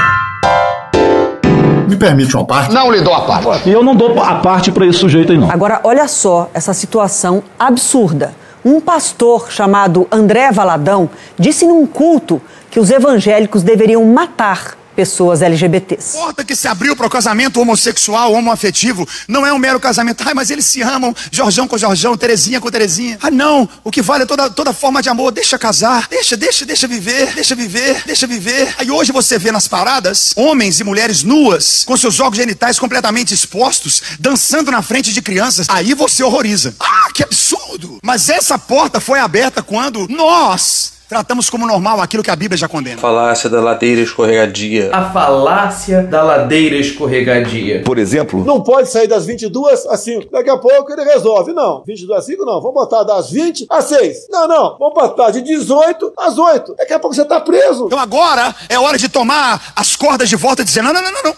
Me 1.88 1.96
permite 1.96 2.34
uma 2.34 2.44
parte? 2.44 2.72
Não 2.72 2.90
lhe 2.90 3.02
dou 3.02 3.14
a 3.14 3.20
parte. 3.20 3.68
E 3.68 3.72
eu 3.72 3.82
não 3.82 3.94
dou 3.94 4.20
a 4.22 4.36
parte 4.36 4.72
pra 4.72 4.86
esse 4.86 4.98
sujeito 4.98 5.32
aí, 5.32 5.38
não. 5.38 5.50
Agora, 5.50 5.80
olha 5.84 6.08
só 6.08 6.48
essa 6.54 6.72
situação 6.72 7.42
absurda. 7.58 8.32
Um 8.64 8.80
pastor 8.80 9.52
chamado 9.52 10.08
André 10.10 10.50
Valadão 10.50 11.10
disse 11.38 11.66
num 11.66 11.86
culto 11.86 12.40
que 12.70 12.80
os 12.80 12.90
evangélicos 12.90 13.62
deveriam 13.62 14.02
matar 14.06 14.74
pessoas 14.94 15.42
LGBTs. 15.42 16.16
Porta 16.16 16.44
que 16.44 16.56
se 16.56 16.68
abriu 16.68 16.96
para 16.96 17.06
o 17.06 17.10
casamento 17.10 17.60
homossexual, 17.60 18.32
homoafetivo, 18.32 19.06
não 19.28 19.46
é 19.46 19.52
um 19.52 19.58
mero 19.58 19.80
casamento. 19.80 20.22
Ai, 20.26 20.34
mas 20.34 20.50
eles 20.50 20.64
se 20.64 20.82
amam, 20.82 21.14
Jorjão 21.30 21.66
com 21.66 21.76
Jorjão, 21.76 22.16
Terezinha 22.16 22.60
com 22.60 22.70
Terezinha. 22.70 23.18
Ah, 23.20 23.30
não, 23.30 23.68
o 23.82 23.90
que 23.90 24.02
vale 24.02 24.24
é 24.24 24.26
toda, 24.26 24.50
toda 24.50 24.72
forma 24.72 25.02
de 25.02 25.08
amor. 25.08 25.32
Deixa 25.32 25.58
casar, 25.58 26.06
deixa, 26.08 26.36
deixa, 26.36 26.64
deixa 26.64 26.86
viver, 26.86 27.34
deixa 27.34 27.54
viver, 27.54 28.02
deixa 28.04 28.26
viver. 28.26 28.74
Aí 28.78 28.90
hoje 28.90 29.12
você 29.12 29.38
vê 29.38 29.50
nas 29.50 29.68
paradas 29.68 30.32
homens 30.36 30.80
e 30.80 30.84
mulheres 30.84 31.22
nuas, 31.22 31.84
com 31.84 31.96
seus 31.96 32.18
órgãos 32.20 32.36
genitais 32.36 32.78
completamente 32.78 33.34
expostos, 33.34 34.02
dançando 34.18 34.70
na 34.70 34.82
frente 34.82 35.12
de 35.12 35.20
crianças. 35.20 35.66
Aí 35.68 35.94
você 35.94 36.22
horroriza. 36.22 36.74
Ah, 36.80 37.08
que 37.12 37.22
absurdo! 37.22 37.98
Mas 38.02 38.28
essa 38.28 38.58
porta 38.58 39.00
foi 39.00 39.18
aberta 39.18 39.62
quando 39.62 40.06
nós 40.08 40.92
tratamos 41.14 41.48
como 41.48 41.64
normal 41.64 42.00
aquilo 42.00 42.24
que 42.24 42.30
a 42.30 42.34
Bíblia 42.34 42.58
já 42.58 42.66
condena. 42.66 43.00
Falácia 43.00 43.48
da 43.48 43.60
ladeira 43.60 44.00
escorregadia. 44.00 44.90
A 44.92 45.10
falácia 45.12 46.02
da 46.02 46.24
ladeira 46.24 46.74
escorregadia. 46.76 47.82
Por 47.84 47.98
exemplo, 47.98 48.44
Não 48.44 48.60
pode 48.60 48.88
sair 48.90 49.06
das 49.06 49.24
22 49.24 49.86
às 49.86 50.00
5. 50.00 50.28
Daqui 50.32 50.50
a 50.50 50.56
pouco 50.56 50.92
ele 50.92 51.04
resolve. 51.04 51.52
Não, 51.52 51.84
22 51.86 52.18
às 52.18 52.26
5 52.26 52.44
não. 52.44 52.60
Vamos 52.60 52.74
botar 52.74 53.04
das 53.04 53.30
20 53.30 53.66
às 53.70 53.84
6. 53.84 54.26
Não, 54.28 54.48
não. 54.48 54.76
Vamos 54.76 54.94
botar 54.94 55.30
de 55.30 55.40
18 55.42 56.12
às 56.18 56.36
8. 56.36 56.74
Daqui 56.76 56.92
a 56.92 56.98
pouco 56.98 57.14
você 57.14 57.24
tá 57.24 57.40
preso. 57.40 57.86
Então 57.86 57.98
agora 58.00 58.52
é 58.68 58.76
hora 58.76 58.98
de 58.98 59.08
tomar 59.08 59.72
as 59.76 59.94
cordas 59.94 60.28
de 60.28 60.34
volta 60.34 60.62
e 60.62 60.64
dizer: 60.64 60.82
não, 60.82 60.92
não, 60.92 61.00
não, 61.00 61.12
não, 61.12 61.22
não. 61.22 61.34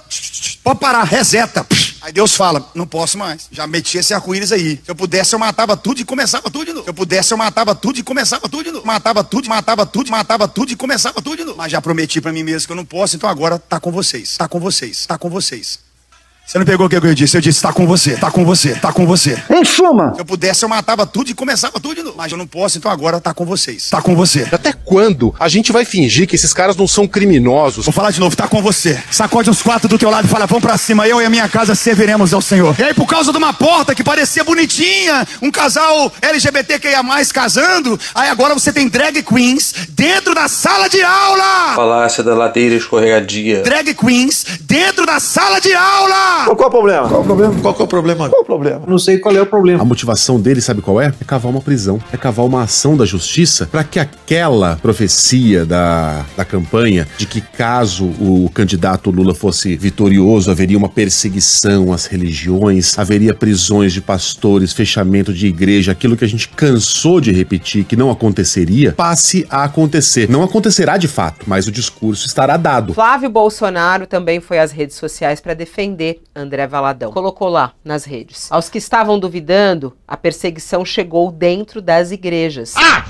Pode 0.65 0.79
parar, 0.81 1.05
reseta. 1.05 1.67
Aí 2.07 2.13
Deus 2.13 2.37
fala: 2.37 2.65
não 2.73 2.87
posso 2.87 3.19
mais. 3.19 3.49
Já 3.51 3.67
meti 3.67 3.99
esse 3.99 4.15
arco-íris 4.15 4.53
aí. 4.53 4.81
Se 4.85 4.89
eu 4.89 4.95
pudesse, 4.95 5.35
eu 5.35 5.41
matava 5.41 5.77
tudo 5.77 6.01
e 6.01 6.05
começava 6.05 6.49
tudo 6.49 6.65
de 6.65 6.73
novo. 6.73 6.85
Se 6.85 6.91
eu 6.91 6.95
pudesse, 6.95 7.35
eu 7.35 7.37
matava 7.37 7.75
tudo 7.75 7.99
e 7.99 8.03
começava 8.05 8.49
tudo 8.49 8.63
de 8.63 8.71
novo. 8.71 8.87
Matava 8.87 9.25
tudo, 9.25 9.49
matava 9.49 9.85
tudo, 9.85 10.09
matava 10.09 10.47
tudo 10.47 10.71
e 10.71 10.77
começava 10.77 11.21
tudo 11.21 11.37
de 11.37 11.45
novo. 11.45 11.59
Mas 11.59 11.73
já 11.73 11.83
prometi 11.83 12.21
pra 12.21 12.31
mim 12.31 12.45
mesmo 12.45 12.69
que 12.69 12.73
eu 12.73 12.77
não 12.77 12.85
posso, 12.85 13.17
então 13.17 13.29
agora 13.29 13.59
tá 13.59 13.81
com 13.81 13.91
vocês. 13.91 14.37
Tá 14.37 14.47
com 14.47 14.61
vocês. 14.61 15.05
Tá 15.05 15.19
com 15.19 15.29
vocês. 15.29 15.86
Você 16.47 16.61
não 16.61 16.65
pegou 16.65 16.87
o 16.87 16.89
que 16.89 16.95
eu 16.95 17.13
disse? 17.13 17.37
Eu 17.37 17.41
disse, 17.41 17.61
tá 17.61 17.73
com 17.73 17.89
você, 17.89 18.17
tá 18.17 18.31
com 18.31 18.45
você, 18.45 18.77
tá 18.77 18.93
com 18.93 19.05
você. 19.05 19.37
Em 19.51 19.65
suma, 19.65 20.15
Se 20.15 20.21
eu 20.21 20.25
pudesse, 20.25 20.65
eu 20.65 20.69
matava 20.69 21.05
tudo 21.05 21.29
e 21.29 21.35
começava 21.35 21.81
tudo 21.81 21.97
de 21.97 22.05
novo. 22.05 22.15
Mas 22.17 22.31
eu 22.31 22.39
não 22.39 22.47
posso, 22.47 22.79
então 22.79 22.89
agora 22.89 23.21
tá 23.21 23.35
com 23.35 23.45
vocês. 23.45 23.91
Tá 23.91 24.01
com 24.01 24.15
você. 24.15 24.47
Até 24.53 24.73
quando 24.73 25.35
a 25.41 25.49
gente 25.49 25.73
vai 25.73 25.85
fingir 25.85 26.29
que 26.29 26.37
esses 26.37 26.55
caras 26.55 26.77
não 26.77 26.87
são 26.87 27.09
criminosos? 27.09 27.85
Vou 27.85 27.93
falar 27.93 28.13
de 28.13 28.21
novo, 28.21 28.37
tá 28.37 28.47
com 28.47 28.63
você. 28.63 29.03
Sacode 29.11 29.51
os 29.51 29.61
quatro 29.61 29.89
do 29.89 29.99
teu 29.99 30.09
lado 30.09 30.27
e 30.27 30.31
fala, 30.31 30.47
vamos 30.47 30.63
pra 30.63 30.79
cima, 30.79 31.09
eu 31.09 31.21
e 31.21 31.25
a 31.25 31.31
minha 31.31 31.49
casa 31.49 31.75
serviremos 31.75 32.33
ao 32.33 32.41
Senhor. 32.41 32.77
E 32.79 32.83
aí, 32.85 32.95
por 32.95 33.07
causa 33.09 33.33
de 33.33 33.39
uma 33.39 33.53
porta 33.53 33.93
que 33.93 34.05
parecia 34.05 34.45
bonitinha, 34.45 35.27
um 35.43 35.51
casal 35.51 36.13
LGBTQIA+, 36.23 37.03
casando, 37.35 37.99
aí 38.15 38.29
agora 38.29 38.55
você 38.55 38.73
tem 38.73 38.89
drag 38.89 39.21
queens 39.25 39.75
dentro 39.89 40.33
da 40.33 40.47
sala 40.47 40.89
de 40.89 41.03
aula! 41.03 41.75
Falácia 41.75 42.23
da 42.23 42.37
ladeira 42.37 42.77
escorregadia. 42.77 43.63
Drag 43.65 43.93
queens 43.95 44.47
dentro 44.61 45.05
da 45.05 45.19
sala 45.19 45.61
de 45.61 45.75
aula! 45.75 46.36
Qual, 46.45 46.57
qual 46.57 46.67
é 46.67 46.69
o 46.69 46.71
problema? 46.71 47.09
Qual 47.09 47.21
o 47.21 47.25
problema? 47.25 47.55
Qual, 47.61 47.75
qual 47.75 47.81
é 47.81 47.85
o 47.85 47.89
problema? 47.89 48.29
Qual 48.29 48.43
o 48.43 48.45
problema? 48.45 48.83
Não 48.87 48.99
sei 48.99 49.19
qual 49.19 49.35
é 49.35 49.41
o 49.41 49.47
problema. 49.47 49.83
A 49.83 49.85
motivação 49.85 50.41
dele, 50.41 50.61
sabe 50.61 50.83
qual 50.83 51.01
é? 51.01 51.13
É 51.21 51.25
cavar 51.25 51.51
uma 51.51 51.61
prisão, 51.61 52.01
é 52.13 52.17
cavar 52.17 52.45
uma 52.45 52.63
ação 52.63 52.97
da 52.97 53.05
justiça 53.05 53.67
para 53.67 53.83
que 53.83 53.99
aquela 53.99 54.77
profecia 54.77 55.65
da, 55.65 56.25
da 56.37 56.45
campanha 56.45 57.07
de 57.17 57.27
que 57.27 57.41
caso 57.41 58.07
o 58.21 58.51
candidato 58.53 59.11
Lula 59.11 59.35
fosse 59.35 59.77
vitorioso, 59.77 60.51
haveria 60.51 60.77
uma 60.77 60.89
perseguição 60.89 61.93
às 61.93 62.07
religiões, 62.07 62.99
haveria 62.99 63.35
prisões 63.35 63.93
de 63.93 64.01
pastores, 64.01 64.73
fechamento 64.73 65.33
de 65.33 65.47
igreja, 65.47 65.93
aquilo 65.93 66.17
que 66.17 66.25
a 66.25 66.29
gente 66.29 66.49
cansou 66.49 67.21
de 67.21 67.33
repetir 67.33 67.85
que 67.85 67.97
não 67.97 68.11
aconteceria, 68.11 68.93
passe 68.93 69.47
a 69.51 69.65
acontecer. 69.65 70.29
Não 70.29 70.43
acontecerá 70.43 70.97
de 70.97 71.09
fato, 71.09 71.45
mas 71.47 71.67
o 71.67 71.73
discurso 71.73 72.27
estará 72.27 72.57
dado. 72.57 72.95
Flávio 72.95 73.31
Bolsonaro 73.31 74.07
também 74.07 74.41
foi 74.41 74.59
às 74.59 74.73
redes 74.73 74.97
sociais 74.97 75.41
para 75.41 75.55
defender 75.55 76.21
André 76.37 76.67
Valadão. 76.67 77.11
Colocou 77.11 77.49
lá 77.49 77.73
nas 77.83 78.05
redes. 78.05 78.53
Aos 78.53 78.69
que 78.69 78.79
estavam 78.79 79.19
duvidando, 79.19 79.97
a 80.07 80.17
perseguição 80.17 80.85
chegou 80.85 81.33
dentro 81.33 81.81
das 81.81 82.11
igrejas. 82.11 82.75
Ah, 82.77 83.05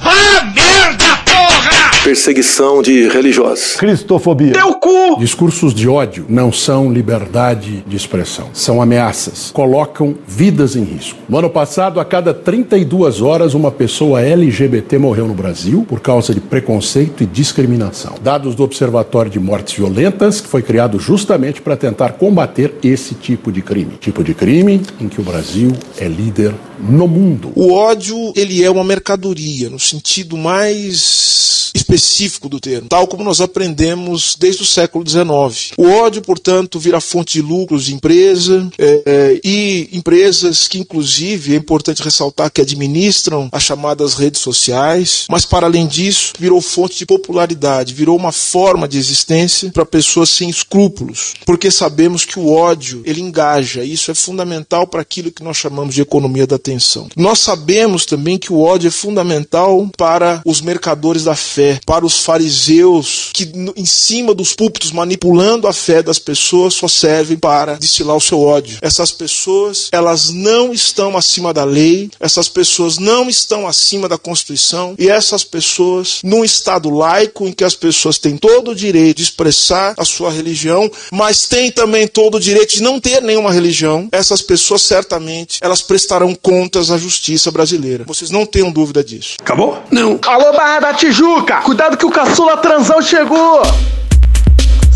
merda, 0.54 1.25
porra! 1.36 1.90
Perseguição 2.02 2.82
de 2.82 3.08
religiosos. 3.08 3.74
Cristofobia. 3.76 4.52
Teu 4.52 4.74
cu! 4.74 5.18
Discursos 5.18 5.74
de 5.74 5.88
ódio 5.88 6.24
não 6.28 6.52
são 6.52 6.92
liberdade 6.92 7.84
de 7.86 7.96
expressão, 7.96 8.48
são 8.52 8.80
ameaças, 8.80 9.50
colocam 9.52 10.14
vidas 10.26 10.76
em 10.76 10.84
risco. 10.84 11.18
No 11.28 11.38
ano 11.38 11.50
passado, 11.50 11.98
a 11.98 12.04
cada 12.04 12.32
32 12.32 13.20
horas, 13.20 13.54
uma 13.54 13.70
pessoa 13.70 14.20
LGBT 14.20 14.98
morreu 14.98 15.26
no 15.26 15.34
Brasil 15.34 15.84
por 15.88 16.00
causa 16.00 16.32
de 16.32 16.40
preconceito 16.40 17.22
e 17.22 17.26
discriminação. 17.26 18.14
Dados 18.22 18.54
do 18.54 18.62
Observatório 18.62 19.30
de 19.30 19.40
Mortes 19.40 19.74
Violentas, 19.74 20.40
que 20.40 20.48
foi 20.48 20.62
criado 20.62 21.00
justamente 21.00 21.60
para 21.60 21.76
tentar 21.76 22.12
combater 22.12 22.74
esse 22.84 23.14
tipo 23.14 23.50
de 23.50 23.62
crime. 23.62 23.92
Tipo 24.00 24.22
de 24.22 24.32
crime 24.32 24.80
em 25.00 25.08
que 25.08 25.20
o 25.20 25.24
Brasil 25.24 25.72
é 25.98 26.06
líder 26.06 26.54
no 26.78 27.08
mundo. 27.08 27.52
O 27.54 27.72
ódio, 27.72 28.32
ele 28.36 28.62
é 28.62 28.70
uma 28.70 28.84
mercadoria, 28.84 29.70
no 29.70 29.78
sentido 29.78 30.36
mais 30.36 31.55
específico 31.76 32.48
do 32.48 32.58
termo, 32.60 32.88
tal 32.88 33.06
como 33.06 33.24
nós 33.24 33.40
aprendemos 33.40 34.36
desde 34.38 34.62
o 34.62 34.66
século 34.66 35.08
XIX. 35.08 35.72
O 35.76 35.88
ódio, 35.88 36.22
portanto, 36.22 36.78
vira 36.78 37.00
fonte 37.00 37.34
de 37.34 37.42
lucros 37.42 37.84
de 37.84 37.94
empresa 37.94 38.68
é, 38.78 39.02
é, 39.06 39.40
e 39.44 39.88
empresas 39.92 40.68
que, 40.68 40.78
inclusive, 40.78 41.54
é 41.54 41.56
importante 41.56 42.02
ressaltar 42.02 42.50
que 42.50 42.60
administram 42.60 43.48
as 43.52 43.62
chamadas 43.62 44.14
redes 44.14 44.40
sociais, 44.40 45.26
mas 45.30 45.44
para 45.44 45.66
além 45.66 45.86
disso, 45.86 46.32
virou 46.38 46.60
fonte 46.60 46.98
de 46.98 47.06
popularidade, 47.06 47.94
virou 47.94 48.16
uma 48.16 48.32
forma 48.32 48.88
de 48.88 48.98
existência 48.98 49.70
para 49.70 49.84
pessoas 49.84 50.30
sem 50.30 50.48
escrúpulos, 50.48 51.34
porque 51.44 51.70
sabemos 51.70 52.24
que 52.24 52.38
o 52.38 52.52
ódio 52.52 53.02
ele 53.04 53.20
engaja. 53.20 53.84
E 53.84 53.92
isso 53.92 54.10
é 54.10 54.14
fundamental 54.14 54.86
para 54.86 55.00
aquilo 55.00 55.30
que 55.30 55.42
nós 55.42 55.56
chamamos 55.56 55.94
de 55.94 56.02
economia 56.02 56.46
da 56.46 56.56
atenção. 56.56 57.08
Nós 57.16 57.38
sabemos 57.38 58.04
também 58.04 58.38
que 58.38 58.52
o 58.52 58.60
ódio 58.60 58.88
é 58.88 58.90
fundamental 58.90 59.88
para 59.96 60.40
os 60.44 60.60
mercadores 60.60 61.24
da 61.24 61.34
fé, 61.34 61.65
para 61.84 62.04
os 62.04 62.20
fariseus 62.20 63.30
que 63.32 63.50
em 63.76 63.84
cima 63.84 64.34
dos 64.34 64.54
púlpitos 64.54 64.92
manipulando 64.92 65.68
a 65.68 65.72
fé 65.72 66.02
das 66.02 66.18
pessoas 66.18 66.74
só 66.74 66.88
servem 66.88 67.36
para 67.36 67.74
destilar 67.74 68.16
o 68.16 68.20
seu 68.20 68.40
ódio. 68.40 68.78
Essas 68.80 69.12
pessoas, 69.12 69.88
elas 69.92 70.30
não 70.30 70.72
estão 70.72 71.16
acima 71.16 71.52
da 71.52 71.64
lei, 71.64 72.10
essas 72.20 72.48
pessoas 72.48 72.98
não 72.98 73.28
estão 73.28 73.66
acima 73.66 74.08
da 74.08 74.18
Constituição 74.18 74.94
e 74.98 75.08
essas 75.08 75.44
pessoas 75.44 76.20
num 76.22 76.44
estado 76.44 76.90
laico 76.90 77.46
em 77.46 77.52
que 77.52 77.64
as 77.64 77.74
pessoas 77.74 78.18
têm 78.18 78.36
todo 78.36 78.70
o 78.70 78.74
direito 78.74 79.18
de 79.18 79.22
expressar 79.22 79.94
a 79.96 80.04
sua 80.04 80.30
religião, 80.30 80.90
mas 81.10 81.46
têm 81.46 81.70
também 81.70 82.06
todo 82.06 82.36
o 82.36 82.40
direito 82.40 82.74
de 82.74 82.82
não 82.82 83.00
ter 83.00 83.22
nenhuma 83.22 83.52
religião. 83.52 84.08
Essas 84.12 84.42
pessoas 84.42 84.82
certamente 84.82 85.58
elas 85.60 85.82
prestarão 85.82 86.34
contas 86.34 86.90
à 86.90 86.98
justiça 86.98 87.50
brasileira. 87.50 88.04
Vocês 88.06 88.30
não 88.30 88.44
tenham 88.44 88.70
dúvida 88.70 89.02
disso. 89.02 89.36
Acabou? 89.40 89.82
Não. 89.90 90.18
Alô, 90.26 90.52
Barra 90.52 90.80
da 90.80 90.94
Tijuca! 90.94 91.45
Cuidado 91.54 91.96
que 91.96 92.06
o 92.06 92.10
caçula 92.10 92.56
transão 92.56 93.00
chegou! 93.00 93.62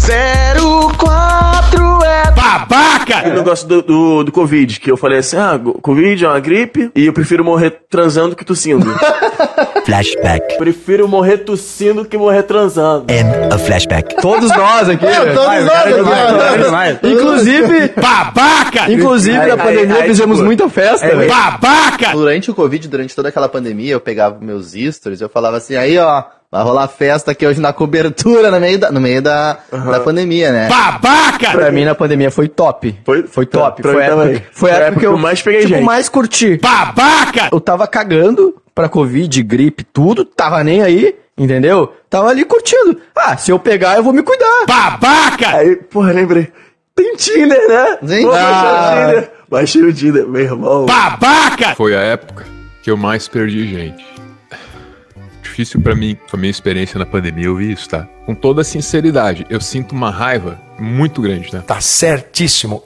04 0.01 2.05
é 2.05 2.30
babaca! 2.32 3.28
O 3.28 3.34
negócio 3.34 3.66
do, 3.68 3.82
do, 3.82 4.24
do 4.24 4.32
Covid, 4.32 4.80
que 4.80 4.90
eu 4.90 4.96
falei 4.96 5.18
assim: 5.18 5.36
ah, 5.36 5.61
Covid 5.82 6.24
é 6.24 6.28
uma 6.28 6.40
gripe 6.40 6.90
e 6.94 7.07
eu 7.07 7.12
prefiro 7.12 7.44
morrer 7.44 7.82
transando 7.88 8.34
que 8.34 8.44
tossindo. 8.44 8.86
Flashback. 9.84 10.57
prefiro 10.59 11.09
morrer 11.09 11.38
tossindo 11.38 12.05
que 12.05 12.16
morrer 12.16 12.42
transando. 12.44 13.07
End 13.12 13.55
of 13.55 13.64
flashback. 13.64 14.16
Todos 14.20 14.48
nós 14.51 14.88
aqui. 14.88 15.07
É, 15.07 15.32
todos 15.32 15.44
Vai, 15.46 15.64
nós 15.64 15.86
aqui, 15.86 16.03
vai, 16.03 16.59
vai. 16.70 16.98
Inclusive, 17.03 17.88
Babaca! 17.96 18.90
inclusive 18.92 19.38
Aí- 19.38 19.48
na 19.48 19.57
pandemia 19.57 19.96
aí, 19.96 20.09
fizemos 20.09 20.36
tipo, 20.36 20.46
muita 20.46 20.68
festa. 20.68 21.07
é, 21.07 21.14
velho. 21.14 21.28
Babaca! 21.28 22.11
Durante 22.12 22.51
o 22.51 22.55
Covid, 22.55 22.88
durante 22.88 23.16
toda 23.16 23.28
aquela 23.30 23.48
pandemia, 23.48 23.92
eu 23.92 24.01
pegava 24.01 24.38
meus 24.40 24.72
stories, 24.72 25.20
eu 25.20 25.28
falava 25.28 25.57
assim, 25.57 25.76
aí 25.76 25.98
ó, 25.98 26.24
vai 26.51 26.62
rolar 26.64 26.88
festa 26.88 27.30
aqui 27.30 27.46
hoje 27.46 27.61
na 27.61 27.72
cobertura, 27.72 28.51
no 28.51 28.59
meio 28.59 28.78
da, 28.78 28.90
no 28.90 29.01
meio 29.01 29.22
da, 29.22 29.59
da 29.70 30.01
pandemia, 30.01 30.51
né? 30.51 30.68
Babaca! 30.68 31.53
Pra 31.53 31.70
mim 31.70 31.84
na 31.84 31.94
pandemia 31.94 32.30
foi 32.30 32.48
top. 32.48 32.98
Foi, 33.05 33.22
Foi 33.26 33.46
top. 33.46 33.80
Pra 33.82 33.92
Foi 33.92 34.03
a 34.03 34.07
época, 34.07 34.42
foi 34.53 34.70
a 34.70 34.74
época 34.76 35.01
que 35.01 35.07
eu 35.07 35.16
mais 35.16 35.40
peguei 35.40 35.61
tipo, 35.61 35.74
gente. 35.74 35.84
mais 35.84 36.09
curti. 36.09 36.59
Babaca! 36.59 37.48
Eu 37.53 37.61
tava 37.61 37.86
cagando 37.86 38.57
pra 38.74 38.88
Covid, 38.88 39.42
gripe, 39.44 39.84
tudo, 39.84 40.24
tava 40.24 40.64
nem 40.64 40.82
aí, 40.82 41.14
entendeu? 41.38 41.92
Tava 42.09 42.28
ali 42.30 42.44
curtindo. 42.44 42.96
Ah, 43.16 43.36
se 43.36 43.53
eu 43.53 43.59
pegar, 43.59 43.96
eu 43.96 44.03
vou 44.03 44.12
me 44.12 44.22
cuidar. 44.22 44.64
Babaca! 44.66 45.48
Aí, 45.57 45.76
porra, 45.76 46.12
lembrei. 46.12 46.51
Tem 46.96 47.14
Tinder, 47.16 47.68
né? 47.68 47.98
Vou 48.22 48.32
Ah. 48.34 48.96
o 49.05 49.07
Tinder. 49.12 49.30
Baixei 49.48 49.82
o 49.82 49.92
Tinder, 49.92 50.26
meu 50.26 50.42
irmão. 50.42 50.86
Babaca! 50.86 51.74
Foi 51.76 51.94
a 51.94 52.01
época 52.01 52.44
que 52.82 52.90
eu 52.90 52.96
mais 52.96 53.28
perdi 53.28 53.68
gente. 53.68 54.09
Difícil 55.51 55.82
pra 55.82 55.96
mim, 55.96 56.16
com 56.30 56.36
a 56.36 56.38
minha 56.38 56.51
experiência 56.51 56.96
na 56.96 57.05
pandemia, 57.05 57.46
eu 57.46 57.57
vi 57.57 57.72
isso, 57.72 57.88
tá? 57.88 58.07
Com 58.24 58.36
toda 58.36 58.62
sinceridade, 58.62 59.44
eu 59.51 59.61
sinto 59.61 59.96
uma 59.96 60.09
raiva 60.09 60.61
muito 60.78 61.20
grande, 61.20 61.53
né? 61.53 61.61
Tá 61.66 61.80
certíssimo. 61.80 62.84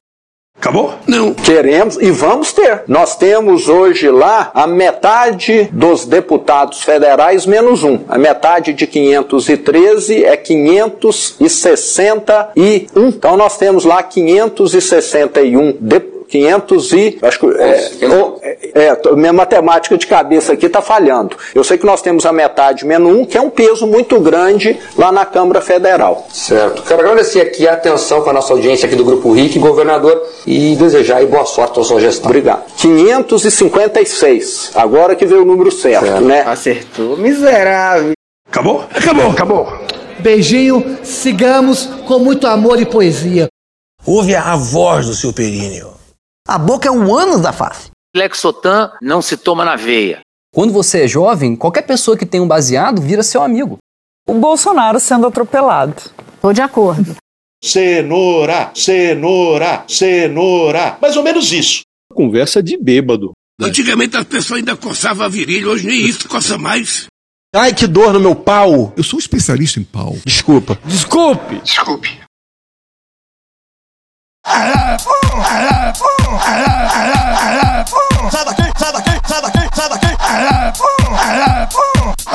Acabou? 0.59 0.99
Não. 1.07 1.35
Queremos 1.35 1.99
e 2.01 2.11
vamos 2.11 2.55
ter. 2.55 2.85
Nós 2.89 3.17
temos 3.17 3.69
hoje 3.69 4.09
lá 4.09 4.51
a 4.55 4.67
metade 4.67 5.69
dos 5.71 6.07
deputados 6.07 6.83
federais 6.83 7.45
menos 7.45 7.85
um. 7.85 8.01
A 8.09 8.17
metade 8.17 8.73
de 8.73 8.87
513 8.87 10.25
é 10.25 10.35
561. 10.35 13.09
Então 13.09 13.37
nós 13.37 13.59
temos 13.59 13.85
lá 13.85 14.03
561 14.03 15.77
deputados. 15.79 16.15
500 16.35 16.93
e. 16.93 17.19
Acho 17.23 17.39
que. 17.39 17.47
É, 17.47 18.09
ou- 18.09 18.41
é, 18.43 18.59
é, 18.75 19.13
minha 19.15 19.33
matemática 19.33 19.97
de 19.97 20.05
cabeça 20.07 20.53
aqui 20.55 20.67
está 20.67 20.83
falhando. 20.83 21.37
Eu 21.55 21.63
sei 21.63 21.79
que 21.79 21.87
nós 21.87 22.03
temos 22.03 22.27
a 22.27 22.33
metade 22.33 22.85
menos 22.85 23.13
um, 23.17 23.25
que 23.25 23.39
é 23.39 23.41
um 23.41 23.49
peso 23.51 23.87
muito 23.87 24.19
grande 24.19 24.77
lá 24.97 25.13
na 25.13 25.25
Câmara 25.25 25.61
Federal. 25.61 26.27
Certo. 26.33 26.83
Quero 26.83 27.01
agradecer 27.03 27.41
aqui 27.41 27.69
a 27.69 27.75
atenção 27.75 28.23
com 28.23 28.31
a 28.31 28.33
nossa 28.33 28.53
audiência 28.53 28.87
aqui 28.87 28.97
do 28.97 29.05
Grupo 29.05 29.31
RIC, 29.33 29.59
governador, 29.61 30.21
e 30.45 30.75
desejar 30.75 31.19
aí 31.19 31.27
boa 31.27 31.45
sorte 31.47 31.79
à 31.79 31.85
sua 31.85 32.01
gestão. 32.01 32.27
Obrigado. 32.27 32.65
556. 32.79 34.73
Agora 34.75 35.15
que 35.15 35.25
veio 35.25 35.43
o 35.43 35.45
número 35.45 35.71
certo, 35.71 36.21
né? 36.21 36.43
Acertou, 36.47 37.17
miserável. 37.17 38.13
Acabou? 38.49 38.85
Acabou, 38.93 39.31
acabou. 39.31 39.69
Beijinho, 40.19 40.99
sigamos 41.05 41.87
com 42.07 42.19
muito 42.19 42.47
amor 42.47 42.81
e 42.81 42.87
poesia. 42.87 43.47
Ouve 44.07 44.35
a 44.35 44.57
voz 44.57 45.07
do 45.07 45.15
seu 45.15 45.33
períneo. 45.33 45.95
A 46.47 46.59
boca 46.59 46.87
é 46.87 46.91
um 46.91 47.15
ânus 47.15 47.41
da 47.41 47.53
face. 47.55 47.91
Lexotan 48.15 48.93
não 49.01 49.23
se 49.23 49.35
toma 49.35 49.65
na 49.65 49.77
veia. 49.77 50.21
Quando 50.55 50.75
você 50.75 51.05
é 51.05 51.09
jovem, 51.09 51.57
qualquer 51.57 51.83
pessoa 51.83 52.19
que 52.19 52.27
tem 52.27 52.39
um 52.39 52.47
baseado 52.47 53.01
vira 53.01 53.23
seu 53.23 53.43
amigo. 53.43 53.79
O 54.29 54.35
Bolsonaro 54.35 55.01
sendo 55.01 55.27
atropelado. 55.27 55.95
Tô 56.43 56.53
de 56.53 56.61
acordo. 56.61 57.17
Cenoura, 57.63 58.71
cenoura, 58.75 59.85
cenoura. 59.89 60.99
Mais 61.01 61.17
ou 61.17 61.23
menos 61.23 61.51
isso. 61.51 61.81
Conversa 62.13 62.63
de 62.63 62.77
bêbado. 62.77 63.33
Antigamente 63.59 64.17
as 64.17 64.25
pessoas 64.25 64.59
ainda 64.59 64.77
coçavam 64.77 65.25
a 65.25 65.29
virilha, 65.29 65.69
hoje 65.69 65.87
nem 65.87 66.01
isso 66.01 66.29
coça 66.29 66.59
mais. 66.59 67.07
Ai, 67.55 67.73
que 67.73 67.87
dor 67.87 68.13
no 68.13 68.21
meu 68.21 68.35
pau. 68.35 68.93
Eu 68.97 69.03
sou 69.03 69.17
um 69.17 69.21
especialista 69.21 69.81
em 69.81 69.85
pau. 69.85 70.17
Desculpa. 70.27 70.79
Desculpe! 70.85 71.61
Desculpe. 71.61 72.24
Sai 78.31 78.45
daqui, 78.45 78.63
sai 78.77 78.93
daqui, 78.93 79.11
sai 79.27 79.41
daqui, 79.41 79.69
sai 79.75 79.89
daqui. 79.89 80.07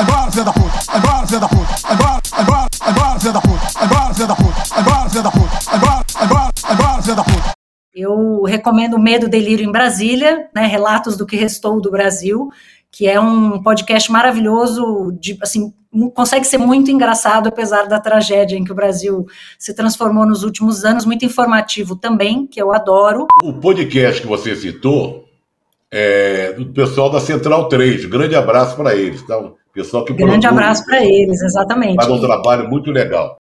Embora, 0.00 0.30
filha 0.30 0.44
da 0.44 0.52
puta. 0.52 0.78
Embora, 0.96 1.26
filha 1.26 1.40
da 1.40 1.48
puta. 1.48 1.74
Embora, 1.92 2.20
embora, 2.40 2.66
embora, 2.88 3.20
filha 3.20 3.32
da 3.32 3.40
puta. 3.40 3.66
Embora, 3.84 4.14
filha 4.14 4.26
da 4.26 4.34
puta. 4.34 4.62
Embora, 4.80 5.08
filha 5.08 5.22
da 5.22 5.30
puta. 5.30 5.58
Embora, 5.72 6.04
embora, 6.20 6.50
embora, 6.72 7.02
filha 7.02 7.14
da 7.14 7.24
puta. 7.24 7.52
Eu 7.94 8.42
recomendo 8.42 8.98
Medo, 8.98 9.28
Delírio 9.28 9.68
em 9.68 9.72
Brasília, 9.72 10.48
né, 10.54 10.66
Relatos 10.66 11.16
do 11.16 11.26
que 11.26 11.36
Restou 11.36 11.80
do 11.80 11.90
Brasil, 11.90 12.48
que 12.90 13.06
é 13.06 13.20
um 13.20 13.62
podcast 13.62 14.10
maravilhoso, 14.10 15.12
de, 15.20 15.38
assim, 15.40 15.72
consegue 16.14 16.46
ser 16.46 16.58
muito 16.58 16.90
engraçado, 16.90 17.48
apesar 17.48 17.86
da 17.86 18.00
tragédia 18.00 18.56
em 18.56 18.64
que 18.64 18.72
o 18.72 18.74
Brasil 18.74 19.26
se 19.58 19.74
transformou 19.74 20.26
nos 20.26 20.42
últimos 20.42 20.84
anos, 20.84 21.04
muito 21.04 21.24
informativo 21.24 21.96
também, 21.96 22.46
que 22.46 22.60
eu 22.60 22.72
adoro. 22.72 23.26
O 23.42 23.52
podcast 23.54 24.20
que 24.20 24.26
você 24.26 24.54
citou 24.54 25.24
é 25.90 26.52
do 26.52 26.66
pessoal 26.66 27.10
da 27.10 27.20
Central 27.20 27.68
3. 27.68 28.06
Grande 28.06 28.36
abraço 28.36 28.76
para 28.76 28.94
eles. 28.94 29.20
Então, 29.22 29.54
pessoal 29.72 30.04
que 30.04 30.12
Grande 30.12 30.46
produz, 30.46 30.46
abraço 30.46 30.84
para 30.84 31.04
eles, 31.04 31.42
exatamente. 31.42 31.96
Faz 31.96 32.08
um 32.08 32.20
trabalho 32.20 32.68
muito 32.68 32.90
legal. 32.90 33.36